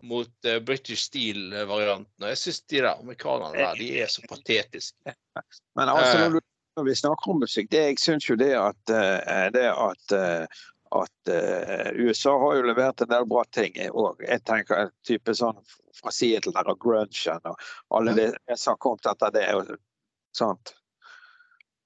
mot 0.00 0.28
uh, 0.46 0.58
British 0.58 1.02
Steel-varianten. 1.02 2.24
Og 2.24 2.28
jeg 2.32 2.40
syns 2.40 2.60
de 2.70 2.80
der 2.80 2.94
amerikanerne 2.94 3.58
der, 3.58 3.76
de 3.78 3.90
er 4.02 4.10
så 4.12 4.24
patetiske. 4.32 5.14
Men 5.76 5.88
altså, 5.88 6.18
Eh. 6.18 6.20
når, 6.24 6.30
du, 6.30 6.40
når 6.76 6.84
vi 6.84 6.94
snakker 6.94 7.30
om 7.30 7.40
musikk, 7.44 7.70
det, 7.70 7.84
jeg 7.86 7.98
syns 8.00 8.28
jo 8.30 8.36
det 8.40 8.52
at, 8.56 8.90
eh, 8.90 9.46
det 9.52 9.68
at, 9.70 10.16
at 11.02 11.32
uh, 11.32 11.88
USA 12.00 12.34
har 12.38 12.56
jo 12.56 12.66
levert 12.68 13.00
en 13.00 13.12
del 13.12 13.28
bra 13.28 13.44
ting. 13.52 13.76
Og 13.92 14.20
jeg 14.24 14.44
tenker 14.48 14.86
en 14.86 14.92
type 15.06 15.34
sånn 15.36 15.60
fra 16.00 16.12
Seattle 16.12 16.54
der 16.56 16.72
og 16.72 16.80
grungen 16.80 17.48
og 17.48 17.66
alle 17.92 18.14
de 18.16 18.28
som 18.56 18.72
har 18.72 18.80
kommet 18.80 19.08
etter 19.12 19.34
det. 19.34 19.48
og 19.54 19.74
sånt. 20.36 20.74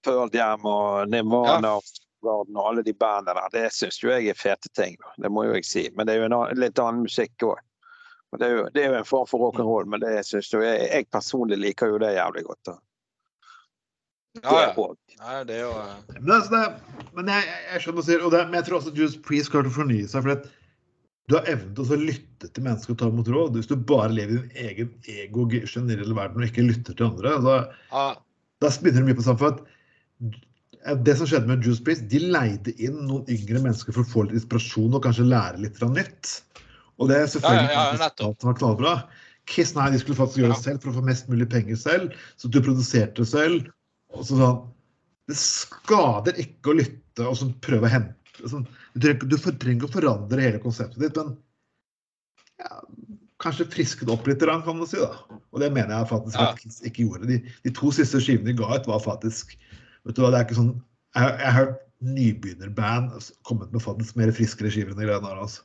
Pearl 0.06 0.30
Jam 0.34 0.66
og 0.70 1.08
Nirvana 1.10 1.76
og 1.80 1.94
og 2.26 2.68
alle 2.68 2.82
de 2.82 2.94
bandene 2.94 3.34
der. 3.38 3.48
Det 3.52 3.72
syns 3.74 4.00
jo 4.02 4.10
jeg 4.10 4.30
er 4.30 4.38
fete 4.38 4.70
ting. 4.74 4.96
da. 5.00 5.12
Det 5.22 5.30
må 5.32 5.44
jo 5.46 5.56
jeg 5.56 5.66
si. 5.68 5.84
Men 5.96 6.06
det 6.06 6.16
er 6.16 6.24
jo 6.24 6.28
en 6.30 6.58
litt 6.60 6.78
annen 6.82 7.04
musikk 7.06 7.46
òg. 7.46 7.60
Det, 8.40 8.46
er 8.48 8.56
jo- 8.58 8.68
det 8.74 8.82
er 8.84 8.92
jo 8.92 8.98
en 9.00 9.08
form 9.08 9.28
for 9.30 9.42
rock'n'roll, 9.44 9.88
men 9.92 10.02
det 10.02 10.18
synes 10.26 10.50
jo 10.52 10.60
jeg, 10.64 10.88
jeg 10.92 11.08
personlig 11.12 11.58
liker 11.62 11.92
jo 11.94 11.98
det 12.02 12.14
jævlig 12.16 12.44
godt. 12.48 12.62
da. 12.70 12.76
Ja, 14.42 14.56
ja. 14.60 14.72
Det. 14.76 15.16
Nei, 15.22 15.36
det 15.48 15.54
er 15.56 15.62
jo 15.62 15.72
eh, 15.80 16.20
Men, 16.20 16.30
altså 16.36 16.52
det, 16.52 17.06
men 17.16 17.30
jeg, 17.32 17.46
jeg, 17.72 17.80
skjønner 17.80 17.96
hva 17.96 18.04
du 18.04 18.08
sier, 18.10 18.24
og 18.26 18.34
det, 18.34 18.42
men 18.46 18.58
jeg 18.60 18.66
tror 18.68 18.78
også 18.80 18.92
Judas 18.98 19.16
Priest 19.24 19.52
klarer 19.54 19.70
å 19.70 19.76
fornye 19.78 20.08
seg. 20.12 20.26
for 20.26 20.34
at 20.36 20.50
du 21.26 21.34
har 21.38 21.48
evnen 21.50 21.72
til 21.74 21.96
å 21.96 21.98
lytte 21.98 22.50
til 22.54 22.62
mennesker 22.66 22.92
og 22.94 22.98
ta 23.00 23.08
imot 23.10 23.30
råd. 23.32 23.56
Hvis 23.58 23.70
du 23.70 23.74
bare 23.88 24.12
lever 24.12 24.36
i 24.36 24.42
din 24.42 24.68
egen 24.68 24.92
ego 25.10 25.46
generelle 25.50 26.14
verden 26.14 26.44
og 26.44 26.46
ikke 26.50 26.66
lytter 26.68 26.94
til 26.94 27.08
andre, 27.08 27.32
altså, 27.38 27.56
ja, 27.90 28.04
da 28.62 28.70
spinner 28.70 29.02
du 29.02 29.08
mye 29.08 29.18
på 29.18 29.24
samfunnet 29.26 29.64
det 31.02 31.16
som 31.18 31.26
skjedde 31.26 31.48
med 31.50 31.64
Judas 31.66 31.80
Priest, 31.82 32.04
de 32.12 32.20
leide 32.30 32.70
inn 32.78 33.00
noen 33.08 33.26
yngre 33.32 33.58
mennesker 33.58 33.94
for 33.94 34.04
å 34.04 34.10
få 34.10 34.22
litt 34.26 34.36
inspirasjon 34.38 34.94
og 34.94 35.02
kanskje 35.02 35.26
lære 35.26 35.58
litt 35.64 35.78
fra 35.80 35.88
nytt. 35.90 36.36
Og 36.98 37.08
det 37.10 37.16
er 37.20 37.26
selvfølgelig 37.26 37.68
Ja, 37.68 37.72
ja, 37.72 37.92
ja, 37.92 38.10
som 38.40 38.48
var 38.48 38.54
knallbra. 38.60 38.92
Kiss 39.46 39.74
nei, 39.76 39.90
de 39.94 39.98
skulle 40.02 40.16
faktisk 40.18 40.40
gjøre 40.42 40.54
det 40.56 40.64
selv 40.64 40.80
for 40.82 40.90
å 40.90 40.96
få 40.98 41.04
mest 41.06 41.28
mulig 41.30 41.46
penger 41.52 41.76
selv. 41.78 42.14
Så 42.40 42.48
du 42.50 42.60
produserte 42.64 43.20
det 43.22 43.28
selv. 43.30 43.68
Og 44.16 44.24
så 44.24 44.38
sånn 44.40 44.62
Det 45.28 45.36
skader 45.36 46.36
ikke 46.38 46.70
å 46.70 46.76
lytte 46.78 47.26
og 47.26 47.34
sånn 47.36 47.52
prøve 47.60 47.88
å 47.88 47.90
hente 47.90 48.14
sånn, 48.46 48.66
du, 48.94 49.00
trenger, 49.00 49.16
ikke- 49.18 49.28
du 49.28 49.58
trenger 49.58 49.86
å 49.88 49.90
forandre 49.90 50.40
hele 50.40 50.58
konseptet 50.62 50.98
ditt, 51.02 51.16
men 51.16 51.36
ja, 52.60 52.80
kanskje 53.42 53.66
friske 53.72 54.06
det 54.06 54.12
opp 54.14 54.26
litt, 54.28 54.38
kan 54.38 54.62
man 54.76 54.86
si. 54.86 54.96
da. 54.98 55.16
Og 55.52 55.60
det 55.60 55.72
mener 55.72 55.96
jeg 55.98 56.08
faktisk 56.10 56.38
at 56.52 56.58
Kiss 56.60 56.80
ikke 56.82 57.02
gjorde. 57.08 57.26
De, 57.26 57.38
de 57.64 57.70
to 57.70 57.90
siste 57.90 58.20
skivene 58.22 58.46
de 58.46 58.52
ga 58.54 58.76
ut, 58.76 58.86
var 58.86 59.00
faktisk 59.00 59.56
vet 60.06 60.14
du 60.14 60.22
hva, 60.22 60.30
det 60.30 60.38
er 60.40 60.44
ikke 60.46 60.60
sånn, 60.62 60.80
Jeg, 61.16 61.22
har- 61.22 61.38
jeg 61.38 61.46
har 61.52 61.64
hørt 61.64 61.78
nybegynnerband 62.02 63.32
kommet 63.48 63.72
med 63.72 63.80
faktisk 63.82 64.16
mer 64.16 64.30
friskere 64.30 64.70
skiver 64.70 64.92
enn 64.92 64.98
de 65.00 65.06
greiene 65.08 65.22
der. 65.26 65.40
altså. 65.42 65.62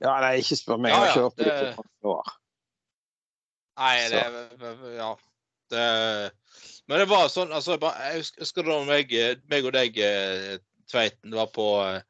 Ja, 0.00 0.14
nei, 0.24 0.36
ikke 0.40 0.56
spør 0.56 0.78
meg. 0.80 0.94
Jeg 0.94 1.12
har 1.12 1.30
på 1.34 1.44
det 1.44 1.54
i 1.54 1.72
mange 1.76 2.14
år. 2.14 2.30
Nei, 3.80 3.96
det 4.12 4.96
Ja. 4.96 5.10
Det, 5.70 5.82
men 6.90 6.98
det 6.98 7.06
var 7.06 7.28
sånn 7.30 7.52
altså, 7.54 7.76
jeg 7.78 8.24
husker- 8.40 8.66
da 8.66 8.78
meg, 8.84 9.12
meg 9.48 9.64
og 9.68 9.72
deg, 9.76 9.98
eh, 10.02 10.56
Tveiten, 10.90 11.30
var 11.30 11.46
på 11.54 11.66
eh, 11.86 12.00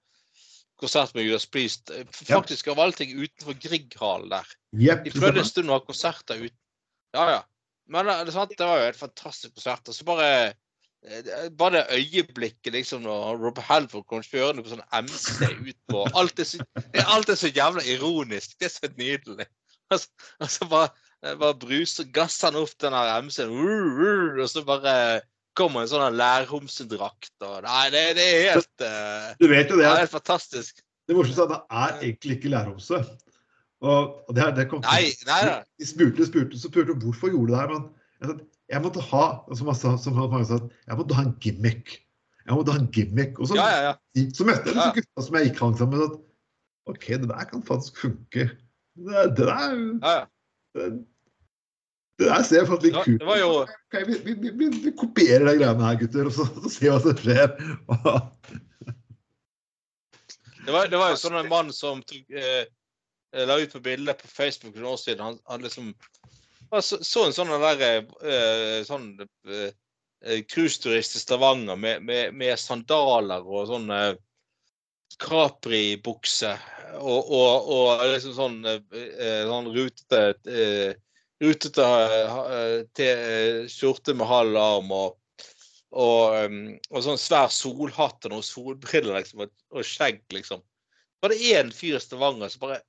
konsert 0.80 1.12
med 1.14 1.26
Judas 1.26 1.44
Priest. 1.44 1.90
Faktisk 2.24 2.70
av 2.72 2.80
alle 2.80 2.96
ting 2.96 3.12
utenfor 3.12 3.58
Grieghallen 3.60 4.30
der. 4.32 4.48
Yep, 4.72 5.04
De 5.04 5.10
prøvde 5.12 5.42
en 5.44 5.50
stund 5.50 5.68
å 5.68 5.76
ha 5.76 5.84
konserter 5.84 6.40
ute. 6.40 6.56
Ja, 7.12 7.26
ja. 7.28 7.42
Men 7.92 8.08
eh, 8.08 8.24
det, 8.24 8.32
sant, 8.32 8.56
det 8.56 8.64
var 8.70 8.80
jo 8.80 8.88
et 8.88 8.96
fantastisk 9.02 9.52
konsert. 9.58 9.92
Og 9.92 9.94
så 9.98 10.08
bare 10.08 10.30
bare 11.56 11.78
det 11.78 11.96
øyeblikket 11.96 12.74
liksom 12.74 13.02
når 13.06 13.38
Rob 13.40 13.58
Halford 13.64 14.04
kom 14.10 14.20
kjørende 14.26 14.62
på 14.66 14.72
sånn 14.74 14.82
MC 14.92 15.46
ut 15.70 15.78
på 15.88 16.02
Alt 16.20 16.42
er 16.42 16.48
så, 16.50 16.58
alt 17.06 17.30
er 17.32 17.38
så 17.40 17.48
jævla 17.56 17.84
ironisk. 17.88 18.58
Det 18.60 18.68
er 18.68 18.74
så 18.74 18.90
nydelig. 18.98 19.46
Og 19.90 20.46
så, 20.46 20.66
bare, 20.70 20.90
eh, 21.24 21.34
bare 21.40 21.56
bruser, 21.58 22.04
gasser 22.14 22.50
han 22.52 22.60
opp 22.60 22.74
den 22.84 22.92
der 22.94 23.08
MC-en, 23.24 24.38
og 24.44 24.46
så 24.52 24.62
bare 24.68 24.92
kommer 25.58 25.82
en 25.82 25.90
sånn 25.90 26.14
lærhomsedrakt. 26.20 27.32
Og, 27.42 27.56
nei, 27.64 27.88
det, 27.90 28.04
det 28.20 28.26
er 28.28 28.44
helt 28.54 28.84
eh, 28.86 29.32
Du 29.40 29.48
vet 29.50 29.72
jo 29.72 29.80
det. 29.80 29.86
det 29.86 29.90
er 29.90 30.04
helt 30.04 30.14
fantastisk. 30.14 30.84
Det 31.10 31.16
morsomste 31.16 31.42
er 31.42 31.48
at 31.48 31.56
det 31.56 31.80
er 31.82 32.04
egentlig 32.06 32.36
ikke 32.38 32.52
lærhomse. 32.52 33.00
Og, 33.80 34.14
og 34.28 34.36
det, 34.36 34.44
er- 34.44 34.54
det 34.60 34.68
kom 34.70 34.84
Nei, 34.84 35.08
nei, 35.26 35.40
nei. 35.48 35.58
De 35.80 35.88
spurte, 35.88 36.28
spurte, 36.28 36.60
så 36.60 36.68
spurte 36.70 36.94
hvorfor 37.02 37.32
gjorde 37.32 37.48
du 37.50 37.56
det 37.56 37.60
her. 37.64 37.74
Men 38.20 38.40
jeg, 38.70 38.82
måtte 38.84 39.02
ha 39.10 39.24
som, 39.54 39.66
jeg 39.70 39.78
sa, 39.80 39.92
som 39.98 40.16
han 40.20 40.46
sa, 40.46 40.58
jeg 40.86 40.98
måtte 41.00 41.16
ha 41.18 41.24
en 41.26 41.36
gimmick. 41.42 41.96
Jeg 42.46 42.56
måtte 42.56 42.72
ha 42.74 42.80
en 42.80 42.90
gimmick. 42.94 43.38
Og 43.42 43.50
så, 43.50 43.58
Ja, 43.58 43.68
ja, 43.70 43.80
ja. 43.90 44.26
så 44.34 44.46
møtte 44.48 44.70
jeg 44.70 44.74
disse 44.76 44.92
gutta 45.00 45.26
som 45.26 45.36
jeg 45.38 45.50
gikk 45.50 45.62
hang 45.64 45.76
sammen 45.78 45.98
med. 45.98 46.04
At 46.10 46.94
OK, 46.94 47.06
det 47.20 47.28
der 47.30 47.44
kan 47.50 47.62
faktisk 47.66 47.98
funke. 48.02 48.48
Det, 49.00 49.24
det 49.36 49.46
der 49.46 49.74
ja, 50.02 50.14
ja. 50.14 50.24
det, 50.76 50.88
det 52.20 52.26
der 52.30 52.42
ser 52.44 52.66
faktisk 52.68 52.88
litt 52.90 52.96
Ja, 52.98 53.04
kult 53.06 53.22
ut. 53.22 53.38
jo- 53.40 53.66
Okay, 53.90 54.04
vi, 54.06 54.16
vi, 54.24 54.34
vi, 54.42 54.50
vi, 54.60 54.66
vi 54.84 54.90
kopierer 54.98 55.46
de 55.50 55.56
greiene 55.58 55.86
her, 55.86 55.96
gutter, 55.98 56.28
og 56.30 56.34
så, 56.36 56.44
så 56.62 56.68
ser 56.70 56.84
vi 56.84 56.90
hva 56.94 57.00
som 57.02 57.16
skjer. 57.18 57.48
Det 60.66 60.72
var, 60.72 60.88
det 60.92 60.98
var 61.00 61.10
jo 61.14 61.16
sånn 61.18 61.38
en 61.40 61.48
mann 61.48 61.70
som 61.72 62.02
tok, 62.04 62.26
eh, 62.36 62.66
la 63.48 63.56
ut 63.62 63.72
på 63.72 63.80
bildet 63.82 64.20
på 64.20 64.28
Facebook 64.28 64.74
for 64.74 64.82
noen 64.84 64.92
år 64.92 65.00
siden. 65.00 65.22
Han, 65.24 65.38
han 65.48 65.62
liksom 65.64 65.86
han 66.70 66.82
så, 66.84 67.24
en 67.24 67.34
sånn 67.34 67.52
der 67.62 67.84
eh, 67.90 68.80
sånn 68.86 69.06
eh, 69.20 70.40
cruiseturist 70.50 71.16
til 71.16 71.24
Stavanger 71.24 71.78
med, 71.80 72.04
med, 72.06 72.34
med 72.36 72.58
sandaler 72.60 73.46
og 73.46 73.70
sånn 73.70 73.88
Capri-bukse 75.20 76.52
og, 77.00 77.30
og, 77.34 77.70
og 77.74 78.04
liksom 78.12 78.34
sånn, 78.36 78.58
sånn 79.50 79.70
rutete 79.74 80.94
rutete 81.40 81.86
skjorte 83.72 84.14
med 84.16 84.28
halv 84.28 84.58
arm 84.60 84.92
og, 84.94 85.16
og, 85.96 86.56
og 86.90 87.04
sånn 87.04 87.20
svær 87.20 87.48
solhatt 87.54 88.28
og 88.28 88.34
noen 88.34 88.46
solbriller 88.46 89.16
liksom, 89.18 89.46
og 89.46 89.86
skjegg, 89.86 90.22
liksom. 90.34 90.62
Var 91.20 91.32
det 91.32 91.52
én 91.52 91.72
fyr 91.74 91.98
i 91.98 92.02
Stavanger 92.02 92.52
som 92.52 92.64
bare, 92.64 92.80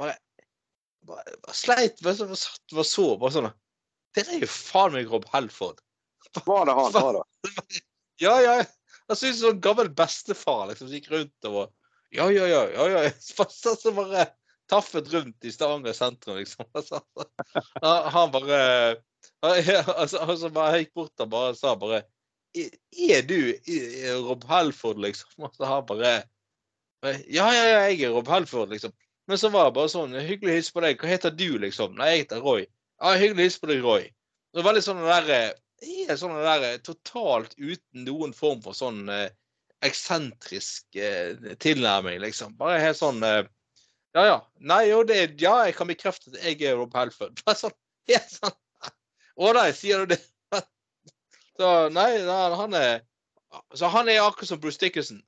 bare, 0.00 0.16
bare, 1.08 1.36
bare 1.44 1.56
sleit 1.56 2.02
med 2.04 2.18
sånn, 2.18 2.34
satt 2.38 2.76
og 2.76 2.86
så 2.86 3.06
bare 3.20 3.36
sånn 3.36 3.50
Det 4.16 4.26
er 4.26 4.42
jo 4.42 4.50
faen 4.50 4.96
meg 4.96 5.10
Rob 5.10 5.26
Helford. 5.32 5.80
Var 6.46 6.66
det 6.66 6.76
han, 6.76 6.92
var 6.96 7.20
det? 7.20 7.24
Ja, 8.20 8.34
ja. 8.44 8.56
Jeg 9.08 9.16
synes 9.16 9.38
sånn 9.40 9.62
gammel 9.64 9.88
bestefar 9.96 10.66
liksom, 10.68 10.90
som 10.90 10.96
gikk 10.98 11.08
rundt 11.12 11.48
og 11.48 11.56
var 11.56 11.70
Ja, 12.14 12.26
ja, 12.34 12.46
ja. 12.50 12.64
ja, 12.74 12.88
ja. 12.92 13.12
Så, 13.22 13.76
så 13.78 13.94
bare 13.96 14.28
taffet 14.70 15.08
rundt 15.12 15.44
i 15.44 15.52
Stavanger 15.52 15.94
sentrum, 15.96 16.36
liksom. 16.38 16.66
Altså, 16.78 17.00
han 17.82 18.30
bare 18.30 18.60
altså, 19.42 20.20
altså, 20.20 20.50
bare 20.54 20.82
gikk 20.82 20.92
bort 20.94 21.24
og 21.24 21.32
bare 21.32 21.56
sa 21.58 21.74
bare 21.78 22.04
Er 22.52 23.24
du 23.26 23.38
Rob 24.28 24.44
Helford, 24.50 25.00
liksom? 25.02 25.48
Altså, 25.48 25.64
han 25.66 25.86
bare 25.88 26.12
Ja, 27.26 27.48
ja, 27.50 27.64
ja, 27.64 27.78
jeg 27.88 28.02
er 28.04 28.14
Rob 28.14 28.28
Helford, 28.30 28.70
liksom. 28.74 28.94
Men 29.30 29.38
så 29.38 29.48
var 29.54 29.68
det 29.68 29.76
bare 29.76 29.90
sånn 29.92 30.14
Hyggelig 30.18 30.56
hilse 30.56 30.72
på 30.74 30.82
deg. 30.82 30.98
Hva 30.98 31.10
heter 31.12 31.34
du, 31.38 31.50
liksom? 31.62 31.92
Nei, 31.98 32.08
jeg 32.10 32.24
heter 32.24 32.40
Roy. 32.42 32.64
Ja, 32.98 33.12
hyggelig 33.14 33.44
hilse 33.46 33.60
på 33.62 33.68
deg, 33.70 33.84
Roy. 33.84 34.08
Det 34.50 34.58
var 34.58 34.72
veldig 34.72 34.82
sånn 34.82 35.04
der 35.06 35.30
er 35.30 36.18
sånn 36.18 36.34
der 36.42 36.80
totalt 36.82 37.54
uten 37.54 38.02
noen 38.08 38.34
form 38.36 38.58
for 38.64 38.74
sånn 38.74 39.04
eh, 39.14 39.28
eksentrisk 39.86 40.98
eh, 40.98 41.54
tilnærming, 41.62 42.18
liksom. 42.24 42.56
Bare 42.58 42.80
helt 42.82 42.98
sånn 42.98 43.22
eh, 43.22 43.44
ja, 44.18 44.24
ja. 44.26 44.34
Nei, 44.72 44.80
jo, 44.88 45.04
det, 45.06 45.20
er 45.22 45.38
ja, 45.38 45.54
jeg 45.68 45.78
kan 45.78 45.92
bekrefte 45.92 46.34
at 46.34 46.42
jeg 46.42 46.58
er 46.66 46.74
Rob 46.80 46.98
Halford. 46.98 47.38
Bare 47.46 47.60
sånn, 47.62 47.76
helt 48.10 48.34
sånn. 48.34 48.58
Å 49.46 49.54
nei, 49.60 49.68
sier 49.78 50.02
du 50.02 50.16
det? 50.16 50.18
Så 51.60 51.70
nei, 51.94 52.10
han 52.26 52.74
er 52.74 53.06
Så 53.78 53.94
han 53.94 54.10
er 54.10 54.24
akkurat 54.24 54.50
som 54.50 54.60
Bruce 54.60 54.82
Dickinson. 54.82 55.22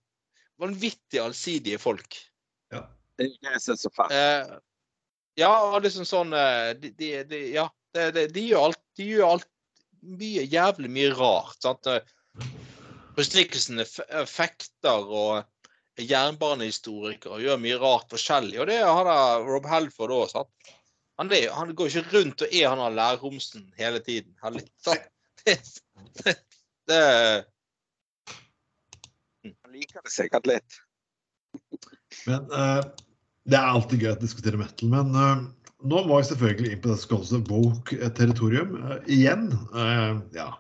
Vanvittig 0.59 1.23
allsidige 1.23 1.79
folk. 1.79 2.19
Det 3.19 3.29
er 3.29 3.53
det 3.55 3.61
som 3.63 3.75
er 3.75 3.81
så 3.81 3.91
fælt. 3.93 4.13
Eh, 4.17 4.59
ja, 5.41 5.51
og 5.69 5.83
liksom 5.85 6.05
sånn 6.09 6.33
eh, 6.37 6.73
de, 6.81 6.91
de, 6.99 7.11
de, 7.29 7.41
Ja, 7.55 7.67
de, 7.93 8.27
gjør 8.41 8.69
alt 8.71 8.81
De 8.99 9.07
gjør 9.09 9.35
alt 9.37 9.49
mye 10.03 10.43
jævlig 10.51 10.91
mye 10.91 11.13
rart. 11.15 11.59
sant? 11.63 11.87
Eh, 11.87 12.01
Bruce 13.15 13.33
Dickinson 13.37 13.79
er 13.83 13.89
fe- 13.89 14.09
er 14.09 14.27
fekter 14.29 15.05
og 15.13 15.45
jernbanehistorikere 16.01 17.37
og 17.37 17.43
gjør 17.45 17.61
mye 17.61 17.79
rart 17.81 18.09
forskjellig. 18.13 18.57
Og 18.63 18.67
det 18.71 18.79
har 18.83 19.05
da 19.07 19.17
Rob 19.45 19.69
Halford 19.69 20.15
òg, 20.17 20.31
sant. 20.33 20.73
Han, 21.21 21.29
er, 21.37 21.51
han 21.53 21.75
går 21.77 21.91
ikke 21.93 22.17
rundt 22.17 22.43
og 22.47 22.55
er 22.57 22.71
han 22.73 22.81
har 22.81 22.95
lærromsen 22.97 23.67
hele 23.79 24.01
tiden. 24.03 24.33
Han, 24.43 24.57
litt 24.57 24.73
sant? 24.83 25.05
det, 25.45 25.59
det, 26.25 26.35
det, 26.89 27.03
Han 29.45 29.77
liker 29.77 30.01
det 30.03 30.13
sikkert 30.15 30.49
litt. 30.49 30.81
Men 32.29 32.49
uh, 32.53 32.81
det 33.49 33.59
er 33.59 33.69
alltid 33.75 34.05
gøy 34.05 34.15
å 34.15 34.21
diskutere 34.21 34.61
metal. 34.61 34.91
Men 34.93 35.15
uh, 35.17 35.45
nå 35.83 36.03
må 36.07 36.19
vi 36.19 36.29
selvfølgelig 36.31 36.75
inn 36.75 36.83
på 36.83 36.93
det 36.93 36.99
som 37.03 37.15
kalles 37.15 37.33
woke-territorium. 37.51 38.77
uh, 38.83 38.99
igjen. 39.07 39.49
ja. 40.37 40.51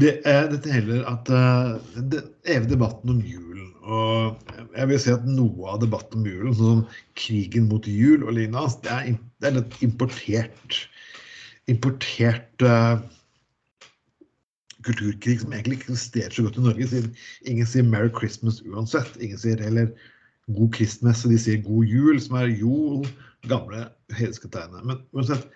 Det 0.00 0.16
er 0.26 0.48
dette 0.50 0.72
heller 0.74 1.04
at 1.06 1.28
den 1.30 2.24
evige 2.50 2.72
debatten 2.72 3.12
om 3.12 3.20
julen. 3.22 3.68
Og 3.84 4.56
jeg 4.74 4.88
vil 4.90 4.98
si 4.98 5.12
at 5.12 5.28
noe 5.28 5.68
av 5.70 5.84
debatten 5.84 6.24
om 6.24 6.26
julen, 6.26 6.56
sånn 6.56 6.80
som 6.80 7.04
krigen 7.20 7.68
mot 7.70 7.86
jul 7.86 8.24
og 8.24 8.34
lignende, 8.34 8.80
det 8.82 8.90
er, 8.90 9.20
det 9.38 9.50
er 9.50 9.56
litt 9.60 9.76
importert 9.86 10.80
importert 11.70 12.64
kulturkrig 14.84 15.40
som 15.40 15.52
egentlig 15.52 15.78
ikke 15.78 15.92
eksisterer 15.92 16.34
så 16.34 16.44
godt 16.46 16.58
i 16.60 16.64
Norge. 16.66 16.88
Siden 16.90 17.16
ingen 17.50 17.66
sier 17.68 17.86
'Merry 17.86 18.12
Christmas' 18.12 18.62
uansett. 18.68 19.16
Ingen 19.20 19.38
sier 19.38 19.60
heller 19.62 19.90
'God 20.48 20.72
kristmesse', 20.76 21.28
de 21.30 21.38
sier 21.38 21.62
'God 21.62 21.88
jul', 21.88 22.20
som 22.20 22.36
er 22.36 22.52
jol, 22.52 23.06
gamle 23.48 23.88
hedenske 24.12 24.48
tegnet. 24.48 24.84
Men 24.84 25.02
uansett, 25.12 25.48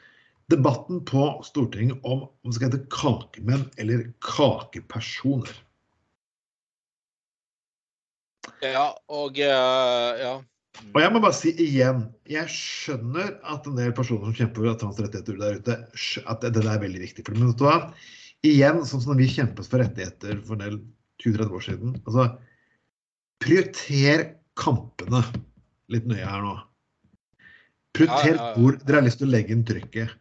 debatten 0.50 1.04
på 1.04 1.40
Stortinget 1.44 2.00
om 2.04 2.28
om 2.28 2.50
det 2.50 2.54
skal 2.54 2.70
hete 2.70 2.86
kakemenn 2.92 3.70
eller 3.78 4.12
kakepersoner. 4.24 5.52
ja, 8.62 8.92
og 9.08 9.38
eh, 9.38 10.22
Ja. 10.24 10.38
Og 10.94 11.00
jeg 11.02 11.10
må 11.12 11.20
bare 11.22 11.34
si 11.34 11.50
igjen, 11.58 12.04
jeg 12.30 12.50
skjønner 12.52 13.32
at 13.50 13.66
en 13.66 13.78
del 13.78 13.90
personer 13.96 14.28
som 14.28 14.36
kjemper 14.36 14.62
for 14.62 14.78
transrettigheter 14.78 15.40
der 15.40 15.58
ute, 15.58 15.74
at 16.30 16.44
det 16.44 16.52
der 16.54 16.68
er 16.70 16.78
veldig 16.84 17.00
viktig 17.02 17.24
for 17.26 17.34
dem. 17.34 17.88
Igjen, 18.46 18.84
sånn 18.86 19.02
som 19.02 19.12
når 19.12 19.24
vi 19.24 19.32
kjempet 19.32 19.66
for 19.66 19.82
rettigheter 19.82 20.38
for 20.46 20.54
en 20.58 20.64
del 20.64 20.78
20-30 21.24 21.56
år 21.58 21.64
siden. 21.66 21.96
altså 22.04 22.28
Prioriter 23.42 24.24
kampene 24.58 25.22
litt 25.92 26.06
nøye 26.10 26.26
her 26.26 26.44
nå. 26.44 26.54
Prioriter 27.96 28.34
Ja, 28.34 28.38
ja, 28.38 28.48
ja. 28.48 28.54
hvor 28.58 28.78
dere 28.84 29.00
har 29.00 29.06
lyst 29.06 29.20
til 29.22 29.28
å 29.30 29.34
legge 29.34 29.54
inn 29.54 29.66
trykket. 29.66 30.14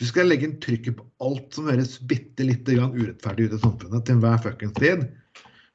Vi 0.00 0.08
skal 0.08 0.28
legge 0.28 0.48
inn 0.48 0.60
trykket 0.60 0.96
på 0.98 1.06
alt 1.22 1.54
som 1.54 1.68
høres 1.70 1.98
bitte 2.10 2.44
lite 2.44 2.76
grann 2.76 2.96
urettferdig 2.96 3.48
ut 3.48 3.56
i 3.58 3.60
samfunnet 3.62 4.06
til 4.06 4.16
enhver 4.16 4.40
fuckings 4.42 4.74
tid, 4.80 5.04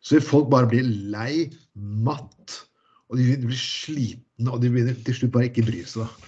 så 0.04 0.18
vil 0.18 0.26
folk 0.26 0.50
bare 0.52 0.70
bli 0.72 0.82
lei, 1.14 1.48
matt, 1.76 2.58
og 3.08 3.22
de 3.22 3.38
blir 3.46 3.62
slitne, 3.62 4.50
og 4.52 4.60
de 4.62 4.72
begynner 4.74 4.98
til 5.08 5.16
slutt 5.16 5.34
bare 5.36 5.50
ikke 5.50 5.66
bry 5.70 5.84
seg. 5.88 6.28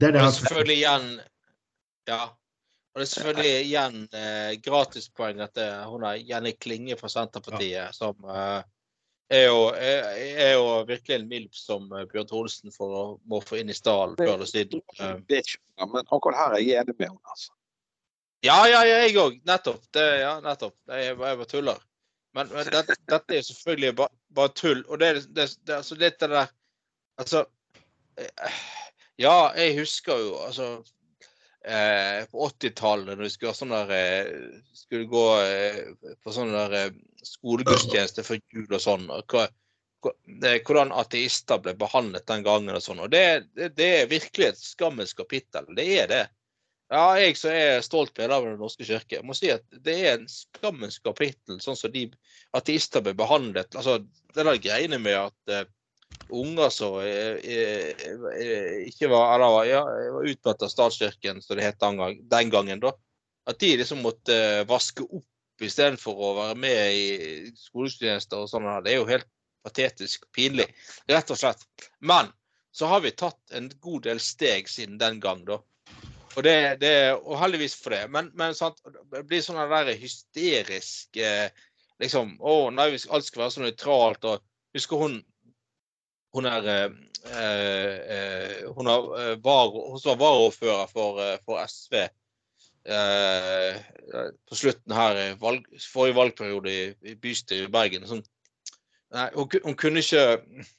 Det 0.00 0.08
er 0.08 0.16
det 0.16 0.22
jeg 0.22 0.26
har 0.26 0.32
jeg 0.32 0.40
selvfølgelig 0.40 0.78
igjen 0.80 1.08
Ja. 2.06 2.20
Og 2.96 3.02
det 3.02 3.04
er 3.04 3.10
selvfølgelig 3.12 3.56
igjen 3.66 3.96
eh, 4.16 4.52
gratispoeng 4.64 5.40
at 5.44 5.58
hun 5.90 6.04
er 6.08 6.16
Jenny 6.24 6.54
Klinge 6.56 6.96
fra 6.96 7.10
Senterpartiet, 7.12 7.92
som 7.92 8.16
eh, 8.24 8.62
er, 9.36 9.42
jo, 9.50 9.58
er, 9.76 10.06
er 10.46 10.52
jo 10.54 10.70
virkelig 10.88 11.18
en 11.18 11.26
milp 11.28 11.58
som 11.60 11.90
eh, 11.92 12.06
Bjørn 12.08 12.30
Tholsen 12.30 12.72
må 13.28 13.42
få 13.44 13.58
inn 13.60 13.68
i 13.68 13.76
stallen 13.76 14.16
før 14.16 14.32
eller 14.38 14.48
siden. 14.48 14.80
Eh, 14.96 15.12
Det 15.28 15.36
er 15.36 15.44
ikke- 15.44 15.90
Men 15.92 16.08
akkurat 16.08 16.38
her 16.40 16.54
er 16.56 16.64
jeg 16.64 16.80
enig 16.80 16.94
med 16.98 17.08
henne. 17.10 17.20
Altså. 17.34 17.52
Ja, 18.48 18.56
ja, 18.70 18.80
ja, 18.88 18.96
jeg 19.04 19.16
òg. 19.20 19.36
Nettopp. 19.44 19.84
Det, 19.92 20.06
ja, 20.22 20.40
nettopp. 20.40 20.74
Jeg, 20.88 21.18
bare 21.18 21.44
tuller. 21.44 21.78
Men, 22.32 22.48
men 22.48 22.64
dette, 22.72 22.96
dette 23.12 23.36
er 23.36 23.42
selvfølgelig 23.44 23.94
bare, 23.96 24.08
bare 24.32 24.48
tull. 24.56 24.84
Og 24.88 24.98
det, 25.00 25.08
er- 25.12 25.20
det, 25.36 25.50
det, 25.66 25.74
altså 25.82 25.94
litt 26.00 26.16
det 26.20 26.30
der 26.32 26.48
Altså 27.20 27.44
eh, 28.16 28.56
Ja, 29.20 29.52
jeg 29.56 29.76
husker 29.78 30.16
jo 30.20 30.34
altså 30.48 30.66
eh, 31.66 32.24
På 32.30 32.48
80-tallet 32.48 33.12
når 33.12 33.26
vi 33.26 33.32
skulle 33.34 33.54
sånn 33.56 33.74
der 33.74 33.92
eh, 33.96 34.32
Skulle 34.76 35.10
gå 35.10 35.26
eh, 35.42 35.82
på 36.22 36.34
sånn 36.34 36.54
der 36.54 36.76
eh, 36.80 36.96
skolegudstjeneste 37.26 38.24
før 38.26 38.40
jul 38.54 38.68
og 38.70 38.82
sånn. 38.82 39.08
Og 39.10 39.34
hva, 39.34 39.48
hvordan 40.06 40.92
ateister 40.94 41.58
ble 41.62 41.74
behandlet 41.78 42.26
den 42.28 42.44
gangen 42.46 42.76
og 42.76 42.84
sånn. 42.84 43.02
Og 43.02 43.10
det, 43.10 43.24
det, 43.58 43.72
det 43.78 43.88
er 44.00 44.10
virkelig 44.10 44.52
et 44.52 44.62
skammens 44.62 45.16
kapittel. 45.18 45.66
Det 45.76 45.86
er 45.98 46.10
det. 46.12 46.24
Ja, 46.92 47.16
jeg 47.18 47.34
som 47.34 47.50
er 47.50 47.80
stolt 47.82 48.14
medlem 48.14 48.36
av 48.36 48.44
Den 48.46 48.60
norske 48.62 48.86
kirke, 48.86 49.18
må 49.26 49.34
si 49.34 49.50
at 49.50 49.64
det 49.82 49.94
er 49.96 50.20
en 50.20 50.28
skammens 50.30 51.00
kapittel, 51.02 51.58
sånn 51.62 51.78
som 51.78 51.90
de 51.90 52.04
ateister 52.54 53.02
ble 53.02 53.16
behandlet. 53.18 53.74
Altså, 53.74 53.98
det 54.36 54.44
der 54.46 54.60
greiene 54.62 55.00
med 55.02 55.18
at 55.18 55.52
eh, 55.52 55.66
unger 56.28 56.70
som 56.74 56.96
ikke 58.86 59.08
var 59.10 59.36
eller 59.36 59.68
ja, 59.68 59.82
var 60.16 60.26
utmatt 60.26 60.64
av 60.66 60.72
statskirken, 60.72 61.42
som 61.42 61.58
det 61.58 61.68
het 61.68 61.80
den, 61.82 62.00
gang, 62.00 62.18
den 62.30 62.50
gangen, 62.50 62.82
da. 62.82 62.92
At 63.46 63.60
de 63.62 63.76
liksom 63.78 64.02
måtte 64.02 64.34
eh, 64.34 64.64
vaske 64.66 65.04
opp 65.06 65.62
istedenfor 65.62 66.18
å 66.18 66.32
være 66.36 66.56
med 66.58 66.96
i 66.98 67.52
skolegudstjenester 67.54 68.42
og 68.42 68.50
sånn. 68.50 68.66
Det 68.84 68.92
er 68.92 68.98
jo 68.98 69.08
helt 69.08 69.28
patetisk 69.66 70.26
pinlig, 70.34 70.66
rett 71.10 71.30
og 71.30 71.38
slett. 71.38 71.62
Men 71.98 72.32
så 72.74 72.90
har 72.90 73.00
vi 73.06 73.14
tatt 73.14 73.54
en 73.56 73.70
god 73.80 74.04
del 74.08 74.20
steg 74.20 74.68
siden 74.68 74.98
den 75.00 75.22
gang, 75.22 75.46
da. 75.46 75.60
Og, 76.36 76.42
det, 76.44 76.76
det, 76.82 76.92
og 77.16 77.38
heldigvis 77.40 77.78
for 77.80 77.94
det. 77.94 78.02
Men, 78.12 78.28
men 78.36 78.52
sant, 78.54 78.82
det 79.14 79.22
blir 79.30 79.40
sånn 79.40 79.62
der 79.70 79.94
hysterisk 79.96 81.16
eh, 81.16 81.48
liksom, 82.02 82.34
Å 82.44 82.68
nei, 82.74 82.90
alt 83.08 83.24
skal 83.24 83.46
være 83.46 83.54
så 83.54 83.62
nøytralt. 83.64 84.26
og 84.28 84.44
Husker 84.76 85.00
hun 85.00 85.16
hun 86.36 86.48
er 86.50 86.68
eh, 86.68 86.86
eh, 87.32 88.62
hun, 88.76 88.90
er, 88.92 89.10
eh, 89.22 89.34
var, 89.44 89.72
hun 89.72 90.00
var 90.04 90.20
varaordfører 90.20 90.92
for, 90.92 91.20
eh, 91.24 91.36
for 91.44 91.62
SV 91.64 91.98
eh, 92.86 93.78
på 94.48 94.58
slutten 94.58 94.94
her 94.96 95.20
i 95.22 95.28
valg, 95.40 95.66
forrige 95.92 96.18
valgperiode 96.18 96.72
i, 96.72 96.88
i 97.12 97.16
bystyret 97.20 97.68
i 97.68 97.72
Bergen. 97.72 98.06
Sånn, 98.08 98.24
nei, 99.16 99.28
hun, 99.34 99.48
hun, 99.64 99.78
kunne 99.80 100.04
ikke, 100.04 100.26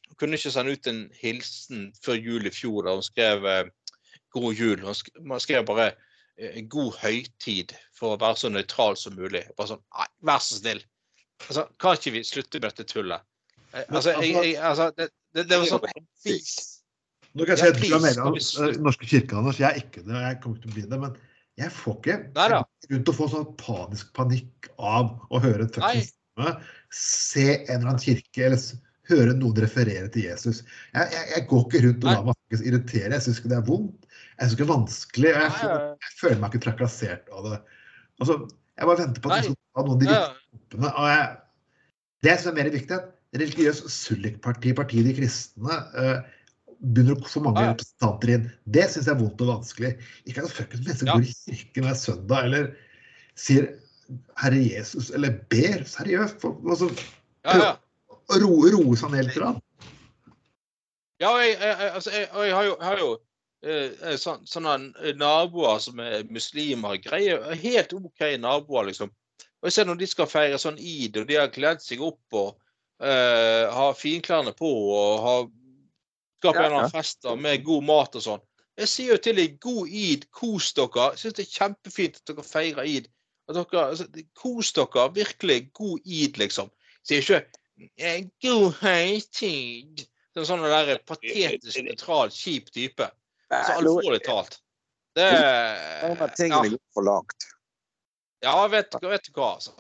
hun 0.08 0.20
kunne 0.22 0.40
ikke 0.40 0.54
sende 0.54 0.76
ut 0.78 0.92
en 0.92 1.06
hilsen 1.22 1.88
før 2.06 2.20
jul 2.22 2.48
i 2.48 2.54
fjor 2.54 2.88
da 2.88 2.98
hun 2.98 3.06
skrev 3.06 3.48
eh, 3.50 3.72
'God 4.36 4.60
jul'. 4.60 4.84
Hun 4.84 5.40
skrev 5.42 5.66
bare 5.66 5.94
en 6.38 6.68
god 6.70 6.94
høytid 7.02 7.74
for 7.98 8.14
å 8.14 8.20
være 8.22 8.38
så 8.44 8.52
nøytral 8.52 8.98
som 9.00 9.16
mulig. 9.18 9.42
Bare 9.58 9.74
sånn 9.74 9.82
Nei, 9.98 10.08
vær 10.30 10.44
så 10.44 10.60
snill. 10.60 10.84
Altså, 11.48 11.64
kan 11.82 11.98
ikke 11.98 12.14
vi 12.14 12.24
slutte 12.28 12.60
med 12.60 12.70
dette 12.70 12.86
tullet? 12.90 13.26
Eh, 13.74 13.86
Altså, 13.88 14.14
jeg, 14.22 14.34
jeg, 14.36 14.58
altså 14.62 14.92
det, 14.98 15.10
det, 15.38 15.48
det 15.52 15.62
var 15.62 15.70
sånn. 15.70 15.88
Nå 17.38 17.46
kan 17.46 17.54
jeg 17.54 17.78
si 17.78 17.94
at 17.94 18.18
du 18.18 18.66
eh, 18.66 18.78
Norske 18.82 19.08
kirke, 19.10 19.38
Anders. 19.38 19.60
Jeg 19.62 19.70
er 19.70 19.82
ikke 19.84 20.02
det, 20.02 20.16
og 20.16 20.24
jeg 20.26 20.40
kommer 20.42 20.58
ikke 20.58 20.66
til 20.66 20.72
å 20.72 20.78
bli 20.78 20.86
det. 20.90 21.00
Men 21.04 21.18
jeg 21.62 21.74
får 21.74 21.98
ikke 22.00 22.18
Nei 22.38 22.48
da. 22.54 22.62
rundt 22.94 23.12
å 23.12 23.16
få 23.18 23.28
sånn 23.34 23.48
panisk 23.62 24.10
panikk 24.18 24.70
av 24.78 25.14
å 25.30 25.42
høre 25.44 25.68
en 25.68 25.74
fuckings 25.74 26.14
stemme, 26.14 26.54
se 26.94 27.48
en 27.56 27.80
eller 27.80 27.92
annen 27.94 28.04
kirke, 28.04 28.46
eller 28.46 28.66
høre 29.08 29.36
noen 29.38 29.62
referere 29.64 30.10
til 30.12 30.28
Jesus. 30.28 30.64
Jeg, 30.94 31.10
jeg, 31.14 31.26
jeg 31.34 31.46
går 31.50 31.66
ikke 31.66 31.84
rundt 31.86 32.06
og 32.06 32.12
lar 32.12 32.26
meg 32.28 32.60
irritere. 32.60 33.14
Jeg 33.16 33.26
syns 33.26 33.42
ikke 33.42 33.52
det 33.54 33.60
er 33.60 33.68
vondt. 33.70 34.08
Jeg 34.10 34.42
syns 34.42 34.56
ikke 34.56 34.64
det 34.64 34.68
er 34.68 34.74
vanskelig. 34.74 35.34
Jeg, 35.34 35.52
Nei, 35.58 35.84
jeg 36.08 36.16
føler 36.22 36.42
meg 36.42 36.54
ikke 36.54 36.64
trakassert 36.68 37.30
av 37.34 37.48
det. 37.48 37.60
Altså, 38.18 38.40
jeg 38.78 38.90
bare 38.90 39.04
venter 39.04 39.24
på 39.24 39.32
at 39.34 39.48
noen 39.48 39.78
av 39.78 39.88
de 39.88 40.10
viktige 40.10 40.26
gruppene. 40.74 41.14
Det 42.28 42.36
som 42.42 42.52
er 42.52 42.58
mer 42.60 42.72
viktig, 42.74 42.98
er 42.98 43.06
at 43.06 43.14
religiøs 43.36 43.84
sullikparti, 43.92 44.74
partiet 44.78 45.06
De 45.08 45.14
kristne, 45.18 45.80
uh, 45.98 46.22
begynner 46.78 47.18
å 47.18 47.28
få 47.28 47.42
mange 47.44 47.64
Ja. 47.64 47.74
representanter 47.74 48.34
inn. 48.36 48.52
Det 48.70 48.86
syns 48.92 49.08
jeg 49.08 49.16
er 49.16 49.20
vondt 49.20 49.42
og 49.42 49.48
vanskelig. 49.48 49.94
Ikke 50.26 50.44
at 50.44 50.52
fuckings 50.52 50.86
mennesker 50.86 51.08
Ja. 51.08 51.14
går 51.18 51.26
i 51.26 51.56
kirken 51.56 51.84
hver 51.84 51.98
søndag 51.98 52.44
eller 52.46 52.76
sier 53.36 53.80
Herre 54.38 54.62
Jesus, 54.64 55.10
eller 55.10 55.40
ber 55.50 55.84
seriøst. 55.84 56.44
Altså, 56.46 56.88
ja, 57.44 57.58
ja. 57.58 57.72
roe, 58.40 58.72
ro 58.72 58.96
seg 58.96 59.12
ned 59.12 59.26
litt. 59.26 59.62
Ja, 61.20 61.34
og 61.34 61.42
jeg, 61.42 61.58
jeg, 61.60 61.92
altså, 61.94 62.12
jeg, 62.12 62.30
og 62.32 62.46
jeg 62.46 62.54
har 62.56 62.64
jo, 62.64 62.76
har 62.82 62.98
jo 63.02 63.10
eh, 63.64 64.16
sånn, 64.22 64.46
sånne 64.48 65.14
naboer 65.18 65.80
som 65.84 66.00
er 66.00 66.24
muslimer. 66.30 67.02
Greier, 67.02 67.54
helt 67.58 67.94
OK 67.94 68.38
naboer, 68.40 68.92
liksom. 68.92 69.12
Og 69.58 69.68
jeg 69.68 69.74
ser 69.74 69.86
når 69.90 69.98
de 69.98 70.08
skal 70.08 70.30
feire 70.30 70.60
sånn 70.62 70.78
id, 70.78 71.18
og 71.18 71.28
de 71.28 71.40
har 71.40 71.50
kledd 71.50 71.82
seg 71.82 72.04
opp 72.06 72.38
og 72.38 72.56
eh, 73.04 73.66
har 73.74 73.98
finklærne 73.98 74.54
på 74.58 74.72
og 74.94 75.22
har 75.26 75.46
skapt 76.38 76.58
en 76.58 76.64
eller 76.64 76.80
annen 76.80 76.94
fest 76.94 77.28
med 77.38 77.64
god 77.66 77.86
mat 77.88 78.18
og 78.18 78.26
sånn. 78.26 78.44
Jeg 78.78 78.92
sier 78.92 79.16
jo 79.16 79.22
til 79.26 79.40
dem 79.40 79.56
god 79.62 79.94
id, 80.06 80.28
kos 80.38 80.70
dere. 80.78 81.12
Jeg 81.14 81.22
syns 81.22 81.38
det 81.38 81.46
er 81.48 81.54
kjempefint 81.56 82.20
at 82.20 82.30
dere 82.30 82.46
feirer 82.46 82.90
id. 82.90 83.08
At 83.50 83.58
dere, 83.58 83.86
altså, 83.88 84.06
kos 84.38 84.70
dere. 84.78 85.08
Virkelig 85.16 85.58
god 85.80 86.06
id, 86.06 86.38
liksom. 86.44 86.70
Sier 87.08 87.24
ikke 87.24 87.42
«Eh, 87.78 88.24
god 88.42 88.78
høytid. 88.82 90.06
Det 90.34 90.42
er 90.42 90.46
sånn 90.50 90.64
der 90.66 90.98
patetisk, 91.10 91.78
nøytral, 91.86 92.32
kjip 92.34 92.72
type. 92.74 93.06
Så 93.50 93.76
alvorlig 93.78 94.22
talt. 94.26 94.60
Det 95.18 95.28
tingene 96.38 96.74
går 96.74 96.82
for 96.94 97.06
langt. 97.06 97.46
ja, 98.46 98.56
vet, 98.70 98.98
vet 99.02 99.30
du 99.30 99.32
hva, 99.34 99.56
altså. 99.58 99.74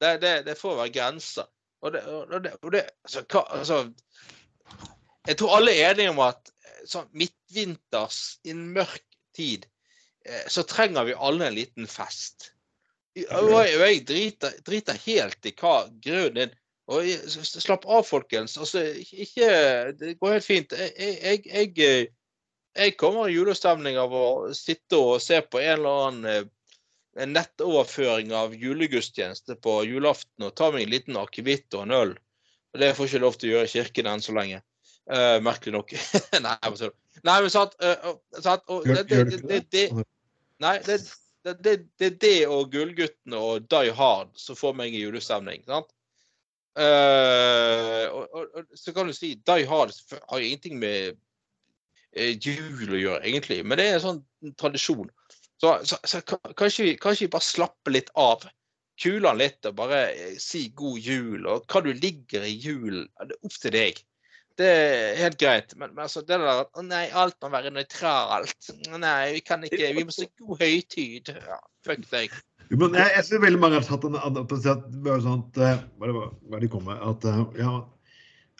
Det, 0.00 0.10
det, 0.20 0.32
det 0.48 0.56
får 0.60 0.76
være 0.82 0.92
grenser. 0.92 1.48
Og 1.84 1.92
det, 1.92 2.02
og 2.08 2.42
det, 2.42 2.52
og 2.62 2.72
det 2.72 2.82
altså, 3.04 3.22
hva, 3.30 3.42
altså 3.58 3.78
Jeg 5.28 5.36
tror 5.38 5.56
alle 5.58 5.74
er 5.74 5.92
enige 5.92 6.12
om 6.14 6.20
at 6.24 6.52
eh, 6.64 6.82
sånn 6.88 7.08
midtvinters, 7.18 8.20
i 8.46 8.54
en 8.54 8.62
mørk 8.76 9.02
tid, 9.36 9.66
eh, 10.24 10.44
så 10.48 10.64
trenger 10.66 11.08
vi 11.08 11.18
alle 11.18 11.48
en 11.48 11.56
liten 11.56 11.90
fest. 11.90 12.52
Og 13.16 13.50
jeg, 13.50 13.74
jeg 13.80 14.04
driter, 14.08 14.56
driter 14.66 15.02
helt 15.06 15.48
i 15.48 15.54
hva 15.56 15.74
grunnen 16.04 16.46
er. 16.46 16.54
Og 16.86 17.02
slapp 17.42 17.82
av, 17.90 18.04
folkens. 18.06 18.54
Altså, 18.62 18.84
ikke 19.10 19.48
Det 19.98 20.12
går 20.20 20.36
helt 20.36 20.46
fint. 20.46 20.74
Jeg, 20.78 20.92
jeg, 20.96 21.40
jeg, 21.50 22.10
jeg, 22.76 22.92
kommer 23.00 23.26
i 23.26 23.34
julestemning 23.34 23.98
av 23.98 24.14
å 24.14 24.26
sitte 24.54 25.00
og 25.00 25.16
se 25.24 25.40
på 25.42 25.58
en 25.64 25.72
eller 25.72 26.04
annen 26.04 26.30
eh, 26.30 26.52
en 27.16 27.32
nettoverføring 27.32 28.32
av 28.36 28.54
julegudstjeneste 28.54 29.56
på 29.64 29.80
julaften 29.88 30.48
og 30.48 30.54
ta 30.58 30.70
meg 30.74 30.86
en 30.86 30.92
liten 30.92 31.18
akevitt 31.20 31.74
og 31.76 31.86
en 31.86 31.96
øl. 31.96 32.14
Og 32.74 32.80
Det 32.80 32.92
får 32.96 33.06
jeg 33.06 33.14
ikke 33.14 33.24
lov 33.24 33.36
til 33.38 33.48
å 33.48 33.52
gjøre 33.54 33.68
i 33.68 33.72
kirken 33.72 34.10
enn 34.10 34.24
så 34.24 34.34
lenge. 34.36 34.62
Uh, 35.06 35.38
merkelig 35.44 35.76
nok. 35.76 35.94
Nei, 36.44 36.56
bare 36.60 36.78
tuller. 36.80 36.96
Nei, 37.24 37.36
men 37.42 37.52
sant, 37.52 37.76
uh? 37.80 38.08
Nei, 40.62 40.74
det, 40.84 40.96
det, 41.46 41.54
det, 41.64 41.74
det 42.00 42.08
er 42.08 42.16
det 42.22 42.38
og 42.52 42.72
Gullguttene 42.72 43.40
og 43.40 43.68
Die 43.70 43.92
Hard 43.96 44.32
som 44.40 44.58
får 44.58 44.74
meg 44.76 44.94
i 44.94 45.04
julestemning. 45.04 45.62
sant? 45.68 45.88
Uh, 46.76 48.04
og, 48.12 48.34
og, 48.36 48.66
så 48.76 48.92
kan 48.92 49.08
du 49.08 49.16
si 49.16 49.36
Die 49.40 49.68
Hard 49.70 49.94
har 50.12 50.42
ingenting 50.42 50.76
med 50.82 51.16
jul 52.16 52.92
å 52.96 53.00
gjøre, 53.00 53.22
egentlig. 53.24 53.62
Men 53.64 53.80
det 53.80 53.86
er 53.88 53.98
en 53.98 54.04
sånn 54.04 54.20
tradisjon. 54.60 55.08
Så, 55.60 55.72
så, 55.88 55.96
så 56.04 56.20
kan- 56.20 56.54
kanskje, 56.56 56.84
vi, 56.84 56.96
kanskje 57.00 57.26
vi 57.26 57.32
bare 57.32 57.46
slappe 57.46 57.92
litt 57.94 58.10
av. 58.14 58.44
Kule 59.00 59.28
han 59.28 59.40
litt 59.40 59.66
og 59.68 59.76
bare 59.76 60.02
eh, 60.12 60.36
si 60.40 60.66
god 60.76 61.00
jul. 61.04 61.46
Og 61.48 61.64
hva 61.68 61.82
du 61.84 61.92
ligger 61.92 62.44
i 62.48 62.54
julen, 62.54 63.08
det 63.20 63.36
er 63.36 63.48
opp 63.48 63.58
til 63.62 63.74
deg. 63.76 64.02
Det 64.56 64.68
er 64.72 65.18
helt 65.20 65.36
greit. 65.40 65.74
Men, 65.76 65.92
men 65.92 66.06
altså, 66.06 66.22
det 66.24 66.38
der 66.40 66.62
at 66.62 66.78
nei, 66.84 67.06
alt 67.12 67.36
må 67.44 67.50
være 67.52 67.72
nøytralt. 67.76 68.70
Nei, 68.96 69.32
vi 69.36 69.42
kan 69.44 69.64
ikke 69.68 69.90
Vi 69.98 70.04
må 70.08 70.14
si 70.16 70.28
god 70.40 70.62
høytid. 70.62 71.32
Ja, 71.36 71.58
fuck 71.84 72.06
deg. 72.12 72.32
Men 72.72 72.96
jeg, 72.96 73.12
jeg 73.14 73.26
synes 73.28 73.44
veldig 73.44 73.60
mange 73.62 73.78
har 73.78 73.84
tatt 73.86 74.06
en 74.08 74.16
at 74.18 74.54
sånn 74.64 75.44
at, 75.44 75.60
Hva 76.00 76.08
er 76.08 76.16
det 76.56 76.64
de 76.64 76.70
kom 76.72 76.88
med? 76.88 76.98
At 77.04 77.28
eh, 77.28 77.44
ja, 77.60 77.74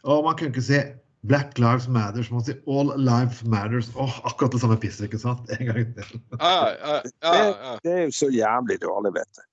å, 0.04 0.20
man 0.22 0.36
kan 0.38 0.52
ikke 0.52 0.64
si 0.68 0.78
Black 1.26 1.58
Lives 1.58 1.88
Matter, 1.92 2.24
som 2.26 2.38
man 2.38 2.46
sier 2.46 2.58
All 2.70 2.92
Lives 3.00 3.42
Matters. 3.44 3.90
Åh, 3.96 4.20
akkurat 4.28 4.54
det 4.54 4.62
samme 4.62 4.78
pisset, 4.80 5.08
ikke 5.08 5.20
sant? 5.22 5.50
En 5.56 5.68
gang 5.70 5.92
til. 5.98 6.22
Ah, 6.38 6.72
ah, 6.94 7.04
ah, 7.26 7.36
ja. 7.36 7.76
Det 7.84 7.92
er 7.92 8.02
jo 8.06 8.16
så 8.16 8.30
jævlig 8.34 8.80
dårlig, 8.84 9.14
vet 9.18 9.38
du. 9.38 9.44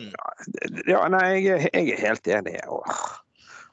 Mm. 0.00 0.14
Ja, 0.88 1.02
nei, 1.12 1.26
jeg, 1.44 1.68
jeg 1.74 1.94
er 1.96 2.02
helt 2.06 2.30
enig. 2.38 2.56
Og, 2.72 2.88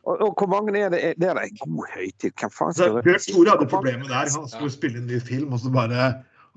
Og, 0.03 0.17
og 0.21 0.33
hvor 0.37 0.47
mange 0.49 0.73
er 0.79 0.89
det? 0.89 1.13
Det 1.21 1.29
er 1.29 1.37
en 1.37 1.57
god 1.61 1.85
høytid. 1.93 2.31
Hvem 2.39 2.49
faen 2.49 2.73
skal 2.73 2.95
det 2.95 3.03
Bjørn 3.05 3.25
Tore 3.27 3.53
hadde 3.53 3.67
problemet 3.69 4.09
der. 4.09 4.31
Han 4.33 4.49
skulle 4.49 4.73
spille 4.73 4.97
en 4.97 5.05
ny 5.05 5.19
film, 5.21 5.53
og 5.53 5.61
så 5.61 5.69
bare 5.73 6.07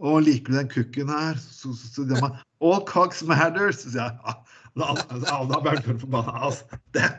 Å, 0.01 0.16
liker 0.25 0.51
du 0.51 0.59
den 0.59 0.70
kukken 0.72 1.12
her? 1.12 1.37
Så, 1.39 1.75
så, 1.77 1.91
så 1.93 2.07
man 2.25 2.39
All 2.64 2.81
cocks 2.89 3.20
matters. 3.29 3.83
Så 3.83 3.93
sier 3.93 4.09
jeg 4.09 4.16
ja, 4.25 4.35
da, 4.81 4.97
da, 5.12 5.37
da 5.53 5.61
ble 5.61 5.77
Bjørn 5.85 6.01
forbanna. 6.07 6.35
Altså, 6.49 6.81
det, 6.97 7.11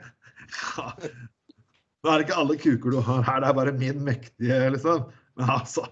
ja. 0.57 0.89
Nå 2.05 2.11
er 2.13 2.21
det 2.21 2.27
ikke 2.27 2.37
alle 2.37 2.55
kuker 2.61 2.93
du 2.93 2.99
har 3.01 3.23
her, 3.25 3.39
det 3.41 3.47
er 3.49 3.55
bare 3.57 3.71
min 3.73 4.01
mektige, 4.05 4.57
liksom. 4.75 5.07
Men 5.39 5.49
altså 5.57 5.87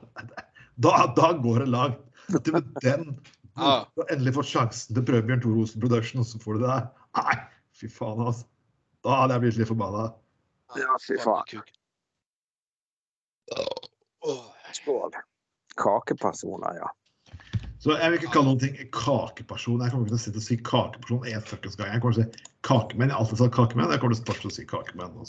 Da, 0.78 0.92
da 1.18 1.32
går 1.42 1.64
det 1.66 1.70
langt. 1.74 2.04
Du 2.30 2.52
med 2.54 2.70
den 2.84 3.08
Ja. 3.58 3.86
du 3.94 4.02
har 4.02 4.14
endelig 4.14 4.34
fått 4.38 4.50
sjansen 4.50 4.94
til 4.96 5.04
å 5.04 5.06
prøve 5.06 5.26
Bjørn 5.28 5.42
Tor 5.44 5.58
Osen 5.62 5.82
Production, 5.82 6.22
og 6.24 6.26
så 6.30 6.40
får 6.42 6.58
du 6.58 6.64
det 6.64 6.70
der. 6.72 6.88
Nei, 7.20 7.36
fy 7.78 7.90
faen, 7.94 8.22
altså. 8.26 8.46
Da 9.06 9.18
hadde 9.20 9.36
jeg 9.36 9.44
blitt 9.44 9.60
litt 9.62 9.70
forbanna. 9.70 10.06
Ja, 10.80 10.96
fy 11.04 11.18
faen. 11.22 11.62
Skål. 14.74 15.18
Kakepersoner, 15.78 16.80
ja. 16.82 16.90
Så 17.84 17.98
jeg 18.00 18.12
vil 18.12 18.22
ikke 18.22 18.32
kalle 18.32 18.48
noen 18.48 18.60
ting 18.62 18.76
kakeperson. 18.96 19.82
Jeg 19.84 19.92
kommer 19.92 20.06
ikke 20.08 20.14
til 20.14 20.20
å 20.20 20.24
sitte 20.24 20.40
og 20.40 20.46
si 20.46 20.56
kakeperson 20.64 21.26
en 21.28 21.42
fuckings 21.50 21.76
gang. 21.76 21.90
Jeg 21.92 22.04
kommer 22.04 22.16
til 22.16 22.24
å 22.24 22.28
si 22.30 22.52
kakemenn. 22.64 23.10
Jeg 23.10 23.18
har 23.18 23.24
alltid 23.26 23.42
sagt 23.42 23.56
kakemenn. 23.58 23.92
Jeg 23.92 24.00
kommer 24.00 24.16
til 24.16 24.24
å 24.24 24.28
fortsette 24.30 24.52
å 24.52 24.56
si 24.56 24.64
kakemenn. 24.70 25.18
Og 25.20 25.28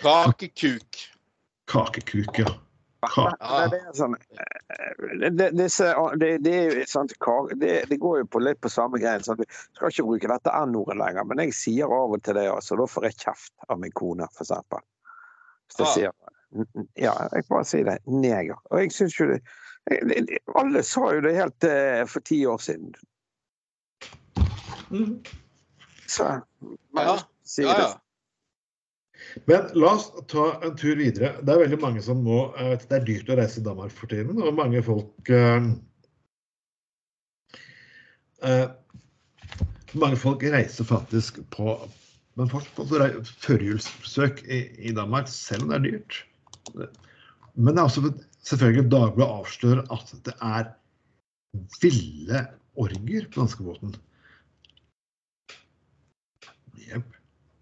Kakekuk. 0.00 1.02
kakekuk, 1.68 2.38
ja. 2.40 2.54
Det, 3.04 3.76
er 3.76 3.92
sånn, 3.98 4.14
går 8.00 8.22
jo 8.22 8.28
på 8.32 8.40
litt 8.40 8.62
på 8.64 8.70
samme 8.72 8.96
greien. 9.02 9.20
Sånn, 9.26 9.42
Vi 9.42 9.48
skal 9.76 9.92
ikke 9.92 10.06
bruke 10.08 10.30
dette 10.32 10.54
N-ordet 10.64 10.96
lenger, 11.02 11.28
men 11.28 11.42
jeg 11.44 11.52
sier 11.58 11.92
av 11.92 12.16
og 12.16 12.22
til 12.24 12.38
det. 12.40 12.46
Altså, 12.48 12.78
da 12.80 12.86
får 12.88 13.10
jeg 13.10 13.18
kjeft 13.26 13.68
av 13.68 13.82
min 13.82 13.92
kone, 13.92 14.24
eksempel. 14.40 14.80
Hvis 15.68 15.82
jeg 15.82 15.86
Ah. 15.86 15.92
sier 15.98 16.12
Ja, 16.96 17.12
jeg 17.34 17.44
bare 17.50 17.64
sier 17.66 17.84
det. 17.84 17.98
Neger. 18.06 18.56
Og 18.70 18.78
jeg 18.78 18.92
syns 18.94 19.16
jo 19.18 19.26
det 19.26 19.40
Alle 20.54 20.82
sa 20.82 21.10
jo 21.14 21.20
det 21.24 21.34
helt 21.36 21.64
eh, 21.68 22.04
for 22.08 22.24
ti 22.24 22.38
år 22.46 22.58
siden. 22.58 22.94
Så 26.06 26.28
bare 26.94 27.04
Ja, 27.06 27.18
si 27.44 27.62
det. 27.62 27.68
ja. 27.68 28.00
Men 29.44 29.66
la 29.74 29.94
oss 29.94 30.12
ta 30.28 30.60
en 30.64 30.76
tur 30.76 30.96
videre. 30.96 31.34
Det 31.42 31.52
er 31.52 31.62
veldig 31.64 31.80
mange 31.80 32.02
som 32.04 32.22
må 32.24 32.54
jeg 32.58 32.70
vet, 32.70 32.88
Det 32.88 32.96
er 32.96 33.04
dyrt 33.08 33.32
å 33.32 33.36
reise 33.40 33.60
i 33.60 33.64
Danmark 33.66 33.92
for 33.92 34.10
tiden, 34.12 34.40
og 34.42 34.54
mange 34.54 34.82
folk 34.84 35.30
eh, 35.30 35.68
eh, 38.44 38.66
Mange 39.94 40.16
folk 40.18 40.42
reiser 40.42 40.84
faktisk 40.88 41.38
på 41.54 41.76
men 42.34 42.48
fortsatt 42.50 42.74
på 42.74 42.84
førjulsbesøk 43.44 44.40
i, 44.50 44.56
i 44.88 44.92
Danmark, 44.94 45.28
selv 45.30 45.62
om 45.62 45.70
det 45.70 45.76
er 45.76 45.84
dyrt. 45.84 46.16
Men 47.54 47.76
det 47.76 47.78
er 47.78 47.84
også 47.86 48.02
selvfølgelig 48.44 48.90
Dagbladet 48.92 49.38
avslører 49.40 49.84
at 49.94 50.14
det 50.26 50.34
er 50.40 50.72
ville 51.82 52.46
orger 52.76 53.28
på 53.30 53.40
danskebåten. 53.40 53.96
Jepp. 56.84 57.18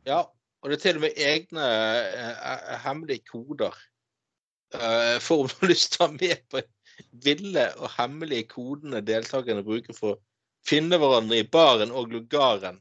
ja. 0.07 0.23
Og 0.63 0.71
det 0.71 0.77
er 0.77 0.83
til 0.83 0.99
og 1.01 1.03
med 1.03 1.17
egne 1.19 1.65
eh, 1.67 2.75
hemmelige 2.85 3.25
koder. 3.33 3.75
eh, 4.75 5.19
for 5.21 5.43
om 5.43 5.49
du 5.49 5.55
har 5.61 5.69
lyst 5.73 5.93
til 5.93 6.05
å 6.05 6.07
ha 6.07 6.13
med 6.15 6.45
på 6.51 6.63
ville 7.25 7.65
og 7.81 7.91
hemmelige 7.97 8.49
kodene 8.53 9.03
deltakerne 9.05 9.65
bruker 9.67 9.97
for 9.97 10.15
å 10.15 10.21
finne 10.67 10.99
hverandre 11.03 11.41
i 11.43 11.49
baren 11.49 11.91
og 11.91 12.15
lugaren. 12.15 12.79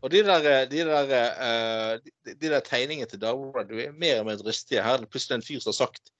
Og 0.00 0.10
de 0.12 0.22
der, 0.24 0.48
eh, 0.48 0.66
de 0.68 0.84
der, 0.88 1.12
eh, 1.12 2.00
de, 2.04 2.34
de 2.34 2.48
der 2.48 2.64
tegningene 2.64 3.08
til 3.08 3.20
Dagbladet 3.20 3.86
er 3.86 3.92
mer 3.92 4.20
og 4.20 4.26
mer 4.26 4.40
dristige. 4.40 4.82
Her 4.82 4.98
er 4.98 5.04
det 5.04 5.12
plutselig 5.12 5.38
en 5.38 5.46
fyr 5.46 5.60
som 5.60 5.72
har 5.72 5.80
sagt 5.86 6.10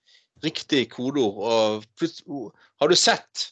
riktig 0.42 0.88
kodeord. 0.92 1.38
Og 1.44 1.86
plutselig, 1.98 2.26
oh, 2.28 2.66
har 2.80 2.90
du 2.90 2.96
sett 2.98 3.48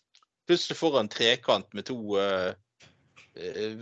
plutselig 0.48 0.78
foran 0.78 1.06
en 1.06 1.12
trekant 1.12 1.68
med 1.76 1.86
to 1.88 1.98
eh, 2.20 2.52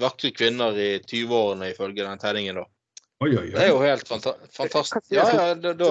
vakre 0.00 0.30
kvinner 0.36 0.76
i 0.78 0.90
20-årene, 1.00 1.72
ifølge 1.72 2.06
den 2.06 2.22
tegningen. 2.22 2.62
da. 2.62 2.66
Oi, 3.20 3.30
oi, 3.34 3.44
oi. 3.44 3.50
Det 3.52 3.64
er 3.66 3.72
jo 3.72 3.82
helt 3.82 4.08
fanta 4.08 4.34
fantastisk. 4.54 5.10
Ja, 5.12 5.26
ja, 5.34 5.54
da, 5.54 5.74
da, 5.76 5.88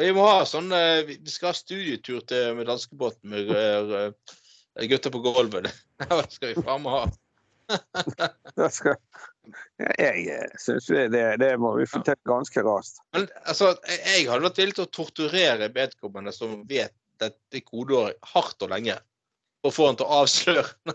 vi 0.00 0.12
må 0.16 0.24
ha 0.24 0.44
sånn 0.48 0.72
eh, 0.72 1.02
Vi 1.04 1.18
skal 1.28 1.50
ha 1.50 1.56
studietur 1.56 2.22
til, 2.24 2.54
med 2.56 2.68
danskebåten 2.70 3.34
med 3.34 3.50
eh, 3.52 4.86
gutter 4.88 5.12
på 5.12 5.20
gulvet. 5.24 5.68
Det 6.02 6.22
skal 6.32 6.54
vi 6.54 6.64
faen 6.64 6.84
meg 6.84 6.96
ha. 6.96 7.02
Jeg 9.82 10.48
syns 10.60 10.86
det, 10.86 11.08
det, 11.14 11.22
det 11.42 11.52
må 11.60 11.70
vi 11.78 11.86
få 11.90 11.98
til 12.06 12.18
ganske 12.28 12.60
raskt. 12.66 12.96
Men 13.16 13.24
altså, 13.42 13.66
jeg, 13.88 14.28
hadde 14.28 14.46
vært 14.46 14.60
villig 14.60 14.76
til 14.78 14.86
å 14.86 14.94
torturere 14.98 15.66
vedkommende 15.74 16.32
som 16.34 16.50
vet 16.68 16.94
dette 17.22 17.56
kodeordet 17.66 18.18
hardt 18.34 18.58
og 18.64 18.70
lenge. 18.74 18.96
For 19.62 19.68
å 19.70 19.76
få 19.76 19.82
han 19.90 19.98
til 19.98 20.08
å 20.08 20.14
avsløre. 20.22 20.70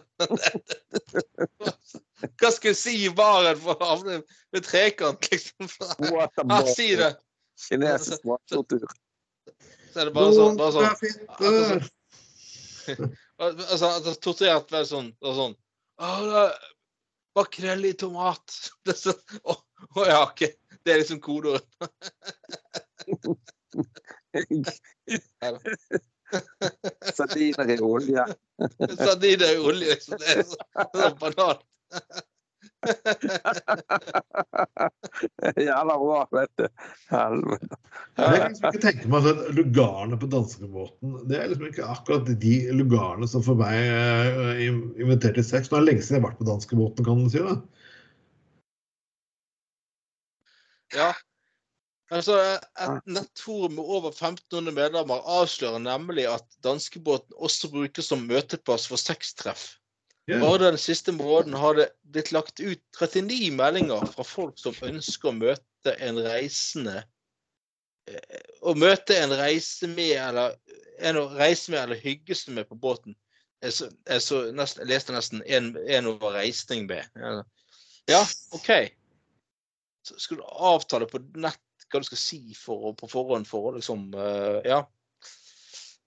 Hva 2.40 2.50
skal 2.52 2.70
jeg 2.72 2.80
si 2.80 2.94
i 3.06 3.16
baren 3.16 3.58
for 3.62 3.74
å 3.78 3.90
havne 3.94 4.16
med 4.54 4.62
trekant, 4.66 5.22
liksom? 5.32 5.66
Ja, 6.12 6.26
si 6.68 6.90
det. 7.00 7.12
Kinesisk 7.68 8.22
matkultur. 8.28 8.90
Så 9.94 9.98
er 10.02 10.06
det 10.10 10.16
bare 10.18 10.32
sånn, 10.36 10.56
bare 10.60 10.74
sånn 10.76 11.00
Fitter. 11.00 11.78
altså, 13.42 13.86
altså, 13.88 14.12
torturert 14.22 14.70
vel 14.74 14.86
sånn, 14.90 15.10
sånn 15.24 15.56
Å, 15.98 16.10
er 16.44 16.54
makrell 17.38 17.86
i 17.90 17.94
tomat. 17.98 18.46
Det 18.86 18.94
er 18.94 19.00
sånn, 19.02 19.22
å, 19.44 19.46
å 19.98 20.00
ja, 20.08 20.20
OK. 20.26 20.42
Det 20.84 20.92
er 20.94 21.00
liksom 21.02 21.20
kodeordet. 21.24 21.68
Sardiner 27.18 27.68
i 27.72 27.80
olje. 27.84 28.26
Sardiner 29.02 29.50
i 29.54 29.60
olje. 29.60 29.88
Liksom. 29.96 30.18
Det 30.22 30.28
er 30.36 30.44
så, 30.48 30.58
så 30.94 31.06
banalt. 31.20 31.62
Jævla 35.68 35.96
bra, 35.98 36.28
vet 36.32 36.50
du. 36.60 36.68
Helvete. 37.10 37.76
Jeg 38.18 38.28
kan 38.28 38.52
liksom 38.52 38.68
ikke 38.70 38.84
tenke 38.84 39.08
meg 39.12 39.28
at 39.32 39.40
lugarene 39.58 40.16
på 40.22 40.28
danskebåten 40.32 41.08
Det 41.30 41.38
er 41.40 41.48
liksom 41.52 41.70
ikke 41.72 41.92
akkurat 41.94 42.26
de 42.44 42.56
lugarene 42.78 43.28
som 43.30 43.42
for 43.46 43.56
meg 43.60 43.76
eh, 43.82 44.62
inviterte 44.70 45.40
til 45.40 45.50
sex. 45.50 45.62
Nå 45.72 45.76
er 45.78 45.82
det 45.86 45.90
lenge 45.92 46.04
siden 46.06 46.18
jeg 46.18 46.24
har 46.24 46.30
vært 46.30 46.42
på 46.42 46.52
danskebåten, 46.52 47.02
kan 47.08 47.24
du 47.24 47.30
si. 47.34 47.42
det. 47.44 47.58
Ja. 50.96 51.12
Altså, 52.08 52.36
et 52.80 53.10
nettforum 53.12 53.74
med 53.76 53.84
over 53.84 54.14
1500 54.14 54.72
medlemmer 54.72 55.26
avslører 55.28 55.82
nemlig 55.84 56.24
at 56.32 56.46
danskebåten 56.64 57.36
også 57.36 57.68
brukes 57.74 58.08
som 58.14 58.24
møteplass 58.30 58.88
for 58.88 58.98
sextreff. 59.02 59.76
Bare 60.28 60.58
den 60.66 60.78
siste 60.78 61.14
måneden 61.16 61.54
har 61.56 61.78
det 61.78 61.86
blitt 62.04 62.34
lagt 62.36 62.60
ut 62.60 62.82
39 63.00 63.52
meldinger 63.56 64.10
fra 64.12 64.26
folk 64.28 64.58
som 64.60 64.76
ønsker 64.84 65.32
å 65.32 65.38
møte 65.38 65.94
en 66.04 66.20
reisende 66.20 66.98
eh, 68.12 68.42
Å 68.60 68.74
møte 68.76 69.16
en 69.16 69.32
reise 69.40 69.88
med 69.88 70.18
eller 70.20 70.58
en 71.00 71.22
å 71.22 71.30
reise 71.38 71.72
med 71.72 71.80
eller 71.86 72.02
hygge 72.02 72.36
seg 72.36 72.58
med 72.58 72.68
på 72.68 72.76
båten. 72.76 73.16
Jeg, 73.64 73.74
så, 73.78 73.88
jeg, 74.10 74.22
så 74.26 74.42
nesten, 74.52 74.84
jeg 74.84 74.92
leste 74.92 75.16
nesten 75.16 75.44
en, 75.46 75.72
en 75.78 76.10
over 76.12 76.36
reisning 76.36 76.90
med. 76.90 77.08
Ja, 77.16 77.40
Ja, 78.08 78.22
OK. 78.56 78.72
Så 80.08 80.20
skal 80.24 80.40
du 80.40 80.44
avtale 80.48 81.08
på 81.08 81.20
nett 81.40 81.64
hva 81.88 82.02
du 82.02 82.08
skal 82.08 82.20
si 82.20 82.42
for, 82.58 82.92
på 83.00 83.08
forhånd 83.12 83.48
for 83.48 83.70
å 83.70 83.78
liksom 83.78 84.10
eh, 84.16 84.60
Ja. 84.68 84.84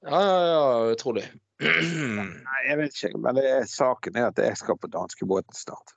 Ja, 0.01 0.21
ja, 0.25 0.37
ja, 0.49 0.93
utrolig. 0.95 1.27
Nei, 1.61 2.61
jeg 2.69 2.79
vet 2.81 2.97
ikke, 2.97 3.19
men 3.21 3.37
det 3.37 3.45
er, 3.51 3.67
saken 3.69 4.17
er 4.17 4.31
at 4.31 4.39
jeg 4.41 4.57
skal 4.57 4.79
på 4.81 4.89
danskebåten 4.93 5.57
snart. 5.57 5.93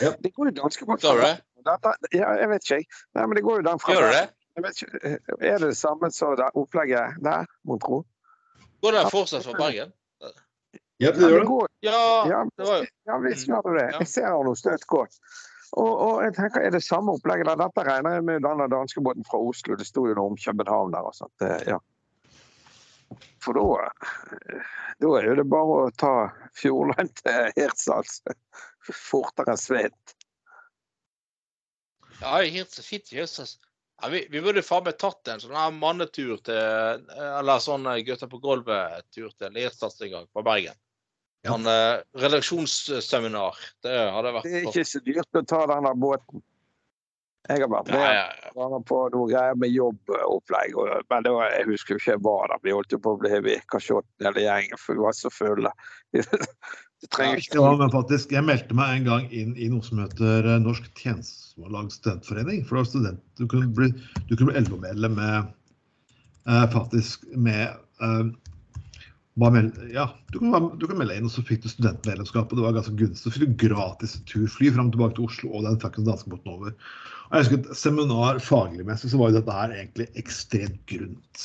Ja. 0.00 0.12
Det 0.24 0.32
går 0.36 0.50
jo 0.50 0.54
danskebåt 0.62 1.00
Skal 1.00 1.16
du 1.16 1.24
det? 1.24 1.36
Ja, 2.12 2.32
jeg 2.36 2.48
vet 2.48 2.64
ikke, 2.64 2.74
jeg. 2.74 2.86
Nei, 3.16 3.26
men 3.26 3.36
det 3.36 3.44
går 3.44 3.60
jo 3.60 3.64
den 3.68 3.80
fra 3.82 3.94
Gjør 3.96 4.12
det? 4.12 4.24
Jeg 4.58 4.64
vet 4.64 4.82
ikke, 4.82 5.00
eh, 5.08 5.18
Er 5.50 5.58
det 5.58 5.70
det 5.70 5.76
samme 5.78 6.10
som 6.12 6.36
det 6.36 6.48
opplegget 6.54 7.20
der, 7.24 7.48
mon 7.64 7.80
tro? 7.80 8.02
Går 8.82 8.96
den 8.96 9.10
fortsatt 9.12 9.44
fra 9.46 9.56
Bergen? 9.58 9.92
Ja, 10.98 11.12
det 11.14 11.30
gjør 11.30 11.44
det 11.44 11.58
ja, 11.86 12.40
det 12.58 12.66
var 12.66 12.80
jo 12.82 12.86
ja 13.06 13.18
visst 13.22 13.46
gjør 13.46 13.68
det 13.68 13.74
det. 13.78 13.86
Jeg 14.00 14.08
ser 14.10 14.32
noe 14.44 14.58
støtt 14.58 14.86
godt. 14.90 15.14
Og, 15.76 15.92
og 15.92 16.22
jeg 16.24 16.34
tenker, 16.34 16.64
Er 16.66 16.72
det 16.74 16.82
samme 16.82 17.14
opplegget 17.14 17.46
der? 17.46 17.60
Dette 17.60 17.84
regner 17.86 18.16
jeg 18.16 18.24
med 18.24 18.42
den 18.42 18.64
danskebåten 18.72 19.26
fra 19.30 19.38
Oslo. 19.38 19.76
Det 19.78 19.86
sto 19.86 20.08
jo 20.08 20.16
noe 20.18 20.32
om 20.32 20.40
København 20.40 20.92
der 20.96 21.06
og 21.06 21.14
sånt. 21.14 21.46
Ja. 21.68 21.78
For 23.42 23.56
da, 23.56 23.88
eh, 24.36 24.68
da 25.02 25.14
er 25.20 25.34
det 25.38 25.46
bare 25.48 25.80
å 25.86 25.94
ta 25.96 26.14
Fjordland 26.58 27.14
til 27.22 27.52
Hirtshals 27.56 28.20
fortere 28.88 29.54
enn 29.54 29.60
svett. 29.60 30.14
Ja, 32.18 32.40
helt 32.42 32.78
er 32.78 32.84
fint. 32.84 33.12
Jesus. 33.12 33.58
Ja, 34.02 34.10
vi, 34.12 34.24
vi 34.30 34.42
burde 34.42 34.62
faen 34.62 34.84
meg 34.86 34.98
tatt 35.00 35.28
en 35.30 35.40
sånn 35.42 35.56
her 35.58 35.72
mannetur 35.74 36.36
til 36.46 37.06
Eller 37.18 37.62
sånn 37.62 37.86
eh, 37.90 38.02
gutter 38.06 38.30
på 38.30 38.38
gulvet-tur 38.42 39.32
til 39.34 39.56
Lirstas 39.56 39.98
en 40.02 40.12
gang 40.12 40.28
fra 40.30 40.44
Bergen. 40.46 40.78
Ja. 41.46 41.54
Sånn 41.54 41.66
eh, 41.70 42.04
redaksjonsseminar. 42.22 43.58
Det 43.82 43.96
hadde 44.14 44.34
vært 44.36 44.46
Det 44.46 44.60
er 44.60 44.70
ikke 44.70 44.86
så 44.86 45.02
dyrt 45.06 45.40
å 45.40 45.44
ta 45.54 45.64
denne 45.70 45.94
båten. 45.98 46.44
Jeg 47.48 47.62
har 47.64 47.70
vært 47.72 47.88
Ja, 47.88 47.96
med 47.96 48.10
ja, 48.12 48.24
ja. 48.44 48.50
ganger 48.58 48.82
på 48.88 48.98
noe 49.14 49.28
greier 49.30 49.56
med 49.56 49.72
jobbopplegg, 49.72 50.74
men 51.08 51.24
det 51.24 51.32
var, 51.32 51.54
jeg 51.54 51.68
husker 51.70 51.94
jo 51.94 52.02
ikke 52.02 52.12
jeg 52.12 52.24
var 52.26 52.52
der. 52.52 52.60
Vi 52.66 52.74
holdt 52.76 52.92
jo 52.92 53.00
på 53.00 53.14
å 53.14 53.20
bli 53.22 53.40
virkashot 53.46 54.04
hele 54.24 54.44
gjengen, 54.44 54.80
for 54.82 54.98
vi 54.98 55.06
var 55.06 55.16
så 55.16 55.32
fulle. 55.32 55.72
Ja, 57.54 57.76
men 57.78 57.92
faktisk, 57.92 58.32
jeg 58.34 58.42
meldte 58.42 58.74
meg 58.74 58.96
en 58.96 59.04
gang 59.06 59.26
inn 59.30 59.52
i 59.54 59.68
noe 59.70 59.84
som 59.86 60.00
heter 60.02 60.42
eh, 60.50 60.56
Norsk 60.58 60.88
tjenestelag 60.98 61.92
studentforening. 61.94 62.64
For 62.66 62.74
det 62.74 62.80
var 62.80 62.88
student, 62.88 63.20
du 63.38 63.44
kunne 63.46 63.70
bli, 63.70 63.92
du 64.26 64.32
kunne 64.34 64.50
bli 64.50 64.64
LO-medlem 64.66 65.14
med 65.14 65.52
eh, 66.50 66.64
faktisk 66.74 67.22
med 67.38 67.76
eh, 68.02 68.24
ja, 69.38 70.04
du 70.32 70.38
kan, 70.38 70.78
du 70.78 70.86
kan 70.88 70.98
melde 70.98 71.14
inn, 71.18 71.26
og 71.28 71.30
så 71.30 71.44
fikk 71.46 71.62
du 71.62 71.68
studentmedlemskap. 71.70 72.50
og 72.50 72.58
Det 72.58 72.64
var 72.64 72.74
ganske 72.74 72.96
gunstig. 72.98 73.22
Så 73.22 73.32
fikk 73.34 73.44
du 73.46 73.68
gratis 73.68 74.16
turfly 74.26 74.72
fram 74.74 74.88
og 74.90 74.96
tilbake 74.96 75.14
til 75.18 75.28
Oslo, 75.28 75.52
og 75.54 75.66
den 75.66 75.78
den 75.78 76.08
danskebåten 76.08 76.54
over. 76.54 76.74
Og 77.28 77.36
jeg 77.36 77.44
husker 77.44 77.58
et 77.60 77.78
seminar 77.78 78.40
fagligmessig, 78.42 79.12
så 79.12 79.20
var 79.20 79.30
jo 79.30 79.38
dette 79.38 79.58
her 79.60 79.76
egentlig 79.76 80.08
ekstremt 80.18 80.80
grunt. 80.90 81.44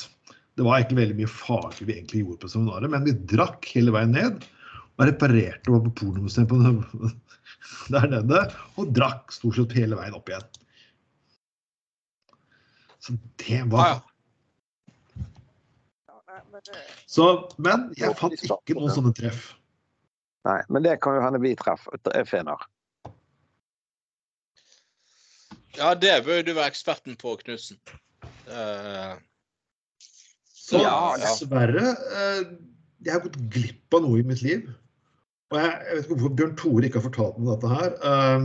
Det 0.54 0.64
var 0.64 0.78
egentlig 0.78 1.00
veldig 1.02 1.18
mye 1.20 1.30
faglig 1.30 1.86
vi 1.86 1.96
egentlig 1.98 2.24
gjorde 2.24 2.42
på 2.42 2.50
seminaret, 2.50 2.90
men 2.90 3.06
vi 3.06 3.14
drakk 3.34 3.68
hele 3.74 3.94
veien 3.94 4.14
ned 4.14 4.44
og 4.94 5.08
reparerte 5.08 5.70
og 5.70 5.76
var 5.76 5.86
på 5.88 5.94
pornomuseet 6.00 6.50
der 7.94 8.06
nede 8.12 8.42
og 8.78 8.92
drakk 8.94 9.34
stort 9.34 9.58
sett 9.58 9.74
hele 9.76 9.98
veien 9.98 10.14
opp 10.14 10.30
igjen. 10.30 10.46
Så 13.02 13.16
det 13.42 13.64
var 13.68 13.88
ja. 13.90 13.96
Nei, 16.34 16.40
men 16.50 16.53
det- 16.53 16.53
så, 17.06 17.26
Men 17.58 17.90
jeg 17.98 18.16
fant 18.18 18.34
ikke 18.36 18.76
noen 18.78 18.92
sånne 18.94 19.12
treff. 19.16 19.52
Nei, 20.44 20.60
men 20.68 20.84
det 20.84 20.98
kan 21.04 21.16
jo 21.16 21.22
hende 21.24 21.40
vi 21.40 21.54
treffer. 21.56 21.96
Jeg 22.12 22.28
finner. 22.28 22.64
ja, 25.76 25.94
det 25.98 26.24
bør 26.26 26.42
du 26.44 26.52
være 26.54 26.70
eksperten 26.72 27.16
på, 27.20 27.36
Knutsen. 27.42 27.80
Uh, 28.48 29.16
Så 30.64 30.78
Ja, 30.80 31.16
ja. 31.16 31.24
dessverre 31.24 31.84
eh, 31.92 32.42
Jeg 33.04 33.12
har 33.12 33.20
gått 33.24 33.36
glipp 33.52 33.94
av 33.96 34.04
noe 34.04 34.20
i 34.20 34.26
mitt 34.26 34.42
liv. 34.44 34.68
Og 35.52 35.58
jeg, 35.60 35.72
jeg 35.72 35.96
vet 35.96 36.04
ikke 36.04 36.14
hvorfor 36.14 36.36
Bjørn 36.38 36.56
Tore 36.60 36.88
ikke 36.88 37.00
har 37.00 37.08
fortalt 37.08 37.40
meg 37.40 37.50
dette 37.52 37.68
her. 37.72 37.90
Uh, 38.04 38.42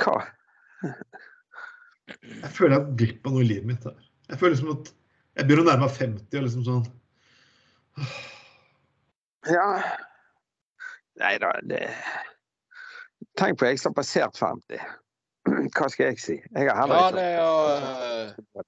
Hva? 0.00 0.16
Jeg 2.60 2.66
føler 2.66 2.76
jeg 2.76 2.80
har 2.80 2.88
gått 2.88 2.98
glipp 3.00 3.26
av 3.26 3.32
noe 3.32 3.44
i 3.44 3.48
livet 3.48 3.68
mitt 3.70 3.84
her. 3.88 4.00
Jeg 4.28 4.40
føler 4.40 4.52
liksom 4.52 4.72
at 4.74 4.90
jeg 5.38 5.46
begynner 5.46 5.64
å 5.64 5.68
nærme 5.70 5.86
meg 5.86 5.94
50 5.96 6.36
og 6.36 6.44
liksom 6.44 6.64
sånn 6.66 6.82
Ja 9.48 9.68
Nei 11.20 11.30
da, 11.40 11.52
det 11.64 11.86
Tenk 13.40 13.60
på 13.60 13.68
jeg 13.70 13.80
som 13.80 13.94
har 13.94 14.00
passert 14.00 14.36
50. 14.36 14.82
Hva 15.72 15.88
skal 15.92 16.10
jeg 16.10 16.20
si? 16.20 16.36
Jeg 16.36 16.68
har 16.68 16.76
heller 16.82 17.00
ja, 17.00 17.06
ikke 17.06 17.16
det 17.16 17.24
er 17.24 17.36
jo 17.40 17.52
eh, 17.72 18.66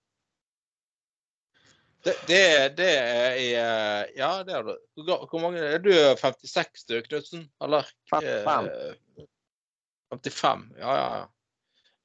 det, 2.03 2.15
det, 2.31 2.41
det 2.79 2.89
er 2.99 3.37
eh, 3.37 4.15
Ja, 4.17 4.31
det 4.47 4.57
er 4.57 4.67
du. 4.67 4.73
Hvor 5.05 5.39
mange 5.43 5.61
Er 5.61 5.79
du 5.83 5.93
56, 5.93 6.89
du, 6.89 6.97
Knutsen? 7.07 7.45
Eller? 7.63 7.87
55. 8.11 8.73
Eh, 8.73 9.29
55. 10.17 10.67
Ja, 10.81 10.97
ja, 10.97 11.07
ja. 11.21 11.29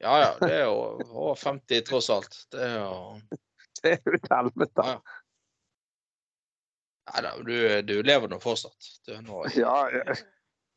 Ja 0.03 0.15
ja, 0.21 0.31
det 0.41 0.53
er 0.53 0.65
jo 0.67 0.75
over 1.09 1.35
50 1.35 1.81
tross 1.87 2.09
alt. 2.13 2.35
Det 2.53 2.61
er 2.61 2.75
jo 2.79 3.19
Det 3.81 3.91
er 3.93 3.99
jo 4.05 4.13
et 4.17 4.27
helvete. 4.33 4.85
Ja. 4.85 4.97
Nei 7.07 7.21
da, 7.23 7.31
du, 7.45 7.53
du 7.87 7.93
lever 8.03 8.29
nå 8.31 8.39
fortsatt. 8.43 8.89
Du 9.07 9.13
nå 9.21 9.45
Ja, 9.55 9.75
ja. 9.93 10.17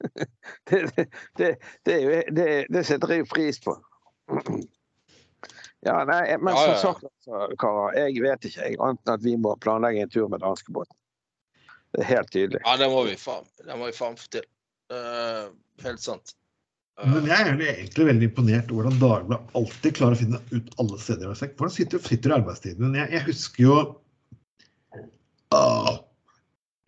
Det, 0.01 0.79
det, 0.97 1.07
det, 1.37 1.49
det, 1.85 1.95
er 1.95 2.05
jo- 2.05 2.35
det, 2.37 2.51
det 2.73 2.85
setter 2.89 3.13
jeg 3.13 3.27
pris 3.29 3.59
på. 3.61 3.75
Ja, 5.85 5.99
nei, 6.05 6.37
men 6.39 6.55
ja, 6.55 6.67
ja. 6.67 6.77
som 6.77 6.95
sagt, 6.95 7.05
altså, 7.09 7.57
karer, 7.61 7.97
jeg 7.97 8.23
vet 8.25 8.47
ikke 8.49 8.65
jeg, 8.65 8.79
annet 8.85 9.01
enn 9.05 9.15
at 9.15 9.25
vi 9.25 9.35
må 9.41 9.55
planlegge 9.65 10.05
en 10.05 10.13
tur 10.13 10.29
med 10.33 10.43
danskebåten. 10.45 10.97
Det 11.93 12.05
er 12.05 12.11
helt 12.15 12.33
tydelig. 12.33 12.61
Ja, 12.65 12.77
det 12.81 12.89
må 12.93 13.03
vi 13.09 13.17
faen, 13.19 13.49
det 13.65 13.77
må 13.81 13.89
vi 13.89 13.97
faen 13.97 14.19
få 14.21 14.29
til. 14.37 14.45
Uh, 14.93 15.51
helt 15.85 16.03
sant. 16.05 16.35
Eh, 16.99 17.09
Men 17.15 17.29
jeg 17.31 17.47
er 17.47 17.63
egentlig 17.71 18.07
veldig 18.11 18.29
imponert 18.31 18.73
over 18.75 18.89
hvordan 18.89 19.01
Dagbladet 19.01 19.57
alltid 19.61 19.97
klarer 19.97 20.19
å 20.19 20.21
finne 20.21 20.41
ut 20.51 20.75
alle 20.83 20.99
steder 21.01 21.31
i 21.31 21.39
sekk. 21.39 21.57
Hvordan 21.59 21.75
sitter, 21.77 22.03
sitter 22.05 22.37
arbeidstiden 22.37 22.87
din? 22.89 22.99
Jeg, 23.01 23.13
jeg 23.17 23.27
husker 23.29 23.65
jo 23.67 23.79
Åh, 25.55 25.95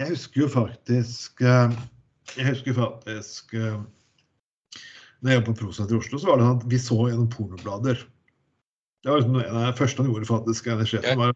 Jeg 0.03 0.13
husker 0.13 0.45
jo 0.45 0.49
faktisk 0.53 1.43
eh, 1.43 1.77
Jeg 2.37 2.49
husker 2.53 2.77
faktisk 2.79 3.55
Da 3.59 3.73
Når 5.23 5.33
jeg 5.33 5.39
jobbet 5.39 5.49
på 5.53 5.59
Prosenter 5.65 5.97
i 5.97 6.03
Oslo, 6.03 6.19
så 6.19 6.31
var 6.31 6.41
det 6.41 6.49
sånn 6.49 6.61
at 6.61 6.69
vi 6.73 6.79
så 6.83 6.99
gjennom 7.07 7.31
pornoblader. 7.31 8.01
Det 9.03 9.11
var 9.11 9.21
liksom 9.21 9.37
en 9.39 9.59
av 9.61 9.67
det 9.69 9.79
første 9.79 10.03
han 10.03 10.09
gjorde, 10.11 10.27
faktisk. 10.27 10.67
en 10.67 10.87
sjefen 10.87 11.21
var 11.21 11.35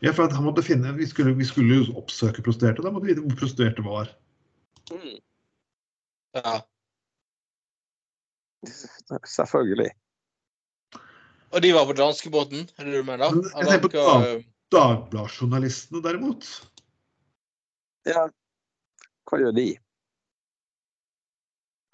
ja, 0.00 0.12
for 0.14 0.28
at 0.28 0.34
han 0.36 0.46
måtte 0.46 0.62
finne, 0.62 0.92
Vi 0.96 1.06
skulle, 1.10 1.34
vi 1.34 1.44
skulle 1.44 1.80
oppsøke 1.98 2.42
prostituerte. 2.46 2.84
Da 2.84 2.92
måtte 2.94 3.08
vi 3.08 3.12
vite 3.12 3.24
hvor 3.24 3.38
prostituerte 3.40 3.84
var. 3.84 4.10
mm. 4.92 5.16
Ja. 6.38 6.54
Selvfølgelig. 9.38 9.90
Og 11.48 11.62
de 11.64 11.72
var 11.72 11.86
på 11.88 11.96
danskebåten, 11.96 12.66
er 12.76 12.84
det 12.84 12.92
det 12.92 13.02
du 13.02 13.06
mener? 13.08 13.36
Jeg 13.54 13.68
tenker 13.70 13.88
på 13.88 14.04
hva- 14.04 14.40
Dagbladjournalistene, 14.68 16.02
derimot. 16.04 16.44
Ja. 18.04 18.26
Hva 19.28 19.38
gjør 19.40 19.54
de? 19.56 19.70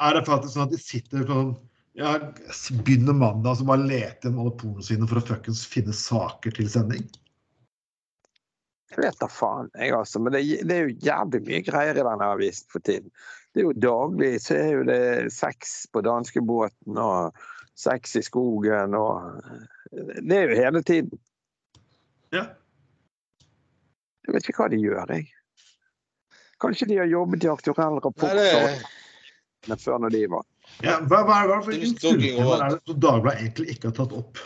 Er 0.02 0.16
det 0.16 0.24
faktisk 0.26 0.56
sånn 0.56 0.66
at 0.66 0.74
de 0.74 0.80
sitter 0.82 1.22
på 1.22 1.36
sånn 1.36 1.52
ja, 1.94 2.16
Begynner 2.82 3.14
mandag 3.14 3.60
og 3.62 3.68
bare 3.68 3.86
leter 3.86 4.26
gjennom 4.26 4.40
alle 4.42 4.56
pornoene 4.58 4.86
sine 4.86 5.06
for 5.06 5.20
å 5.20 5.26
fuckings 5.28 5.62
finne 5.70 5.94
saker 5.94 6.56
til 6.56 6.66
sending? 6.72 7.04
Jeg 8.90 9.02
vet 9.02 9.20
da 9.22 9.28
faen, 9.30 9.70
jeg 9.78 9.94
altså. 9.94 10.18
Men 10.22 10.34
det, 10.34 10.42
det 10.66 10.74
er 10.74 10.88
jo 10.88 10.98
jævlig 11.06 11.40
mye 11.46 11.62
greier 11.66 11.94
i 11.98 12.02
denne 12.06 12.30
avisen 12.34 12.66
for 12.70 12.82
tiden. 12.86 13.10
Det 13.55 13.62
er 13.62 13.68
jo 13.68 13.74
daglig 13.78 14.32
så 14.42 14.57
er 14.59 14.70
jo 14.72 14.86
det 14.88 15.02
sex 15.34 15.84
på 15.94 16.02
danskebåten 16.02 16.98
og 16.98 17.44
sex 17.78 18.16
i 18.18 18.22
skogen 18.26 18.96
og 18.98 19.38
Det 19.94 20.34
er 20.34 20.50
jo 20.50 20.57
hele 20.59 20.82
tiden. 20.82 21.20
Ja. 22.34 22.48
Jeg 24.26 24.34
vet 24.34 24.48
ikke 24.48 24.64
hva 24.64 24.68
de 24.72 24.80
gjør, 24.82 25.12
jeg. 25.14 25.28
Kanskje 26.64 26.88
de 26.90 26.98
har 26.98 27.07
jobbet 27.11 27.44
i 27.44 27.52
aktuell 27.52 28.00
rapport 28.02 28.34
Nei, 28.34 28.50
det, 28.50 28.74
men 29.68 29.80
før 29.80 30.02
når 30.02 30.14
de 30.14 30.26
var 30.32 30.44
ja 30.82 30.98
hva, 31.05 31.20
hva, 31.28 31.38
hva, 31.46 31.59
hva, 31.61 31.70
Det 31.70 31.76
er 31.76 31.88
det 32.00 32.78
som 32.88 33.00
Dagbladet 33.00 33.40
egentlig 33.42 33.74
ikke 33.74 33.90
har 33.90 33.96
tatt 33.98 34.14
opp? 34.16 34.40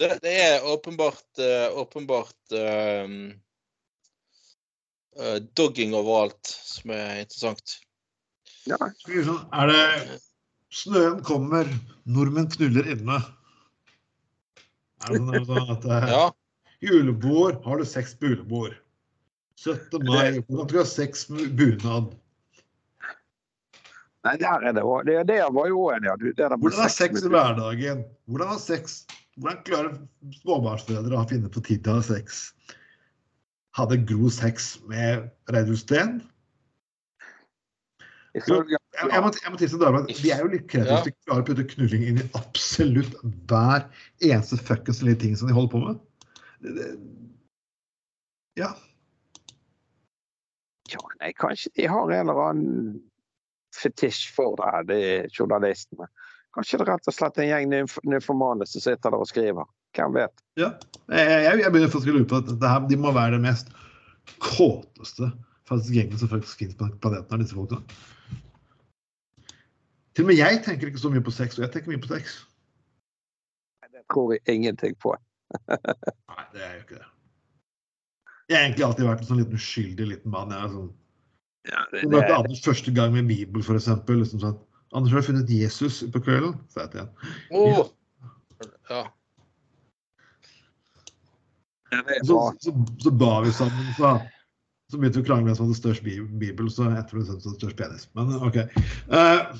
det, 0.00 0.10
det 0.24 0.32
er 0.32 0.66
åpenbart 0.72 1.42
eh, 1.42 1.68
åpenbart 1.82 2.56
eh, 2.56 3.04
eh, 5.20 5.38
dogging 5.58 5.94
overalt 5.96 6.40
som 6.46 6.92
er 6.94 7.22
interessant. 7.24 7.76
Ja, 8.66 8.78
sånn, 9.06 9.42
Er 9.54 9.70
det 9.70 10.20
Snøen 10.76 11.22
kommer, 11.24 11.68
nordmenn 12.10 12.48
knuller 12.52 12.88
inne. 12.90 13.20
Er 15.06 15.14
det 15.14 15.20
sånn, 15.20 15.34
er 15.38 15.46
sånn 15.46 15.72
at 15.76 15.86
uh, 15.86 16.08
Ja. 16.10 16.24
Julebord, 16.84 17.62
har 17.64 17.80
du 17.80 17.86
sex 17.88 18.12
på 18.18 18.32
julebord? 18.32 18.74
17. 19.56 20.02
mai, 20.04 20.42
hvordan 20.44 20.66
skal 20.66 20.74
du 20.74 20.80
ha 20.82 20.88
sex 20.90 21.28
med 21.32 21.54
bunad? 21.56 22.10
Nei, 24.26 24.34
der 24.42 24.66
er 24.66 24.74
det 24.76 24.82
òg. 24.82 25.06
Det, 25.06 25.20
det 25.30 25.38
var 25.54 25.70
jo 25.70 25.86
en, 25.94 26.08
ja. 26.10 26.16
Det 26.20 26.34
der 26.36 26.56
Hvordan 26.58 26.82
ha 26.82 26.90
sex 26.90 27.22
sex 27.22 27.24
i 27.24 27.30
hverdagen? 27.32 28.02
Hvordan 28.26 28.52
ha 28.52 28.58
sex? 28.60 28.98
Hvordan 29.38 29.62
klarer 29.68 29.94
småbarnsforeldre 30.42 31.20
å 31.20 31.28
finne 31.30 31.52
på 31.52 31.62
tid 31.64 31.84
til 31.86 31.94
å 31.94 32.00
ha 32.00 32.04
sex? 32.04 32.48
Hadde 33.76 33.98
Gro 34.08 34.30
sex 34.32 34.78
med 34.88 35.28
Reidun 35.52 35.76
Steen? 35.76 36.16
Ifølge 38.36 38.76
Jeg, 38.76 39.08
jeg 39.12 39.22
må, 39.24 39.30
jeg 39.44 39.52
må 39.52 39.58
tilstå 39.60 39.78
Dagbladet, 39.80 40.16
de 40.22 40.30
er 40.32 40.40
jo 40.40 40.48
litt 40.52 40.66
kreative. 40.72 41.02
De 41.04 41.12
klarer 41.26 41.42
å 41.42 41.46
putte 41.48 41.64
knulling 41.74 42.04
inn 42.08 42.20
i 42.22 42.26
absolutt 42.36 43.16
hver 43.48 43.86
eneste 44.24 44.56
fuckings 44.60 45.02
lille 45.04 45.18
ting 45.20 45.36
som 45.36 45.48
de 45.50 45.56
holder 45.56 45.72
på 45.72 45.80
med. 45.84 45.98
Det, 46.64 46.72
det, 46.76 46.88
ja. 48.60 48.70
Ja, 50.92 51.02
nei, 51.20 51.32
kanskje 51.36 51.72
de 51.76 51.88
har 51.92 52.12
en 52.12 52.22
eller 52.22 52.42
annen 52.46 53.00
fetisj 53.76 54.30
for 54.32 54.56
det, 54.60 54.86
de 54.88 55.00
journalistene. 55.36 56.08
Kanskje 56.56 56.80
det 56.80 56.86
er 56.86 56.92
rett 56.94 57.10
og 57.10 57.16
slett 57.16 57.40
en 57.42 57.50
gjeng 57.50 57.68
nymf- 57.72 58.04
nymfomane 58.08 58.64
som 58.68 58.80
sitter 58.84 59.12
der 59.12 59.20
og 59.20 59.28
skriver. 59.28 59.68
Hvem 59.96 60.14
vet? 60.16 60.44
ja. 60.60 60.70
Jeg, 61.06 61.26
jeg, 61.30 61.58
jeg 61.62 61.72
begynner 61.72 61.90
faktisk 61.92 62.10
å 62.10 62.16
lure 62.16 62.28
på 62.28 62.38
at 62.42 62.48
det 62.50 62.70
her, 62.70 62.86
de 62.90 62.96
må 62.98 63.12
være 63.14 63.36
det 63.36 63.44
mest 63.44 63.68
kåteste 64.42 65.30
faktisk 65.68 65.94
gjengen 65.94 66.18
som 66.18 66.30
faktisk 66.30 66.58
finnes 66.62 66.78
på 66.78 66.88
planeten. 67.02 67.32
av 67.32 67.42
disse 67.42 67.56
folkene. 67.56 67.82
Til 70.16 70.24
og 70.24 70.30
med 70.30 70.38
jeg 70.38 70.62
tenker 70.64 70.90
ikke 70.90 71.02
så 71.02 71.10
mye 71.12 71.24
på 71.24 71.34
sex, 71.34 71.58
og 71.58 71.66
jeg 71.66 71.74
tenker 71.74 71.92
mye 71.92 72.02
på 72.02 72.12
sex. 72.14 72.38
Nei, 73.82 73.90
Det 73.92 74.04
tror 74.12 74.32
jeg 74.34 74.42
ingenting 74.54 74.94
på. 75.02 75.12
Nei, 75.70 76.46
det 76.54 76.62
er 76.62 76.72
jo 76.74 76.84
ikke 76.84 77.00
det. 77.00 77.10
Jeg 78.46 78.56
har 78.56 78.64
egentlig 78.64 78.86
alltid 78.86 79.08
vært 79.08 79.24
en 79.24 79.28
sånn 79.28 79.40
liten 79.42 79.58
uskyldig 79.58 80.06
liten 80.12 80.32
mann. 80.32 80.54
Jeg 80.54 80.62
er 80.62 80.72
sånn, 80.76 80.88
Ja, 81.66 81.82
det, 81.90 82.00
jeg 82.04 82.12
møtte 82.14 82.38
Anders 82.38 82.62
første 82.62 82.94
gang 82.94 83.12
med 83.14 83.28
Bibel, 83.30 83.64
for 83.66 83.78
eksempel. 83.78 84.22
Liksom 84.22 84.42
sånn, 84.42 84.58
Anders 84.94 85.12
har 85.12 85.24
du 85.24 85.28
funnet 85.28 85.50
Jesus 85.50 85.98
på 86.14 86.22
kvelden, 86.22 86.54
sa 86.70 86.86
jeg 86.86 86.94
til 86.94 87.02
han. 87.02 87.32
Åh. 87.58 87.80
Ja. 88.88 89.02
Så, 92.26 92.40
så, 92.60 92.72
så 93.02 93.12
ba 93.14 93.40
vi 93.44 93.52
sammen, 93.54 93.92
så, 93.98 94.16
så 94.90 94.98
begynte 94.98 95.20
vi 95.20 95.24
å 95.24 95.28
krangle 95.28 95.52
hvem 95.52 95.58
som 95.58 95.68
hadde 95.68 95.78
størst 95.78 96.06
bibel, 96.06 96.70
så 96.72 96.88
etter 96.90 97.12
tror 97.12 97.22
det 97.22 97.34
hadde 97.36 97.56
størst 97.60 97.78
penis. 97.78 98.08
Men 98.18 98.34
OK. 98.42 98.58
Uh, 99.12 99.54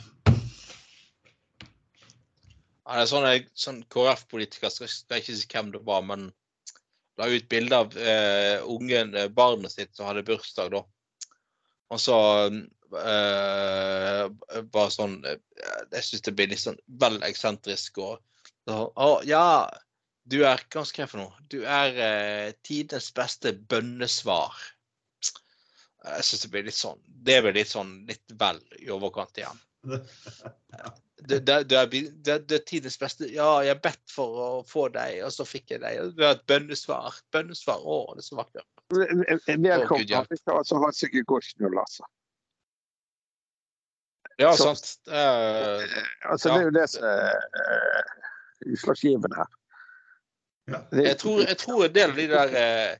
Ja, 2.86 3.00
det 3.00 3.02
er 3.02 3.08
sånn, 3.10 3.46
sånn 3.58 3.78
KrF-politiker, 3.90 4.70
skal, 4.70 4.90
skal 4.90 5.18
ikke 5.18 5.34
si 5.34 5.48
hvem 5.50 5.72
det 5.74 5.80
var, 5.88 6.04
men 6.06 6.28
la 7.18 7.26
ut 7.32 7.48
bilde 7.50 7.80
av 7.82 7.96
eh, 7.98 8.62
ungen, 8.62 9.10
eh, 9.18 9.32
barnet 9.32 9.74
sitt 9.74 9.96
som 9.96 10.06
hadde 10.06 10.22
bursdag 10.26 10.70
da. 10.76 10.84
Og 11.90 12.02
så 12.02 12.18
eh, 12.46 14.22
bare 14.74 14.90
sånn 14.90 15.20
eh, 15.26 15.38
Jeg 15.94 16.02
syns 16.02 16.24
det 16.26 16.34
blir 16.38 16.50
litt 16.50 16.62
sånn 16.62 16.78
vel 17.02 17.20
eksentrisk 17.26 18.00
og 18.02 18.16
så, 18.66 18.88
Å 18.90 19.08
ja, 19.26 19.66
du 20.26 20.40
er 20.46 20.62
Hva 20.72 20.82
skal 20.86 21.04
jeg 21.04 21.12
for 21.12 21.22
noe? 21.22 21.44
Du 21.52 21.60
er 21.62 22.00
eh, 22.02 22.54
tidenes 22.66 23.12
beste 23.14 23.54
bønnesvar. 23.70 24.56
Jeg 26.06 26.26
syns 26.26 26.44
det 26.44 26.52
blir 26.52 26.66
litt 26.68 26.78
sånn 26.78 27.00
Det 27.26 27.40
blir 27.42 27.56
litt 27.56 27.70
sånn 27.70 27.96
litt 28.06 28.34
vel 28.38 28.60
i 28.78 28.90
overkant 28.94 29.38
igjen. 29.40 29.58
Du, 31.26 31.38
du, 31.40 31.52
du, 31.64 31.74
er, 31.78 31.94
er 32.28 32.64
tidens 32.68 32.98
beste 33.00 33.26
Ja, 33.32 33.62
jeg 33.64 33.72
har 33.72 33.82
bedt 33.82 34.12
for 34.12 34.40
å 34.42 34.48
få 34.68 34.88
deg, 34.94 35.22
og 35.26 35.32
så 35.34 35.46
fikk 35.48 35.72
jeg 35.74 35.82
deg. 35.82 36.12
Du 36.14 36.22
har 36.26 36.36
et 36.36 36.44
bønnesvar. 36.50 37.16
Bønnesvar. 37.34 37.82
Å, 37.82 37.96
det 38.14 38.22
er 38.22 38.28
så 38.28 38.38
vakkert. 38.38 38.68
Velkommen. 38.92 39.72
Å, 39.80 39.88
Gud, 39.96 40.12
ja. 40.12 40.20
har 40.20 40.36
ikke 40.36 40.58
altså 40.60 40.82
godt 41.32 41.50
knull, 41.56 41.80
altså. 41.82 42.06
Ja, 44.38 44.52
sant. 44.56 44.98
Uh, 45.08 45.80
Altså, 46.28 46.48
Ja. 46.48 46.54
Det 46.54 46.60
er 46.60 46.64
jo 46.64 46.74
det 46.76 46.88
som 46.92 47.04
er 47.08 47.30
eh, 47.62 48.10
utslagsgivende 48.74 49.38
her. 49.40 49.54
Jeg, 50.66 51.18
tror, 51.18 51.42
jeg 51.46 51.58
tror 51.60 51.84
en 51.86 51.92
del 51.94 52.10
av 52.10 52.16
de 52.16 52.26
der 52.30 52.54
eh, 52.58 52.94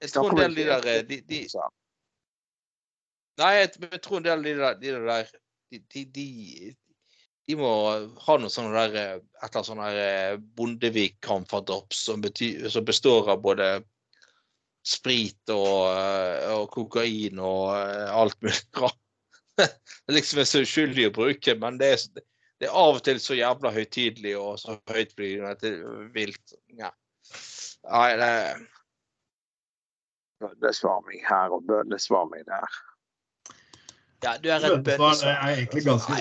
Jeg, 0.00 0.12
tror 0.14 0.30
en 0.32 0.38
del 0.38 0.46
av 0.48 0.54
de 0.54 0.64
der 0.70 0.86
eh, 0.94 1.02
de, 1.04 1.18
de, 1.28 1.40
Nei, 3.40 3.50
jeg, 3.58 4.00
tror 4.00 4.20
en 4.20 4.24
del 4.24 4.38
av 4.38 4.46
de 4.46 4.54
der, 4.60 4.78
de 4.80 4.94
der 4.94 5.28
de, 5.74 5.80
de, 5.92 6.04
de, 6.14 6.26
de 7.44 7.58
må 7.60 7.70
ha 8.24 8.36
noe 8.40 8.52
sånn 8.52 8.72
der 8.72 8.96
eh, 8.96 9.16
et 9.18 9.44
eller 9.44 9.58
annet 9.60 9.68
sånn 9.68 9.82
der 9.84 10.40
Bondevik-kamferdrops 10.56 12.00
som, 12.08 12.24
som 12.32 12.88
består 12.88 13.28
av 13.34 13.44
både 13.44 13.68
sprit 14.84 15.52
og, 15.52 15.92
og 16.54 16.66
kokain 16.72 17.40
og 17.40 17.72
alt 17.74 18.36
mulig 18.44 18.60
rart. 18.80 19.00
Det 20.04 20.16
liksom 20.16 20.40
er 20.40 20.48
så 20.48 20.64
uskyldig 20.64 21.08
å 21.08 21.14
bruke, 21.14 21.54
men 21.60 21.76
det 21.80 21.92
er, 21.94 22.24
det 22.60 22.68
er 22.68 22.76
av 22.78 22.98
og 22.98 23.02
til 23.04 23.18
så 23.20 23.36
jævla 23.36 23.72
høytidelig 23.74 24.36
og 24.38 24.58
så 24.62 24.76
høytflygende 24.90 25.50
at 25.56 25.62
det 25.64 25.72
er 25.74 26.08
vilt. 26.14 26.54
Ja. 26.78 26.92
Nei, 27.90 28.08
det 28.20 28.30
Bøndesvarming 30.44 31.22
her 31.24 31.54
og 31.56 31.62
bøndesvarming 31.68 32.44
der. 32.46 32.80
Ja, 34.24 34.36
du 34.42 34.48
er 34.48 34.82
bønnesvar. 34.82 35.30
er 35.30 35.56
egentlig 35.58 35.84
ganske 35.84 36.12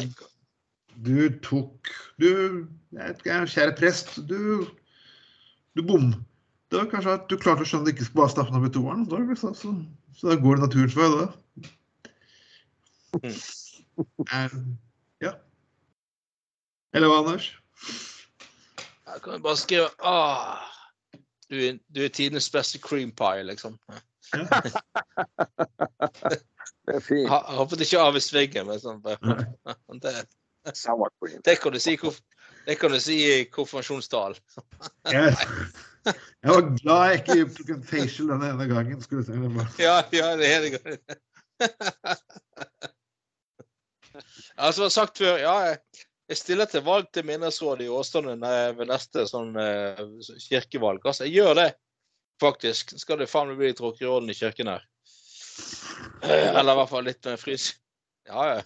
Du 1.05 1.39
tok 1.43 1.89
Du 2.21 2.67
Kjære 2.93 3.75
prest, 3.77 4.15
du 4.29 4.67
Du 5.75 5.81
bom. 5.81 6.13
Det 6.69 6.79
var 6.79 6.89
kanskje 6.89 7.13
at 7.13 7.25
du 7.29 7.37
klarte 7.37 7.61
å 7.61 7.65
skjønne 7.69 7.85
at 7.85 7.89
du 7.89 7.93
ikke 7.93 8.05
skulle 8.05 8.27
bare 8.27 8.57
opp 8.57 8.65
i 8.65 8.73
toeren. 8.73 9.05
Er 9.05 9.35
så, 9.37 9.53
så, 9.57 9.73
så 10.17 10.29
da 10.29 10.35
går 10.41 10.57
det 10.57 10.63
naturens 10.67 10.95
vei, 10.97 11.09
da. 11.13 11.25
Ja. 14.33 14.49
Eller 16.93 17.09
hva, 17.09 17.19
Anders? 17.23 17.49
Jeg 19.13 19.21
kan 19.23 19.41
bare 19.43 19.57
skrive 19.57 19.89
ah, 20.05 20.61
du, 21.49 21.57
er, 21.57 21.77
du 21.95 22.03
er 22.05 22.13
tidenes 22.13 22.49
beste 22.53 22.79
cream 22.81 23.11
pie, 23.11 23.43
liksom. 23.43 23.77
Det 26.83 26.95
er 26.95 26.99
fint. 26.99 27.29
Jeg 27.29 27.55
Jeg 27.57 27.67
det 27.69 27.85
ikke 27.85 27.99
av 28.01 28.15
i 28.15 28.19
svingen, 28.19 28.67
men 28.67 28.79
sånn 28.81 28.99
det, 30.03 30.13
det 31.45 31.55
kan 31.61 31.71
du 31.71 31.79
si, 31.79 31.93
det 32.67 32.75
kan 32.79 32.91
du 32.91 32.99
si 32.99 33.15
i 33.23 33.45
konfirmasjonstalen. 33.51 34.39
Jeg, 35.11 35.35
jeg 36.03 36.49
var 36.49 36.67
glad 36.81 37.05
jeg 37.07 37.21
ikke 37.21 37.37
tok 37.55 37.69
en 37.77 37.85
facial 37.87 38.33
denne 38.33 38.51
ene 38.51 38.67
gangen. 38.71 39.01
Skulle 39.03 39.23
du 39.23 39.29
si. 39.29 39.37
Det 39.39 39.85
Ja, 39.85 39.95
ja, 40.11 40.33
det 40.39 40.51
er 40.51 40.59
det 40.65 40.71
godt. 40.75 40.99
Altså, 44.57 44.89
sagt 44.93 45.17
før, 45.17 45.39
ja, 45.41 45.75
jeg- 46.29 46.37
stiller 46.37 46.65
til 46.71 46.81
valg 46.85 47.09
til 47.13 47.25
Minnesrådet 47.25 47.85
i 47.85 47.89
Åsane 47.91 48.35
ved 48.77 48.87
neste 48.87 49.25
sånn 49.29 49.55
eh, 49.59 50.03
kirkevalg. 50.49 51.01
Altså, 51.05 51.25
jeg 51.27 51.33
gjør 51.41 51.55
det, 51.61 51.69
faktisk. 52.41 52.95
Skal 52.99 53.17
det 53.19 53.29
faen 53.29 53.47
meg 53.51 53.57
bli 53.59 53.67
litt 53.73 53.79
rock'n'roll 53.83 54.29
i 54.29 54.33
kirken 54.37 54.67
her. 54.67 54.83
Eh, 56.23 56.49
Eller 56.55 56.71
i 56.73 56.75
hvert 56.79 56.89
fall 56.89 57.03
litt 57.05 57.25
med 57.25 57.39
frys. 57.39 57.73
Ja, 58.27 58.55
ja. 58.55 58.61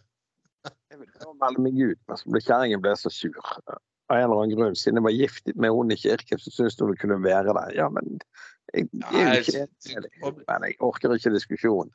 Jeg 0.92 1.00
vil 1.00 1.08
prøve 1.16 1.36
melde 1.40 1.62
meg 1.64 1.78
ut, 1.80 2.24
men 2.28 2.42
kjerringen 2.44 2.82
ble 2.84 2.92
så 3.00 3.10
sur. 3.12 3.38
Av 4.10 4.16
en 4.18 4.24
eller 4.24 4.42
annen 4.42 4.56
grunn, 4.56 4.76
siden 4.76 5.00
jeg 5.00 5.04
var 5.04 5.16
gift 5.16 5.50
med 5.56 5.72
hun 5.76 5.92
i 5.92 5.98
kirken, 6.00 6.40
så 6.40 6.52
syntes 6.52 6.78
hun 6.80 6.92
det 6.94 7.00
kunne 7.02 7.18
være 7.24 7.54
der. 7.56 7.74
Ja, 7.76 7.88
men 7.92 8.20
jeg, 8.74 8.88
jeg, 9.48 9.68
jeg 9.88 10.76
orker 10.80 11.16
ikke 11.16 11.34
diskusjonen. 11.34 11.92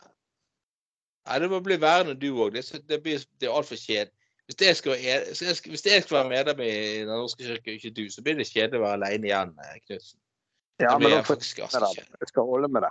Nei, 1.28 1.38
det 1.38 1.50
må 1.52 1.60
bli 1.64 1.76
værende 1.80 2.16
du 2.18 2.30
òg. 2.34 2.52
Det, 2.56 2.82
det, 2.88 2.98
blir- 3.04 3.24
det 3.40 3.48
er 3.48 3.54
altfor 3.54 3.76
kjedelig. 3.80 4.12
Hvis 4.50 4.58
jeg 4.66 4.76
skal, 4.76 4.96
hvis 4.98 5.86
jeg 5.86 6.02
skal- 6.02 6.16
være 6.18 6.28
medlem 6.28 6.60
i 6.60 6.72
Den 6.98 7.06
norske 7.06 7.44
kirke, 7.44 7.70
og 7.70 7.78
ikke 7.78 7.94
du, 7.94 8.10
så 8.10 8.22
blir 8.22 8.34
det 8.36 8.48
kjedelig 8.50 8.80
å 8.80 8.84
være 8.84 8.98
alene 8.98 9.30
igjen, 9.30 9.54
eh, 9.62 9.78
Knutsen. 9.86 10.18
Ja, 10.82 10.98
men 10.98 11.10
da 11.10 11.22
får 11.22 11.38
jeg 11.38 12.28
skal 12.28 12.48
holde 12.48 12.68
med 12.68 12.82
det. 12.82 12.90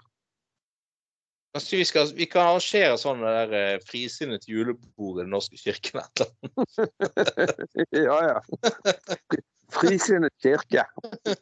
Kanskje 1.51 1.77
vi, 1.81 1.85
skal, 1.85 2.11
vi 2.15 2.25
kan 2.31 2.47
arrangere 2.47 2.95
sånn 2.99 3.23
der 3.25 3.53
eh, 3.57 3.79
frisinnet 3.83 4.45
julebord 4.47 5.19
i 5.19 5.25
Den 5.25 5.33
norske 5.33 5.59
kirken. 5.59 5.99
et 5.99 6.21
eller 6.21 6.31
annet. 6.47 7.89
Ja, 8.07 8.17
ja. 8.29 8.37
Frisinnet 9.75 10.31
kirke. 10.43 10.85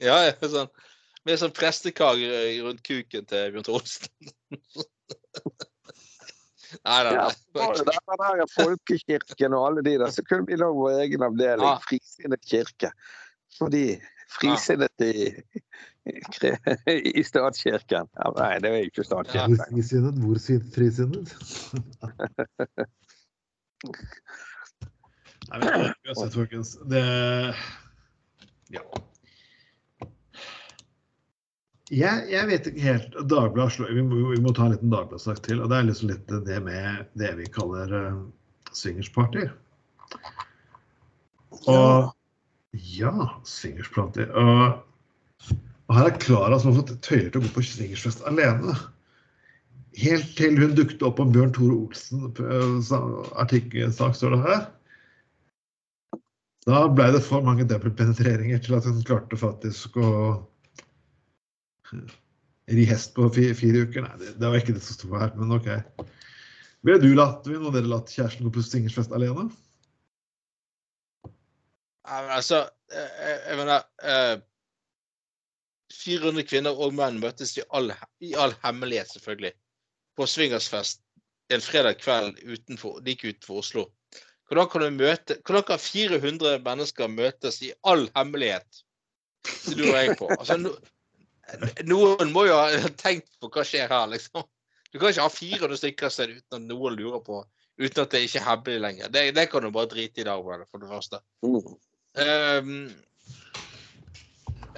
Ja, 0.00 0.16
ja, 0.26 0.32
sånn. 0.40 0.70
Med 1.28 1.36
sånn 1.38 1.52
prestekage 1.52 2.40
rundt 2.64 2.80
kuken 2.82 3.26
til 3.28 3.52
Bjørn 3.52 3.66
Tore 3.68 3.84
Nei, 6.84 7.02
nei, 7.04 7.12
Ja, 7.14 7.24
nei. 7.26 7.34
var 7.60 7.74
det 7.74 7.86
der, 7.88 8.00
der 8.20 8.42
er 8.44 8.50
folkekirken 8.54 9.54
og 9.58 9.66
alle 9.66 9.82
de 9.86 9.94
der, 9.98 10.10
så 10.14 10.22
kunne 10.26 10.46
vi 10.46 10.56
lage 10.60 10.76
vår 10.78 11.00
egen 11.04 11.22
avdeling. 11.26 11.66
Ja. 11.66 11.76
Frisinnet 11.88 12.42
kirke. 12.46 12.90
Fordi 13.58 13.84
frisinnet 14.30 15.02
i, 15.02 15.32
i, 16.06 17.22
statskirken 17.26 18.06
ja, 18.14 18.30
Nei, 18.36 18.52
det 18.62 18.70
er 18.70 18.76
jo 18.76 18.90
ikke 18.92 19.04
statskirken. 19.08 19.56
statskirken. 19.58 19.74
frisinnet? 19.74 20.14
Hvor 20.22 20.38
sin- 20.38 20.70
frisinnet? 20.74 21.28
Nei, 25.50 25.58
men 25.58 25.94
uansett, 26.06 26.34
folkens. 26.36 26.76
Det 26.90 27.04
Ja. 28.70 28.84
Jeg, 31.90 32.26
jeg 32.30 32.46
vet 32.46 32.68
ikke 32.70 32.84
helt 32.84 33.16
Dagbladet 33.26 33.88
vi, 33.90 34.02
vi 34.06 34.42
må 34.42 34.52
ta 34.54 34.68
en 34.68 34.76
liten 34.76 34.92
Dagbladet-sak 34.92 35.40
til. 35.42 35.58
og 35.62 35.72
Det 35.72 35.78
er 35.78 35.88
liksom 35.88 36.12
litt 36.12 36.30
det 36.46 36.60
med 36.62 37.08
det 37.18 37.32
vi 37.40 37.48
kaller 37.50 37.90
uh, 37.90 38.20
swingersparty. 38.70 39.48
Og 41.70 42.12
ja, 42.94 43.14
swingersparty. 43.42 44.28
Og, 44.38 45.58
og 45.90 45.98
her 45.98 46.12
er 46.12 46.20
Klara 46.22 46.60
som 46.60 46.70
har 46.70 46.84
fått 46.84 47.00
tøyler 47.02 47.32
til 47.32 47.42
å 47.42 47.44
gå 47.48 47.54
på 47.56 47.66
swingersfest 47.66 48.22
alene. 48.30 48.76
Helt 49.98 50.30
til 50.38 50.60
hun 50.60 50.76
dukket 50.78 51.02
opp 51.02 51.18
på 51.18 51.26
Bjørn 51.34 51.50
Tore 51.56 51.74
Olsen 51.74 52.28
eh, 52.30 52.92
artikkelsak, 53.42 54.14
står 54.14 54.36
det 54.36 54.44
her. 54.44 54.62
Da 56.68 56.84
ble 56.92 57.08
det 57.16 57.24
for 57.26 57.42
mange 57.42 57.66
dobbeltpenetreringer 57.66 58.62
til 58.62 58.78
at 58.78 58.86
hun 58.86 59.02
klarte 59.02 59.38
faktisk 59.40 59.98
å 59.98 60.12
ri 62.70 62.84
hest 62.88 63.14
på 63.16 63.28
fire, 63.34 63.54
fire 63.58 63.84
uker. 63.86 64.06
Nei, 64.06 64.18
det, 64.20 64.34
det 64.40 64.50
var 64.50 64.60
ikke 64.60 64.76
det 64.76 64.84
som 64.84 64.98
sto 64.98 65.10
her, 65.16 65.32
men 65.38 65.56
OK. 65.56 65.70
Ville 66.86 67.00
du 67.02 67.10
latt, 67.16 67.44
ville 67.48 67.72
dere 67.74 67.90
latt 67.90 68.12
kjæresten 68.12 68.46
gå 68.46 68.54
på 68.54 68.64
swingersfest 68.64 69.12
alene? 69.16 69.50
Ja, 72.06 72.22
men 72.24 72.32
altså, 72.38 72.62
eh, 72.92 73.18
eh, 73.26 73.42
jeg 73.50 73.58
mener 73.60 73.84
uh, 74.06 74.40
400 75.94 76.46
kvinner 76.48 76.80
og 76.80 76.94
menn 76.96 77.20
møttes 77.22 77.52
i 77.58 77.66
all, 77.76 77.92
i 78.24 78.32
all 78.38 78.54
hemmelighet, 78.64 79.12
selvfølgelig, 79.12 79.52
på 80.16 80.26
swingersfest 80.26 81.02
en 81.50 81.62
fredag 81.64 81.98
kveld 82.00 82.38
utenfor, 82.46 83.00
like 83.06 83.26
utenfor 83.26 83.60
Oslo. 83.62 83.88
Hvordan 84.48 84.70
kan, 84.70 84.82
du 84.82 84.96
møte, 84.98 85.36
hvordan 85.46 85.66
kan 85.66 85.78
400 85.78 86.62
mennesker 86.64 87.10
møtes 87.10 87.60
i 87.62 87.72
all 87.86 88.08
hemmelighet? 88.16 88.82
Det 89.66 89.76
lurer 89.78 90.00
jeg 90.00 90.16
på. 90.18 90.30
Altså, 90.38 90.56
noen 91.88 92.32
må 92.34 92.46
jo 92.48 92.56
ha 92.58 92.90
tenkt 93.00 93.30
på 93.40 93.50
hva 93.52 93.64
skjer 93.66 93.90
her, 93.90 94.06
liksom. 94.12 94.44
Du 94.90 94.98
kan 94.98 95.12
ikke 95.12 95.24
ha 95.24 95.30
400 95.32 95.78
stykker 95.78 96.12
sted 96.12 96.32
uten 96.34 96.56
at 96.58 96.66
noen 96.66 96.98
lurer 96.98 97.22
på 97.24 97.44
Uten 97.80 98.02
at 98.02 98.12
det 98.12 98.18
ikke 98.26 98.40
er 98.42 98.44
hemmelig 98.44 98.80
lenger. 98.84 99.08
Det, 99.08 99.20
det 99.32 99.46
kan 99.48 99.64
du 99.64 99.70
bare 99.72 99.88
drite 99.88 100.20
i 100.20 100.24
dag 100.26 100.42
for 100.44 100.82
det 100.82 100.88
første. 100.90 101.22
Mm. 101.40 101.70
Um, 102.20 102.90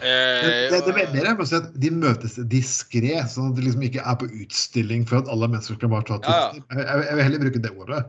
Det, 0.02 0.70
det, 0.72 0.94
det 1.12 1.20
er 1.22 1.36
mer 1.36 1.46
si 1.46 1.54
at 1.54 1.66
De 1.78 1.90
møtes 1.94 2.34
diskré, 2.50 3.12
sånn 3.30 3.52
at 3.52 3.58
det 3.58 3.66
liksom 3.68 3.84
ikke 3.86 4.02
er 4.02 4.16
på 4.18 4.26
utstilling 4.42 5.04
for 5.06 5.20
at 5.20 5.28
alle 5.30 5.46
mennesker 5.52 5.76
skal 5.78 5.92
bare 5.92 6.06
ta 6.08 6.16
Ja, 6.24 6.38
ja. 6.56 6.62
Jeg, 6.72 7.04
jeg, 7.04 7.16
vil 7.18 7.24
heller 7.26 7.42
bruke 7.44 7.62
det 7.62 7.72
ordet. 7.76 8.00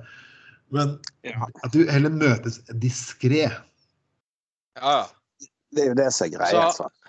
Men 0.73 0.95
Ja. 1.27 1.49
at 1.65 1.75
du 1.75 1.83
heller 1.89 2.13
møtes 2.13 2.61
diskré. 2.81 3.43
ja, 4.79 4.95
ja. 5.01 5.03
Det 5.73 5.81
er 5.83 5.87
jo 5.89 5.97
det 5.97 6.09
som 6.13 6.27
er 6.27 6.37
greia. 6.37 6.65
Så- 6.71 6.83
sant? 6.83 7.02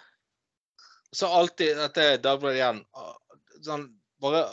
Så 1.15 1.31
alltid 1.31 1.77
dette 1.79 2.07
Dagbladet 2.23 2.59
igjen. 2.59 2.81
Sånn 3.65 3.87
bare 4.23 4.45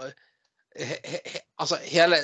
he, 0.78 0.97
he, 1.03 1.41
Altså, 1.57 1.80
hele 1.89 2.22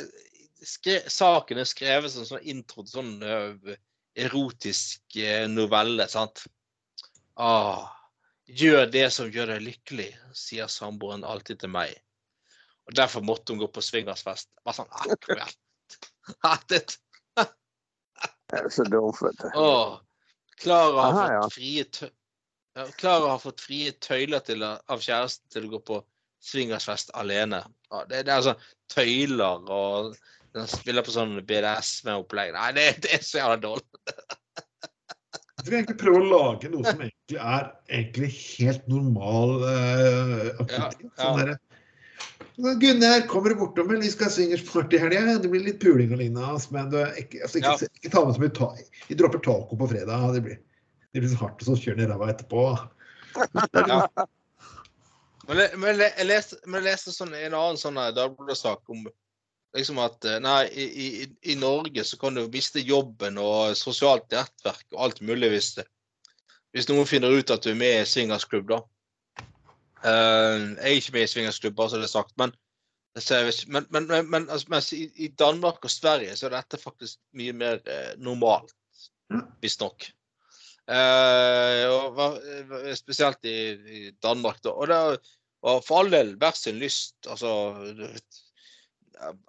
skre, 0.66 1.02
saken 1.12 1.62
er 1.62 1.70
skrevet 1.70 2.14
som 2.14 2.26
sånn 2.28 2.46
intro 2.50 2.86
til 2.86 2.94
sånn 3.00 3.14
ø, 3.24 3.76
erotisk 4.18 5.18
eh, 5.22 5.46
novelle, 5.50 6.08
sant? 6.10 6.46
Ah, 7.38 7.86
gjør 8.50 8.88
det 8.94 9.08
som 9.14 9.30
gjør 9.34 9.54
deg 9.54 9.66
lykkelig, 9.68 10.10
sier 10.38 10.70
samboeren 10.72 11.26
alltid 11.28 11.62
til 11.62 11.74
meg. 11.74 11.94
Og 12.88 12.96
derfor 12.98 13.26
måtte 13.26 13.54
hun 13.54 13.62
gå 13.62 13.68
på 13.74 13.84
swingersfest. 13.84 14.50
Bare 14.66 14.80
sånn 14.80 14.94
akkurat. 15.04 15.58
Ah, 16.44 16.60
Det 18.48 18.62
er 18.62 18.70
så 18.72 18.84
dumt, 18.88 19.20
vet 19.22 19.42
du. 19.42 19.48
Klara 20.58 21.10
har 21.12 21.34
fått 21.44 21.58
frie 21.58 21.84
tø 21.94 22.08
Klara 22.98 23.34
har 23.34 23.42
fått 23.42 23.64
frie 23.64 23.94
tøyler 24.04 24.44
til, 24.46 24.64
av 24.64 25.02
kjæresten 25.02 25.50
til 25.54 25.68
å 25.68 25.76
gå 25.76 25.84
på 25.92 26.00
swingersfest 26.48 27.14
alene. 27.18 27.64
Ja, 27.92 28.04
det, 28.10 28.26
det 28.28 28.34
er 28.34 28.42
altså 28.42 28.56
tøyler 28.94 29.70
og 29.74 30.18
den 30.56 30.68
spiller 30.70 31.06
på 31.06 31.14
sånn 31.14 31.38
BDSM-opplegg. 31.48 32.54
Nei, 32.56 32.72
det, 32.78 32.88
det 33.06 33.16
er 33.18 33.24
så 33.26 33.42
jævla 33.42 33.58
dårlig. 33.62 33.88
Jeg 35.58 35.66
skal 35.66 35.78
egentlig 35.80 35.98
prøve 36.00 36.20
å 36.22 36.28
lage 36.32 36.70
noe 36.72 36.86
som 36.86 37.02
egentlig 37.04 37.40
er 37.42 37.72
egentlig 37.90 38.30
helt 38.38 38.86
normal 38.92 39.56
uh. 39.66 40.68
Ja, 40.70 40.92
ja. 40.92 40.92
Sånn 41.18 41.58
Gunnar, 42.58 43.28
kommer 43.30 43.54
du 43.54 43.60
bortom, 43.60 43.92
eller 43.92 44.02
vi 44.02 44.10
skal 44.10 44.30
ha 44.30 44.34
swingersparty 44.34 44.98
i 44.98 45.02
helga? 45.04 45.36
Det 45.44 45.50
blir 45.52 45.66
litt 45.66 45.82
puling 45.82 46.14
og 46.16 46.22
lignende. 46.24 46.58
Men 46.74 46.88
du, 46.90 46.98
ikke, 47.22 47.44
altså, 47.46 47.60
ikke, 47.60 47.74
Ja. 47.74 47.90
ikke 48.00 48.14
ta 48.14 48.24
med 48.26 48.38
så 48.38 48.42
mye 48.42 48.56
ta 48.58 48.70
Vi 49.10 49.18
dropper 49.20 49.44
taco 49.46 49.78
på 49.78 49.90
fredag. 49.92 50.32
Det 50.34 50.42
blir, 50.48 50.58
det 51.18 51.26
blir 51.26 51.36
så 51.36 51.44
hardt, 51.44 51.64
å 51.66 51.78
kjøre 51.78 52.00
den 52.00 52.08
i 52.08 52.10
ræva 52.12 52.32
etterpå. 52.34 52.66
Ja. 53.74 54.02
Men, 55.48 56.02
jeg 56.02 56.26
leste, 56.28 56.58
men 56.66 56.82
jeg 56.82 56.90
leste 56.90 57.14
sånn, 57.16 57.32
en 57.38 57.56
annen 57.56 57.80
sånn 57.80 58.00
Dagbladet-sak 58.16 58.90
om 58.92 59.06
liksom 59.78 60.00
at 60.02 60.26
eh, 60.26 60.40
nei, 60.44 60.62
i, 60.72 60.86
i, 60.86 61.28
i 61.54 61.56
Norge 61.60 62.04
så 62.08 62.18
kan 62.20 62.38
du 62.38 62.46
miste 62.52 62.84
jobben 62.84 63.40
og 63.42 63.76
sosialt 63.78 64.28
nettverk 64.34 64.86
og 64.96 65.02
alt 65.08 65.22
mulig 65.26 65.52
hvis, 65.54 65.74
hvis 66.76 66.90
noen 66.90 67.10
finner 67.10 67.34
ut 67.34 67.54
at 67.54 67.66
du 67.66 67.72
er 67.74 67.80
med 67.80 68.02
i 68.02 68.08
swingersklubb, 68.10 68.72
da. 68.74 68.82
Uh, 69.98 70.78
jeg 70.78 70.84
er 70.84 70.96
ikke 71.00 71.16
med 71.16 71.26
i 71.26 71.32
swingersklubb, 71.32 71.78
bare 71.78 71.94
så 71.94 72.02
det 72.02 72.10
er 72.10 72.16
sagt, 72.16 72.36
men 72.42 72.56
men 73.18 73.86
men, 73.90 74.06
men, 74.08 74.28
men 74.30 74.44
altså, 74.54 74.94
i, 74.94 75.08
i 75.26 75.28
Danmark 75.34 75.82
og 75.82 75.90
Sverige 75.90 76.36
så 76.38 76.46
er 76.48 76.54
dette 76.54 76.78
faktisk 76.78 77.18
mye 77.34 77.54
mer 77.54 77.80
eh, 77.90 78.12
normalt, 78.22 78.76
visstnok. 79.64 80.06
Eh, 80.88 81.84
eh, 81.84 82.94
spesielt 82.96 83.46
i, 83.46 83.58
i 83.72 84.12
Danmark, 84.24 84.62
da. 84.64 84.72
Og, 84.72 84.88
det, 84.88 85.00
og 85.68 85.82
for 85.86 86.04
all 86.04 86.12
del, 86.14 86.36
hver 86.40 86.56
sin 86.56 86.80
lyst. 86.80 87.18
Altså, 87.28 87.52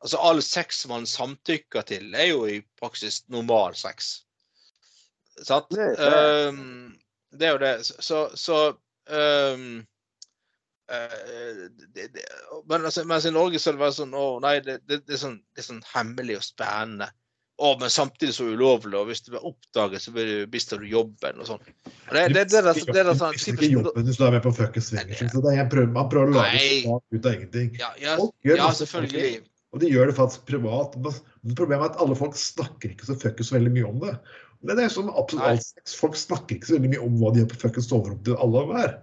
altså 0.02 0.22
all 0.22 0.42
sex 0.42 0.82
man 0.90 1.06
samtykker 1.06 1.86
til, 1.86 2.10
er 2.14 2.32
jo 2.32 2.46
i 2.50 2.58
praksis 2.80 3.22
normal 3.30 3.78
sex. 3.78 4.16
Sant? 5.42 5.70
Det 5.70 5.92
er 5.94 6.50
det. 6.50 6.56
Det 7.38 7.46
er 7.46 7.54
jo 7.54 7.62
det. 7.62 7.76
Så, 7.86 8.26
så 8.34 8.58
um, 9.12 9.86
Uh, 10.88 11.68
det, 11.92 12.06
det, 12.14 12.22
men 12.64 12.84
altså, 12.84 13.02
mens 13.04 13.26
i 13.28 13.30
Norge 13.30 13.58
så 13.60 13.68
er 13.68 13.74
det 13.76 13.80
bare 13.82 13.92
sånn 13.92 14.14
Å 14.16 14.22
nei, 14.40 14.54
det, 14.64 14.78
det, 14.88 15.02
det, 15.04 15.18
er 15.18 15.20
sånn, 15.20 15.34
det 15.52 15.60
er 15.60 15.66
sånn 15.66 15.82
hemmelig 15.90 16.38
og 16.38 16.46
spennende. 16.46 17.10
Å, 17.58 17.72
men 17.80 17.90
samtidig 17.90 18.36
så 18.36 18.44
ulovlig. 18.46 18.94
Og 18.94 19.08
hvis 19.10 19.24
du 19.26 19.32
blir 19.32 19.46
oppdaget, 19.48 20.02
så 20.04 20.12
blir 20.14 20.28
du- 20.30 20.50
mister 20.52 20.78
du 20.78 20.86
jobben 20.86 21.40
og 21.42 21.48
sånn. 21.48 21.64
Det, 21.66 22.22
det, 22.30 22.44
det, 22.52 22.62
det, 22.62 22.74
det 22.86 23.02
er 23.02 23.10
sånn 23.18 23.34
typisk 23.34 23.50
ikke 23.56 23.70
jobben 23.72 24.06
hvis 24.06 24.20
du 24.20 24.24
er 24.28 24.36
med 24.36 24.44
på 24.44 24.52
fuckings 24.54 24.92
swingers. 24.92 25.24
Så 25.32 25.42
det 25.42 25.54
er 25.56 25.64
en 25.64 25.72
prøv, 25.72 25.88
man 25.96 26.10
prøver 26.12 26.30
å 26.30 26.36
lage 26.38 26.60
Nei. 26.60 26.98
ut 27.16 27.26
av 27.26 27.34
ingenting. 27.34 27.72
Ja, 27.80 27.90
ja, 27.98 28.14
ja 28.46 28.68
selvfølgelig. 28.70 29.24
selvfølgelig. 29.24 29.48
Og 29.74 29.82
de 29.82 29.90
gjør 29.90 30.12
det 30.12 30.16
faktisk 30.16 30.46
privat. 30.48 30.94
Men 31.02 31.56
Problemet 31.58 31.88
er 31.88 31.96
at 31.96 32.04
alle 32.04 32.16
folk 32.18 32.38
snakker 32.38 32.94
ikke 32.94 33.10
så 33.10 33.18
fuckings 33.18 33.50
veldig 33.52 33.74
mye 33.74 33.90
om 33.90 33.98
det. 34.06 34.14
Men 34.62 34.78
det 34.78 34.86
er 34.86 34.94
som 34.94 35.10
absolutt 35.10 35.50
alt 35.50 35.66
sex. 35.66 35.98
Folk 35.98 36.16
snakker 36.18 36.56
ikke 36.56 36.70
så 36.70 36.78
veldig 36.78 36.94
mye 36.94 37.04
om 37.04 37.18
hva 37.20 37.34
de 37.34 37.42
gjør 37.42 37.52
på 37.52 37.60
fuckings 37.66 37.90
soverom 37.90 38.22
til 38.26 38.38
alle 38.38 38.64
og 38.64 38.72
hver. 38.72 38.96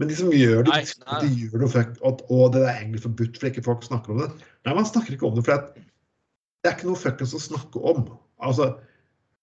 Men 0.00 0.10
de 0.10 0.16
som 0.18 0.32
gjør 0.34 0.64
det, 0.66 0.80
de, 0.82 1.18
de 1.22 1.44
gjør 1.44 1.62
det 1.62 1.70
fuck, 1.70 1.90
at, 2.08 2.22
å, 2.32 2.38
det 2.52 2.64
er 2.64 2.80
egentlig 2.80 3.04
forbudt 3.04 3.36
for 3.38 3.50
ikke 3.52 3.62
folk 3.68 3.84
snakker 3.86 4.14
om 4.14 4.24
det. 4.24 4.30
Nei, 4.66 4.74
man 4.74 4.88
snakker 4.88 5.14
ikke 5.14 5.28
om 5.28 5.36
det, 5.38 5.44
for 5.46 5.54
at 5.60 5.76
det 6.64 6.70
er 6.70 6.78
ikke 6.78 6.88
noe 6.88 6.96
fuckings 6.96 7.34
å 7.36 7.42
snakke 7.44 7.80
om. 7.92 8.06
Altså, 8.40 8.70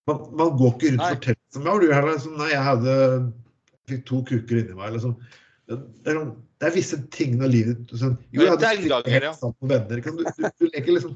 man, 0.10 0.24
man 0.34 0.56
går 0.58 0.72
ikke 0.74 0.90
rundt 0.96 1.04
og 1.06 1.12
forteller 1.12 1.42
som, 1.54 1.68
ja, 1.68 1.76
du, 1.78 1.92
heller, 1.94 2.16
liksom, 2.16 2.34
Nei, 2.40 2.48
jeg 2.50 2.64
hadde 2.66 2.96
fikk 3.92 4.02
to 4.10 4.22
kuker 4.26 4.62
inni 4.64 4.78
meg. 4.80 4.96
Liksom. 4.96 5.14
Det, 5.70 5.78
er, 6.10 6.24
det 6.58 6.68
er 6.68 6.74
visse 6.74 6.98
ting 7.14 7.38
av 7.40 7.54
livet 7.54 7.94
sånn, 7.94 8.18
Jo, 8.34 8.48
jeg 8.48 8.56
hadde 8.56 9.22
ja. 9.22 9.36
sammen 9.38 9.56
med 9.62 9.76
venner. 9.76 10.02
Kan 10.08 10.18
du, 10.18 10.26
du, 10.26 10.50
du 10.50 10.66
leker 10.66 10.98
liksom 10.98 11.14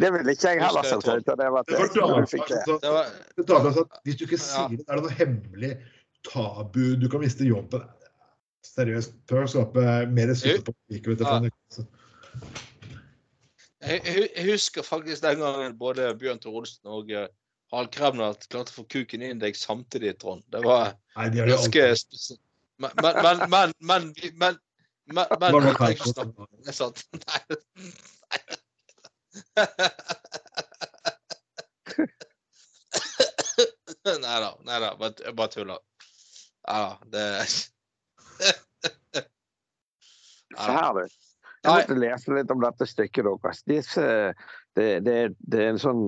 Det 0.00 0.08
ville 0.16 0.32
ikke 0.32 0.54
jeg 0.54 0.64
heller 0.64 0.88
sagt 0.88 1.10
høyt. 1.12 1.28
Det 1.28 1.36
var 1.36 1.68
Det 1.68 1.76
var 1.76 1.84
det 1.84 1.92
du 1.92 2.00
klart, 2.00 2.32
fikk 2.32 2.48
det. 2.48 2.62
Det 2.80 2.94
var, 2.96 3.12
det 3.36 3.46
tar 3.52 3.64
med 3.68 3.80
at 3.84 4.00
Hvis 4.08 4.18
du 4.18 4.24
ikke 4.24 4.40
sier 4.40 4.72
det, 4.78 4.86
er 4.88 4.96
det 4.96 5.04
noe 5.04 5.18
hemmelig 5.20 5.72
tabu, 6.32 6.82
du 7.00 7.06
kan 7.12 7.20
miste 7.22 7.44
jobben. 7.44 7.84
Seriøst. 8.64 9.14
Prøv 9.28 9.44
å 9.44 9.52
skape 9.52 9.84
mer 10.16 10.32
ressurser 10.32 10.64
på 10.64 10.72
like, 10.92 11.04
vet 11.12 11.20
du, 11.20 11.28
Ja. 11.28 11.52
for- 11.76 11.88
jeg, 13.90 13.98
jeg 14.06 14.28
jeg 14.36 14.44
husker 14.52 14.82
faktisk 14.86 15.22
den 15.24 15.38
gangen 15.42 15.78
både 15.80 16.02
Bjørn 16.20 16.38
Tore 16.42 16.56
Olsen 16.62 16.86
og 16.90 17.04
uh, 17.10 17.26
Harald 17.72 17.90
Kremnat 17.94 18.40
klarte 18.50 18.70
å 18.74 18.76
få 18.80 18.84
kuken 18.90 19.22
inn 19.26 19.40
deg 19.42 19.54
samtidig, 19.58 20.12
Trond. 20.22 20.42
Det 20.50 20.60
var 20.64 20.84
Nei, 21.16 21.26
de 21.34 21.38
ganske 21.50 21.82
spesielt. 22.00 22.42
Men, 22.80 22.90
men, 23.02 23.14
men, 23.22 23.36
men, 23.50 23.68
men, 23.78 24.02
men, 24.40 24.54
men, 25.12 25.26
men, 25.40 25.52
jeg 25.68 25.76
feil 25.78 25.98
snakke- 26.14 26.46
er 26.66 26.72
sant. 26.74 26.98
Nei. 27.26 27.40
Nei 34.20 34.40
da. 34.40 34.56
Nei 34.64 34.78
da. 34.80 34.94
bare- 34.98 35.24
Jeg 35.24 35.36
bare 35.36 35.48
tuller. 35.52 35.78
Ja 36.66 36.78
da. 36.80 36.96
Det 37.12 37.24
du. 40.96 41.08
Jeg 41.60 41.76
måtte 41.76 41.98
lese 42.00 42.34
litt 42.34 42.52
om 42.54 42.62
dette 42.62 42.86
stykket. 42.88 43.26
Disse, 43.68 44.04
det, 44.78 44.88
det, 45.04 45.16
det 45.38 45.64
er 45.64 45.72
en 45.74 45.82
sånn 45.82 46.04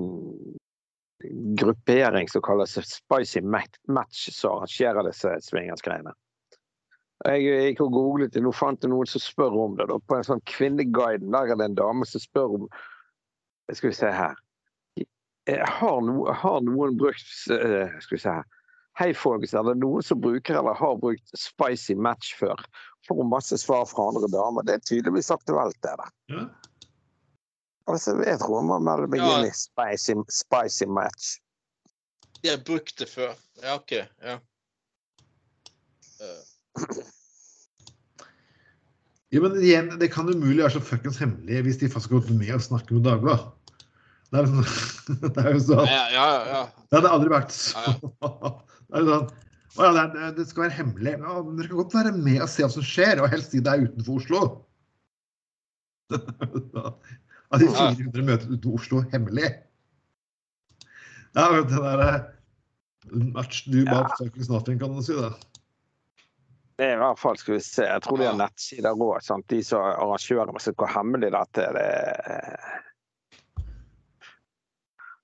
gruppering 1.60 2.28
som 2.28 2.42
kalles 2.42 2.78
Spicy 2.88 3.42
Match, 3.44 4.28
som 4.32 4.56
arrangerer 4.56 5.06
disse 5.06 5.34
swingersgreiene. 5.46 6.14
Jeg 7.22 7.42
gikk 7.46 7.84
og 7.84 7.92
googlet 7.94 8.32
det, 8.34 8.42
nå 8.42 8.50
fant 8.56 8.82
jeg 8.82 8.90
noen 8.90 9.06
som 9.06 9.22
spør 9.22 9.58
om 9.66 9.76
det. 9.78 9.86
Da. 9.92 9.98
På 10.08 10.16
en 10.16 10.26
sånn 10.26 10.42
Kvinneguiden 10.50 11.30
der 11.34 11.52
er 11.52 11.60
det 11.60 11.68
en 11.68 11.78
dame 11.78 12.08
som 12.08 12.22
spør 12.22 12.56
om 12.58 12.64
Skal 13.70 13.92
vi 13.92 13.94
se 13.94 14.10
her. 14.10 14.34
Eh, 15.46 15.62
Har, 15.78 16.00
noen, 16.02 16.34
har 16.34 16.58
noen 16.66 16.96
brukt 16.98 17.30
eh, 17.54 17.94
Skal 18.02 18.16
vi 18.16 18.22
se 18.24 18.34
her. 18.40 18.58
Hei, 19.00 19.12
folkens. 19.16 19.54
Er 19.56 19.64
det 19.64 19.78
noen 19.80 20.04
som 20.04 20.20
bruker 20.20 20.58
eller 20.60 20.76
har 20.76 20.98
brukt 21.00 21.30
Spicy 21.38 21.94
Match 21.96 22.34
før? 22.36 22.60
Får 23.08 23.22
masse 23.24 23.56
svar 23.58 23.86
fra 23.88 24.10
andre 24.10 24.28
damer. 24.32 24.66
Det 24.68 24.74
er 24.76 24.84
tydeligvis 24.84 25.30
aktuelt, 25.32 25.78
det 25.82 25.94
der. 25.98 26.10
Ja. 26.34 26.42
Altså, 27.90 28.14
jeg 28.22 28.38
tror 28.38 28.60
man 28.60 28.68
må 28.68 28.78
melde 28.90 29.08
meg 29.10 29.22
Ja. 29.24 29.38
inn 29.38 29.48
i 29.48 29.54
spicy, 29.56 30.14
spicy 30.30 30.86
match. 30.86 31.38
De 32.42 32.52
har 32.52 32.60
brukt 32.66 32.98
det 32.98 33.08
før. 33.08 33.32
Ja, 33.62 33.74
OK. 33.80 33.96
Ja. 34.22 34.38
Uh. 36.22 37.02
Jo, 39.32 39.40
men 39.42 39.56
igjen, 39.62 39.88
det 39.98 40.12
kan 40.12 40.28
umulig 40.28 40.60
være 40.62 40.76
så 40.76 40.84
fuckings 40.84 41.16
hemmelig 41.18 41.62
hvis 41.64 41.80
de 41.80 41.88
faktisk 41.88 42.12
har 42.12 42.20
gått 42.20 42.34
med 42.36 42.52
og 42.54 42.60
snakker 42.62 42.98
med 42.98 43.06
Dagbladet. 43.08 43.48
Det 44.32 44.40
er, 44.40 44.46
sånn, 44.48 44.68
det 45.34 45.42
er 45.42 45.50
jo 45.56 45.60
sånn 45.60 45.88
ja, 45.88 46.04
ja, 46.12 46.28
ja. 46.48 46.60
Det 46.88 46.98
hadde 47.00 47.10
aldri 47.16 47.32
vært 47.32 47.52
så 47.52 47.82
Det 48.92 49.04
sånn 49.08 49.30
ja, 49.96 50.06
det, 50.12 50.20
er- 50.20 50.34
det 50.36 50.44
skal 50.50 50.66
være 50.66 50.76
hemmelig. 50.76 51.14
Ja, 51.22 51.36
dere 51.48 51.68
kan 51.70 51.78
godt 51.80 51.94
være 51.96 52.12
med 52.12 52.42
og 52.44 52.48
se 52.52 52.62
hva 52.66 52.70
som 52.74 52.84
skjer, 52.84 53.22
og 53.24 53.30
helst 53.32 53.54
si 53.54 53.60
det 53.64 53.72
er 53.72 53.86
utenfor 53.86 54.18
Oslo. 54.20 54.40
At 57.52 57.60
de 57.60 57.68
Ja. 57.68 57.88
400 57.96 58.26
møter 58.26 58.50
utenfor 58.52 58.76
Oslo 58.76 59.00
hemmelig. 59.12 59.48
Ja, 61.32 61.46
vet 61.54 61.70
du, 61.70 61.76
det 61.80 61.94
der 62.02 62.20
Match 63.32 63.64
du 63.66 63.80
Ja. 63.84 64.02
fuckings 64.18 64.48
nothing, 64.52 64.78
kan 64.78 64.92
du 64.94 65.00
si 65.02 65.16
det. 65.16 65.32
Det 66.78 66.86
er 66.86 66.94
i 66.94 67.00
hvert 67.00 67.18
fall, 67.18 67.36
skal 67.36 67.54
vi 67.56 67.60
se, 67.60 67.82
jeg 67.84 68.02
tror 68.02 68.16
de 68.20 68.26
har 68.28 68.36
nettsider 68.38 68.92
òg. 68.92 69.42
De 69.48 69.62
som 69.64 69.80
arrangører 69.80 70.60
som 70.60 70.74
hvor 70.76 70.88
hemmelig 70.92 71.32
dette 71.32 71.64
er. 71.64 71.72
Det... 71.72 71.88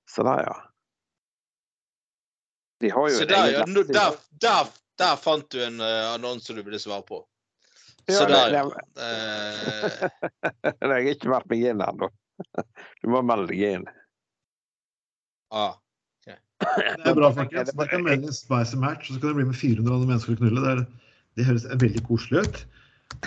Så 0.08 0.22
der, 0.24 0.42
ja. 0.44 0.56
De 2.80 2.90
har 2.94 3.08
jo 3.10 3.16
Så 3.18 3.26
der, 3.26 3.48
ja. 3.52 3.64
Nå- 3.66 3.82
Der, 3.92 4.14
der, 4.44 4.68
der 5.00 5.16
fant 5.18 5.48
du 5.50 5.58
en 5.64 5.80
uh, 5.82 6.14
annonse 6.14 6.54
du 6.54 6.62
ville 6.62 6.78
svare 6.82 7.02
på. 7.08 7.22
Ja, 8.08 8.14
Så 8.20 8.26
det- 8.30 8.38
der, 8.38 8.54
ja. 8.54 8.62
Eh, 9.02 10.08
Jeg 10.80 10.88
har 10.92 11.10
ikke 11.12 11.28
meldt 11.32 11.50
meg 11.50 11.64
inn 11.72 11.82
ennå. 11.84 12.08
Du 13.02 13.08
må 13.12 13.20
melde 13.26 13.50
deg 13.50 13.64
inn. 13.74 13.86
ah. 15.52 15.74
Det 16.58 17.06
er 17.06 17.14
bra, 17.14 17.28
folkens. 17.36 17.70
Det 17.78 17.84
kan 17.92 18.02
melde 18.02 18.32
Spicy 18.34 18.74
Match, 18.82 19.10
og 19.10 19.14
så 19.14 19.20
kan 19.22 19.28
det 19.30 19.36
bli 19.38 19.44
med 19.46 19.54
400 19.58 19.94
andre 19.94 20.08
mennesker 20.10 20.32
og 20.34 20.40
knulle. 20.40 20.62
Det, 20.64 20.72
er, 20.72 21.12
det 21.38 21.44
høres 21.46 21.66
veldig 21.82 22.02
koselig 22.08 22.40
ut. 22.48 22.58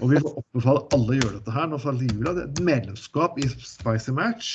Og 0.02 0.10
vi 0.12 0.20
får 0.24 0.34
oppbefale 0.42 0.82
alle 0.98 1.14
å 1.14 1.18
gjøre 1.22 1.38
dette 1.38 1.54
her. 1.56 1.70
Nå 1.72 1.80
faller 1.80 2.10
jula. 2.12 2.34
Det 2.36 2.44
er 2.44 2.50
et 2.50 2.60
medlemskap 2.68 3.40
i 3.40 3.48
Spicy 3.54 4.12
Match. 4.18 4.50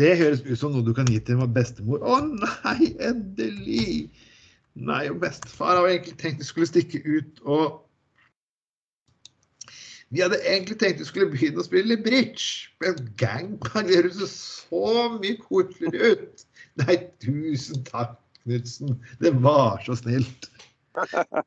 Det 0.00 0.16
høres 0.16 0.40
ut 0.46 0.56
som 0.56 0.72
noe 0.72 0.84
du 0.86 0.94
kan 0.96 1.08
gi 1.10 1.18
til 1.20 1.40
bestemor. 1.52 2.00
Å 2.00 2.20
nei, 2.24 2.92
endelig! 3.04 4.08
Nei, 4.72 5.02
og 5.12 5.18
bestefar 5.20 5.76
har 5.76 5.88
egentlig 5.90 6.16
tenkt 6.20 6.40
vi 6.40 6.48
skulle 6.48 6.70
stikke 6.70 7.02
ut 7.04 7.42
og 7.44 7.82
Vi 10.12 10.20
hadde 10.20 10.38
egentlig 10.44 10.78
tenkt 10.80 11.00
vi 11.00 11.08
skulle 11.08 11.28
begynne 11.32 11.60
å 11.60 11.64
spille 11.64 11.96
bridge. 12.00 12.72
Men 12.84 12.98
gangbang 13.20 13.88
det 13.88 14.00
høres 14.00 14.34
så 14.36 15.06
mye 15.18 15.38
koseligere 15.40 16.16
ut. 16.16 16.44
Nei, 16.82 16.98
tusen 17.24 17.84
takk, 17.88 18.18
Knutsen. 18.42 18.96
Det 19.20 19.32
var 19.44 19.80
så 19.86 19.96
snilt. 19.96 20.50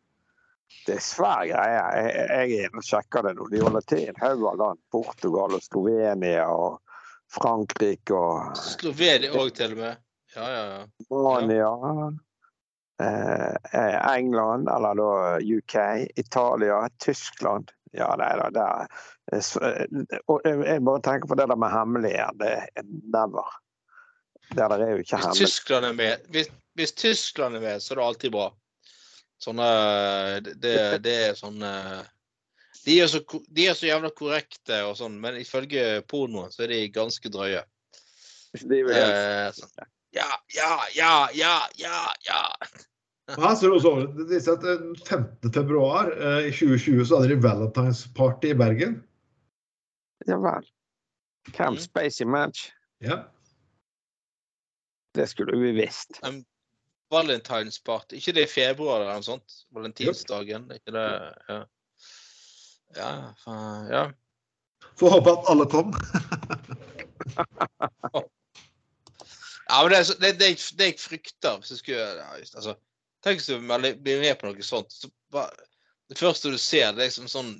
Er 0.85 1.01
greie. 1.49 1.49
Jeg, 1.49 2.09
jeg 2.29 2.57
er 2.59 2.67
inne 2.67 2.81
og 2.81 2.85
sjekker 2.85 3.25
det 3.25 3.31
nå. 3.37 3.47
De 3.49 3.61
holder 3.63 3.85
til 3.89 4.03
i 4.03 4.09
en 4.11 4.19
haug 4.21 4.43
av 4.51 4.57
land. 4.59 4.81
Portugal 4.93 5.55
og 5.57 5.63
Slovenia 5.65 6.45
og 6.53 6.77
Frankrike 7.35 8.15
og 8.15 8.55
Slovenia 8.59 9.33
òg, 9.35 9.51
til 9.57 9.75
og 9.75 9.81
med. 9.81 10.03
Ja, 10.35 10.45
ja, 10.51 10.63
ja. 10.71 10.85
Romania. 11.11 11.71
Ja. 11.91 12.09
eh, 13.73 14.15
England, 14.15 14.69
eller 14.69 14.95
da 14.95 15.39
UK. 15.57 15.75
Italia. 16.15 16.89
Tyskland. 17.03 17.71
Ja, 17.95 18.15
nei 18.19 18.31
da, 18.39 18.49
der 18.51 18.87
eh, 19.31 19.39
eh, 19.39 20.19
Og 20.27 20.41
jeg 20.43 20.81
bare 20.83 21.01
tenker 21.03 21.31
på 21.31 21.37
det 21.39 21.47
der 21.51 21.59
med 21.59 21.71
hemmelig. 21.71 22.15
Det 22.39 22.51
er 22.75 22.89
never. 23.13 23.55
Det 24.51 24.67
der 24.71 24.79
er 24.79 24.91
jo 24.91 25.03
ikke 25.03 25.21
Hvis. 25.23 25.37
Tyskland 25.39 25.85
er 25.85 25.93
med, 25.93 26.27
hvis, 26.29 26.51
hvis 26.75 26.91
Tyskland 26.91 27.55
er 27.55 27.63
med, 27.63 27.81
så 27.81 27.93
er 27.93 27.99
det 27.99 28.05
alltid 28.05 28.35
bra. 28.35 28.49
Sånne 29.41 29.69
Det, 30.43 30.75
det, 31.03 31.15
er 31.29 31.39
sånn 31.39 31.63
eh, 31.63 32.03
de 32.85 32.99
er, 33.01 33.07
så, 33.09 33.19
de 33.49 33.67
er 33.67 33.73
så 33.77 33.87
jævla 33.89 34.11
korrekte 34.13 34.77
og 34.85 34.95
sånn, 34.99 35.15
men 35.21 35.39
ifølge 35.41 36.01
pornoen 36.09 36.51
så 36.53 36.63
er 36.65 36.73
de 36.73 36.81
ganske 36.93 37.29
drøye. 37.33 37.63
De 38.61 38.83
vil 38.85 38.93
helst- 38.93 39.63
Eh, 39.63 39.65
sånn. 39.65 39.87
Ja, 40.15 40.27
ja, 40.55 40.69
ja, 40.95 41.13
ja, 41.35 41.55
ja, 41.81 42.13
ja. 42.27 42.41
Her 43.35 43.55
ser 43.57 43.67
du 43.67 43.75
også 43.79 43.89
over- 43.91 44.53
at 44.53 44.61
den 44.61 44.95
15. 44.95 45.51
februar 45.51 46.11
eh, 46.13 46.47
i 46.47 46.51
2020 46.51 47.05
så 47.09 47.19
hadde 47.19 47.33
de 47.35 47.41
Valentine's 47.41 48.05
Party 48.15 48.51
i 48.53 48.53
Bergen. 48.53 49.03
Ja 50.27 50.37
vel. 50.37 50.63
Camp 51.51 51.77
Mm. 51.77 51.81
Spacey 51.81 52.25
Match. 52.25 52.69
Ja. 53.01 53.23
Det 55.13 55.27
skulle 55.29 55.57
vi 55.57 55.71
visst. 55.71 56.19
Valentines 57.11 57.79
party. 57.79 58.15
Ikke 58.17 58.33
det 58.33 58.43
i 58.47 58.51
februar 58.51 59.01
eller 59.01 59.13
noe 59.19 59.23
sånt? 59.23 59.65
Valentinsdagen? 59.73 60.69
Ikke 60.73 60.91
det 60.95 61.33
Ja. 61.49 61.65
Ja, 62.95 63.33
faen, 63.43 63.87
ja. 63.91 64.03
Får 64.99 65.09
håpe 65.17 65.33
at 65.33 65.49
alle 65.51 65.65
kom. 65.71 65.93
ja 69.69 69.77
men 69.81 69.91
det, 69.91 69.97
er 69.97 70.03
det, 70.21 70.31
det, 70.39 70.55
det 70.77 70.89
jeg 70.91 70.99
frykter 71.01 71.57
hvis 71.59 71.71
jeg 71.73 71.81
skulle 71.81 72.05
ja, 72.19 72.27
just, 72.39 72.55
altså, 72.55 72.75
Tenk 73.25 73.39
hvis 73.39 73.49
du 73.49 73.55
blir 74.05 74.21
med 74.21 74.35
på 74.37 74.45
noe 74.45 74.63
sånt. 74.65 74.91
Så 74.93 75.09
bare, 75.33 75.49
det 76.13 76.19
første 76.19 76.51
du 76.53 76.59
ser, 76.61 76.91
det 76.93 77.01
er 77.01 77.09
liksom 77.09 77.29
sånn 77.31 77.55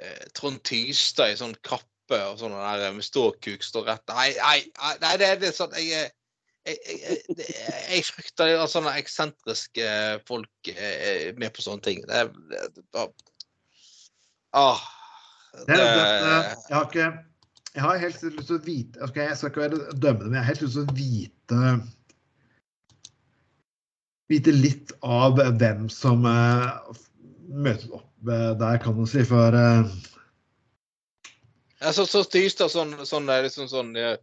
eh, 0.00 0.24
Trond 0.36 0.62
Tystad 0.64 1.34
i 1.34 1.36
sånn 1.36 1.52
kappe 1.66 2.20
og 2.30 2.40
sånn 2.40 2.56
der 2.56 2.96
med 2.96 3.04
ståkuk 3.04 3.62
står 3.62 3.84
rett 3.90 4.08
Nei, 4.08 4.30
nei, 4.40 4.94
nei, 5.04 5.12
det, 5.20 5.28
det 5.42 5.50
er 5.50 5.58
sånn 5.58 5.76
jeg, 5.76 6.08
jeg, 6.64 6.78
jeg, 6.88 7.18
jeg, 7.36 8.06
frykter 8.08 8.54
at 8.56 8.72
sånne 8.72 8.96
eksentriske 9.02 9.90
folk 10.28 10.72
er 10.72 11.36
med 11.36 11.52
på 11.52 11.66
sånne 11.66 11.84
ting. 11.84 12.00
Det 12.08 12.24
det, 12.50 12.64
det, 12.80 13.04
ah, 14.56 14.80
Det, 15.66 15.74
det, 15.74 15.76
det, 15.76 16.38
jeg 16.68 16.76
har 16.76 16.86
ikke 16.88 17.10
jeg 17.70 17.84
har 17.84 18.00
helt 18.02 18.22
lyst 18.26 18.48
til 18.48 18.56
å 18.56 18.62
vite 18.64 19.04
okay, 19.06 19.28
Jeg 19.28 19.36
skal 19.38 19.52
ikke 19.52 19.62
være 19.62 19.92
dømmende, 19.94 20.26
men 20.26 20.38
jeg 20.38 20.42
har 20.42 20.48
helt 20.48 20.62
lyst 20.64 20.74
til 20.74 20.88
å 20.88 20.94
vite 20.96 21.74
Vite 24.30 24.54
litt 24.54 24.90
av 25.06 25.38
hvem 25.38 25.86
som 25.90 26.26
uh, 26.26 26.80
møter 27.50 27.94
opp 27.96 28.30
eh, 28.30 28.52
der, 28.58 28.78
kan 28.82 28.94
du 28.98 29.06
si. 29.08 29.24
For 29.26 29.56
eh, 29.56 29.90
Ja, 31.80 31.92
så, 31.92 32.06
så 32.06 32.22
Tystad 32.28 32.72
sånn, 32.72 32.94
sånn, 33.08 33.28
eh, 33.32 33.42
liksom 33.46 33.70
sånn 33.70 33.94
eh, 33.98 34.16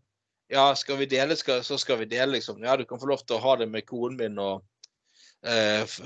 Ja, 0.53 0.69
skal 0.79 1.01
vi 1.01 1.09
dele, 1.11 1.35
skal, 1.35 1.63
så 1.67 1.75
skal 1.81 1.99
vi 1.99 2.07
dele, 2.07 2.37
liksom. 2.37 2.63
Ja, 2.63 2.77
du 2.79 2.85
kan 2.87 3.01
få 3.01 3.09
lov 3.09 3.25
til 3.25 3.35
å 3.35 3.43
ha 3.43 3.57
det 3.59 3.67
med 3.71 3.87
konen 3.89 4.15
min 4.21 4.39
og 4.39 4.61
eh, 4.61 4.65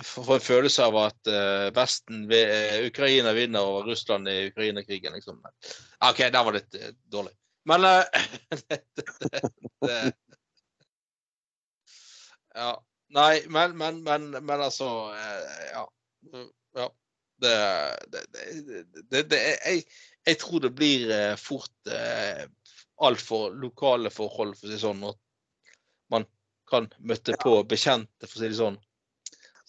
få 0.06 0.36
en 0.36 0.44
følelse 0.44 0.86
av 0.86 0.98
at 1.02 1.30
eh, 1.32 1.68
Vesten 1.76 2.26
eh, 2.36 2.82
Ukraina 2.88 3.34
vinner 3.34 3.66
over 3.66 3.90
Russland 3.92 4.30
i 4.30 4.48
Ukraina-krigen, 4.52 5.14
liksom. 5.18 5.40
OK, 6.10 6.20
der 6.28 6.44
var 6.44 6.52
det 6.52 6.64
litt 6.64 6.80
eh, 6.80 6.94
dårlig. 7.12 7.34
Men 7.70 7.86
eh, 7.86 8.04
det, 8.50 8.82
det, 9.02 9.52
det, 9.88 10.00
Ja. 12.54 12.72
Nei, 13.12 13.42
men, 13.52 13.76
men, 13.78 14.04
men, 14.04 14.30
men 14.32 14.62
altså 14.62 14.88
eh, 15.16 15.70
Ja. 15.74 15.86
ja. 16.80 16.90
Det, 17.42 17.54
det, 18.14 18.26
det, 18.32 18.82
det, 19.10 19.22
det 19.32 19.38
jeg, 19.42 19.84
jeg 20.30 20.38
tror 20.38 20.62
det 20.62 20.76
blir 20.78 21.10
eh, 21.10 21.36
fort 21.40 21.90
eh, 21.90 22.44
altfor 23.02 23.56
lokale 23.58 24.12
forhold, 24.14 24.54
for 24.60 24.68
å 24.68 24.70
si 24.70 24.76
det 24.76 24.82
sånn. 24.84 25.02
At 25.10 25.18
man 26.14 26.28
kan 26.70 26.88
møte 27.00 27.36
på 27.42 27.56
bekjente, 27.68 28.28
for 28.28 28.38
å 28.38 28.44
si 28.44 28.52
det 28.52 28.60
sånn. 28.60 28.78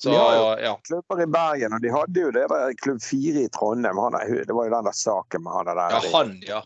Så 0.02 0.10
de 0.10 0.16
har 0.18 0.36
jo- 0.36 0.64
ja. 0.64 0.74
Klubber 0.88 1.22
i 1.22 1.26
Bergen, 1.26 1.72
og 1.72 1.82
de 1.82 1.90
hadde 1.94 2.20
jo 2.20 2.30
det 2.34 2.48
der 2.50 2.72
Klubb 2.82 3.02
4 3.02 3.44
i 3.44 3.48
Trondheim. 3.48 3.98
Han 4.02 4.14
er, 4.18 4.44
det 4.44 4.54
var 4.56 4.66
jo 4.66 4.74
den 4.74 4.88
der 4.88 4.96
saken 4.98 5.42
med 5.42 5.52
han 5.52 5.66
der. 5.70 5.82
ja, 5.94 6.00
han, 6.12 6.32
ja. 6.42 6.62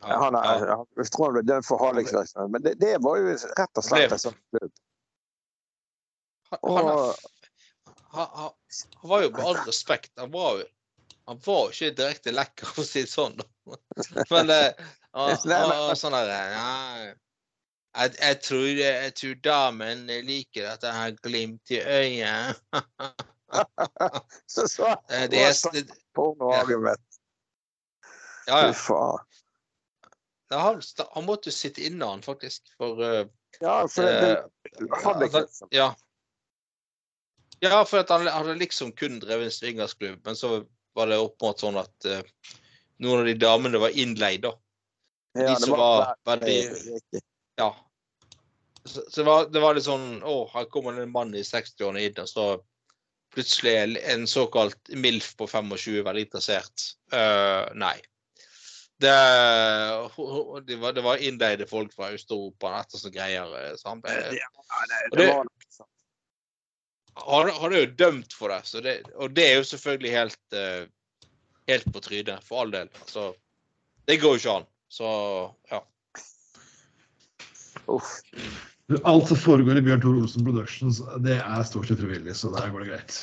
Ja, 0.00 0.18
han 0.22 0.34
er, 0.34 0.66
ja. 0.66 0.76
Jeg 0.96 1.10
tror 1.12 1.26
han 1.26 1.34
ble 1.34 1.42
dømt 1.42 1.66
for 1.66 1.82
hallikvirksomhet, 1.82 2.50
men 2.54 2.62
det, 2.62 2.74
det 2.80 2.94
var 3.04 3.18
jo 3.18 3.34
rett 3.34 3.80
og 3.80 3.84
slett 3.84 4.14
en 4.14 4.22
sånn 4.22 4.38
klubb. 4.54 4.72
Han, 6.62 6.88
han, 8.16 8.28
han, 8.34 8.52
var 9.02 9.22
jo 9.22 9.30
med 9.34 9.40
all 9.44 9.58
respekt 9.66 10.14
Han 10.16 10.30
var 10.32 10.62
jo 10.62 10.68
han 11.28 11.40
var 11.44 11.74
ikke 11.74 11.90
direkte 11.92 12.32
lekker, 12.32 12.70
for 12.72 12.80
å 12.80 12.88
si 12.88 13.02
det 13.04 13.10
sånn. 13.12 13.34
Men 14.32 14.48
uh, 14.48 14.86
uh, 15.12 15.34
uh, 15.36 15.42
var 15.44 15.98
sånn 16.00 16.14
der 16.16 16.30
ja, 16.54 17.10
jeg, 17.96 18.14
jeg, 18.20 18.40
tror, 18.44 18.66
jeg 18.80 19.14
tror 19.14 19.34
damen 19.44 20.06
liker 20.26 20.68
at 20.70 20.82
jeg 20.86 20.92
har 20.92 21.16
glimt 21.24 21.70
i 21.70 21.80
øyet. 21.80 22.60
så 24.54 24.66
så 24.68 24.96
Det 25.08 25.40
er, 25.40 25.54
det, 25.72 25.86
pornoargument. 26.14 27.00
ja, 28.46 28.66
ja. 28.66 29.24
Ja, 30.50 30.58
Han, 30.58 30.82
han 31.10 31.24
måtte 31.24 31.52
sitte 31.52 31.84
inne, 31.84 32.04
han 32.06 32.22
faktisk. 32.22 32.62
For 32.76 33.00
uh, 33.02 33.26
Ja, 33.60 33.88
for 33.88 34.02
det, 34.02 34.30
eh, 34.30 34.44
det 34.78 35.02
hallikvirksomhet. 35.04 35.74
ja. 35.74 35.94
ja, 37.60 37.84
for 37.84 37.98
at 37.98 38.10
han 38.10 38.26
hadde 38.26 38.54
liksom 38.60 38.92
kun 38.92 39.18
drevet 39.20 39.50
en 39.50 39.52
swingersklubb, 39.52 40.20
men 40.24 40.36
så 40.36 40.64
var 40.96 41.10
det 41.10 41.18
oppmått 41.20 41.64
sånn 41.64 41.76
at 41.80 42.08
uh, 42.08 42.22
noen 43.04 43.24
av 43.24 43.28
de 43.28 43.34
damene 43.40 43.80
var 43.82 43.96
innleid, 43.96 44.44
da. 44.46 44.54
Ja, 45.36 45.42
de 45.42 45.48
det 45.52 45.60
som 45.66 45.76
var 45.76 46.14
veldig 46.26 46.58
riktig. 46.94 47.22
Ja. 47.58 47.68
Så, 48.84 49.02
så 49.10 49.20
det, 49.20 49.26
var, 49.26 49.48
det 49.52 49.60
var 49.60 49.76
litt 49.76 49.84
sånn 49.84 50.22
Å, 50.24 50.34
her 50.54 50.68
kommer 50.72 50.96
det 50.96 51.04
en 51.04 51.12
mann 51.12 51.34
i 51.36 51.44
60-årene 51.44 52.04
inn, 52.06 52.20
og 52.22 52.30
så 52.30 52.46
plutselig 53.34 53.74
er 53.76 53.96
en 54.14 54.24
såkalt 54.30 54.88
MILF 54.96 55.34
på 55.36 55.48
25 55.50 56.06
veldig 56.06 56.22
interessert. 56.24 56.86
Uh, 57.12 57.68
nei. 57.76 57.98
Det, 58.98 59.12
det, 60.66 60.78
var, 60.80 60.94
det 60.96 61.04
var 61.04 61.20
innleide 61.22 61.68
folk 61.70 61.92
fra 61.94 62.08
Øst-Europa 62.16 62.72
etter 62.80 62.98
sånne 62.98 63.14
greier. 63.14 63.52
eh, 63.60 63.74
han, 63.84 64.00
det, 64.02 64.40
det 65.14 65.28
han, 67.18 67.50
han 67.60 67.74
er 67.74 67.84
jo 67.84 67.92
dømt 67.98 68.34
for 68.34 68.50
det, 68.50 68.62
så 68.66 68.82
det, 68.82 68.96
og 69.18 69.36
det 69.36 69.44
er 69.44 69.60
jo 69.60 69.68
selvfølgelig 69.68 70.14
helt 70.16 70.56
uh, 70.56 70.88
helt 71.68 71.92
på 71.92 72.00
trynet, 72.00 72.44
for 72.44 72.62
all 72.62 72.72
del. 72.72 72.90
Altså, 73.02 73.28
det 74.08 74.18
går 74.22 74.36
jo 74.36 74.42
ikke 74.42 74.56
an. 74.60 74.68
Så 74.88 75.08
ja. 75.70 75.82
Uff. 77.88 78.08
alt 79.04 79.28
som 79.28 79.36
foregår 79.40 79.78
i 79.80 79.82
Bjørn 79.84 80.00
Tor 80.04 80.16
Olsen 80.20 80.44
Productions, 80.46 81.00
det 81.24 81.38
er 81.40 81.64
stort 81.68 81.88
sett 81.90 82.00
frivillig, 82.00 82.34
så 82.36 82.50
der 82.54 82.70
går 82.72 82.84
det 82.84 82.90
greit. 82.92 83.18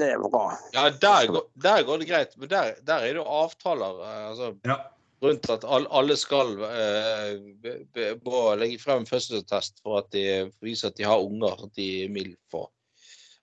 Det 0.00 0.08
er 0.14 0.22
bra. 0.32 0.46
Ja, 0.74 0.86
der, 0.90 1.26
går- 1.28 1.48
der 1.62 1.82
går 1.84 1.98
det 2.00 2.08
greit, 2.08 2.32
men 2.40 2.48
der, 2.48 2.74
der 2.88 3.04
er 3.04 3.10
det 3.12 3.20
jo 3.20 3.26
avtaler 3.28 4.00
eh, 4.06 4.22
altså, 4.30 4.48
Ja. 4.66 4.76
rundt 5.22 5.50
at 5.52 5.64
all, 5.68 5.86
alle 5.92 6.16
skal 6.16 6.54
eh, 6.64 7.34
be, 7.62 7.74
be, 7.94 8.06
må 8.24 8.54
legge 8.56 8.78
frem 8.80 9.04
fødselsattest 9.06 9.82
for 9.84 9.98
at 10.00 10.08
de 10.14 10.24
viser 10.64 10.88
at 10.88 10.96
de 10.96 11.04
har 11.04 11.20
unger, 11.20 11.66
at 11.66 11.74
de 11.76 11.88
er 12.06 12.14
mild 12.14 12.36
for 12.50 12.70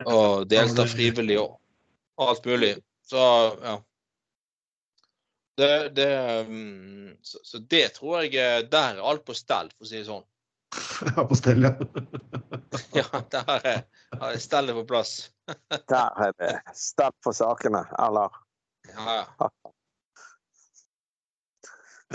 og 0.06 0.44
delta 0.50 0.84
frivillig 0.86 1.40
og 1.42 1.56
alt 2.22 2.44
mulig. 2.46 2.76
Så 3.08 3.18
ja. 3.64 3.78
Det, 5.58 5.70
det 5.98 6.10
mm, 6.50 7.16
så, 7.26 7.40
så 7.44 7.58
det 7.66 7.88
tror 7.96 8.20
jeg 8.22 8.36
eh, 8.38 8.60
Der 8.70 8.92
er 8.98 9.02
alt 9.10 9.24
på 9.26 9.34
stell, 9.34 9.72
for 9.78 9.88
å 9.88 9.90
si 9.90 9.98
det 9.98 10.06
sånn. 10.10 10.26
Ja, 11.16 11.28
på 11.28 11.36
stell, 11.36 11.64
ja. 11.64 11.74
Ja, 12.94 13.22
der 13.32 13.52
er 13.58 13.84
er 14.22 14.38
stellet 14.42 14.76
på 14.76 14.84
plass. 14.90 15.32
Der 15.92 16.10
er 16.26 16.34
det 16.40 16.54
stell 16.76 17.12
på 17.24 17.34
sakene. 17.34 17.86
Eller 18.00 18.30
Ja, 18.94 19.16
ja. 19.22 19.48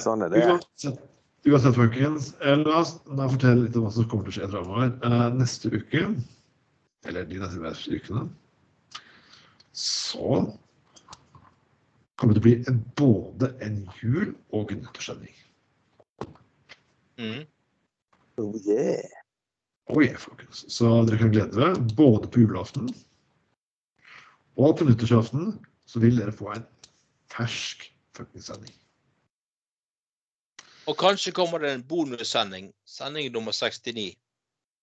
sånn 0.04 0.22
er 0.24 0.32
det. 0.32 0.44
Uansett, 0.48 1.00
uansett 1.46 1.76
folkens, 1.76 2.32
eh, 2.40 2.56
la 2.62 2.78
oss 2.80 2.92
da 3.06 3.28
fortelle 3.28 3.66
litt 3.66 3.76
om 3.76 3.86
hva 3.86 3.92
som 3.94 4.08
kommer 4.10 4.28
til 4.28 4.34
å 4.34 4.36
skje 4.38 4.52
fremover. 4.54 4.86
Eh, 5.04 5.28
neste 5.36 5.72
uke, 5.72 6.02
eller 7.08 7.22
de 7.28 7.36
neste 7.42 7.98
ukene, 7.98 8.22
så 9.72 10.42
kommer 12.16 12.36
det 12.36 12.40
til 12.40 12.42
å 12.42 12.48
bli 12.48 12.56
både 12.98 13.46
en 13.64 13.78
jul- 14.00 14.36
og 14.54 14.72
en 14.72 14.82
nyttårssending. 14.84 15.36
Mm. 17.20 17.42
Oh, 18.40 18.54
yeah. 18.66 19.04
Oi, 19.92 20.08
folkens. 20.18 20.64
Så 20.72 20.88
dere 21.08 21.18
kan 21.20 21.32
glede 21.32 21.56
dere 21.56 21.74
både 21.96 22.30
på 22.32 22.44
julaften 22.44 22.88
og 24.56 24.78
på 24.78 24.86
nyttårsaften. 24.88 25.58
Så 25.86 26.00
vil 26.00 26.16
dere 26.16 26.32
få 26.32 26.52
en 26.54 26.64
fersk 27.32 27.84
fuckings 28.16 28.46
sending. 28.48 28.72
Og 30.88 30.96
kanskje 30.98 31.34
kommer 31.36 31.62
det 31.62 31.74
en 31.74 31.84
bonussending. 31.86 32.72
Sending 32.88 33.32
nummer 33.32 33.52
69. 33.52 34.14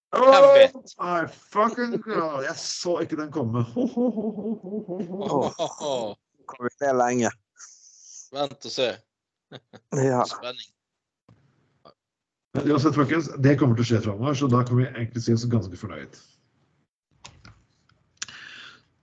Hvem 0.09 0.47
vet? 0.55 0.75
Oh, 0.97 1.05
my 1.05 1.27
fucking 1.27 2.01
God. 2.01 2.43
Jeg 2.43 2.55
så 2.57 2.99
ikke 3.03 3.17
den 3.19 3.31
komme. 3.31 3.63
Ho, 3.73 3.85
ho, 3.85 4.09
ho, 4.09 4.31
ho, 4.31 4.55
ho, 4.63 4.79
ho, 4.87 4.99
ho. 5.03 5.41
Åh, 5.59 6.15
Kommer 6.49 6.69
vi 6.69 6.85
ned 6.85 6.97
lenge. 6.97 7.31
Vent 8.33 8.65
og 8.65 8.73
se. 8.73 8.89
Ja. 9.93 10.23
Spenning. 10.29 10.69
Men 12.53 12.71
uansett, 12.71 12.95
folkens, 12.95 13.29
det 13.37 13.55
kommer 13.59 13.77
til 13.77 13.85
å 13.85 13.89
skje 13.91 14.01
framover, 14.07 14.33
så 14.37 14.49
da 14.49 14.63
kan 14.65 14.79
vi 14.79 14.87
egentlig 14.89 15.21
si 15.21 15.33
oss 15.35 15.45
ganske 15.49 15.77
fornøyd. 15.77 16.17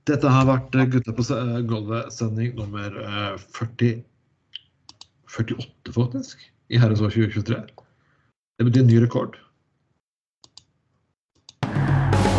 Dette 0.07 0.31
har 0.31 0.47
vært 0.47 0.75
eh, 0.79 0.87
Gutta 0.91 1.15
på 1.15 1.25
eh, 1.35 1.57
gulvet-sending 1.67 2.55
nummer 2.59 2.95
eh, 3.03 3.39
40, 3.59 4.03
48, 5.35 5.95
faktisk, 5.95 6.45
i 6.71 6.79
herrens 6.79 7.03
år 7.03 7.11
2023. 7.15 7.59
Det 8.59 8.67
betyr 8.69 8.85
en 8.85 8.91
ny 8.91 9.01
rekord. 9.03 9.39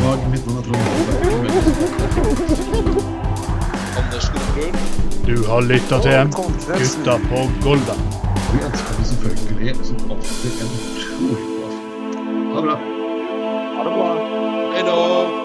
Og 0.08 0.28
mitt 0.32 0.48
navn 0.48 0.60
er 0.60 0.68
Trond. 0.68 0.84
Anders. 3.98 4.30
Du 5.28 5.36
har 5.48 5.68
lytta 5.68 6.00
til 6.04 6.32
Gutta 6.36 7.18
på 7.28 7.48
gulvet. 7.64 8.24
Vi 8.54 8.64
ønsker 8.64 9.04
selvfølgelig 9.12 9.76
som 9.84 10.16
alltid 10.16 10.64
en 10.64 10.97
ha 11.18 11.24
det 11.24 12.62
bra. 12.62 12.76
Ha 13.76 13.84
det 13.84 13.90
bra. 13.90 14.14
Hei 14.74 14.84
da. 14.84 15.37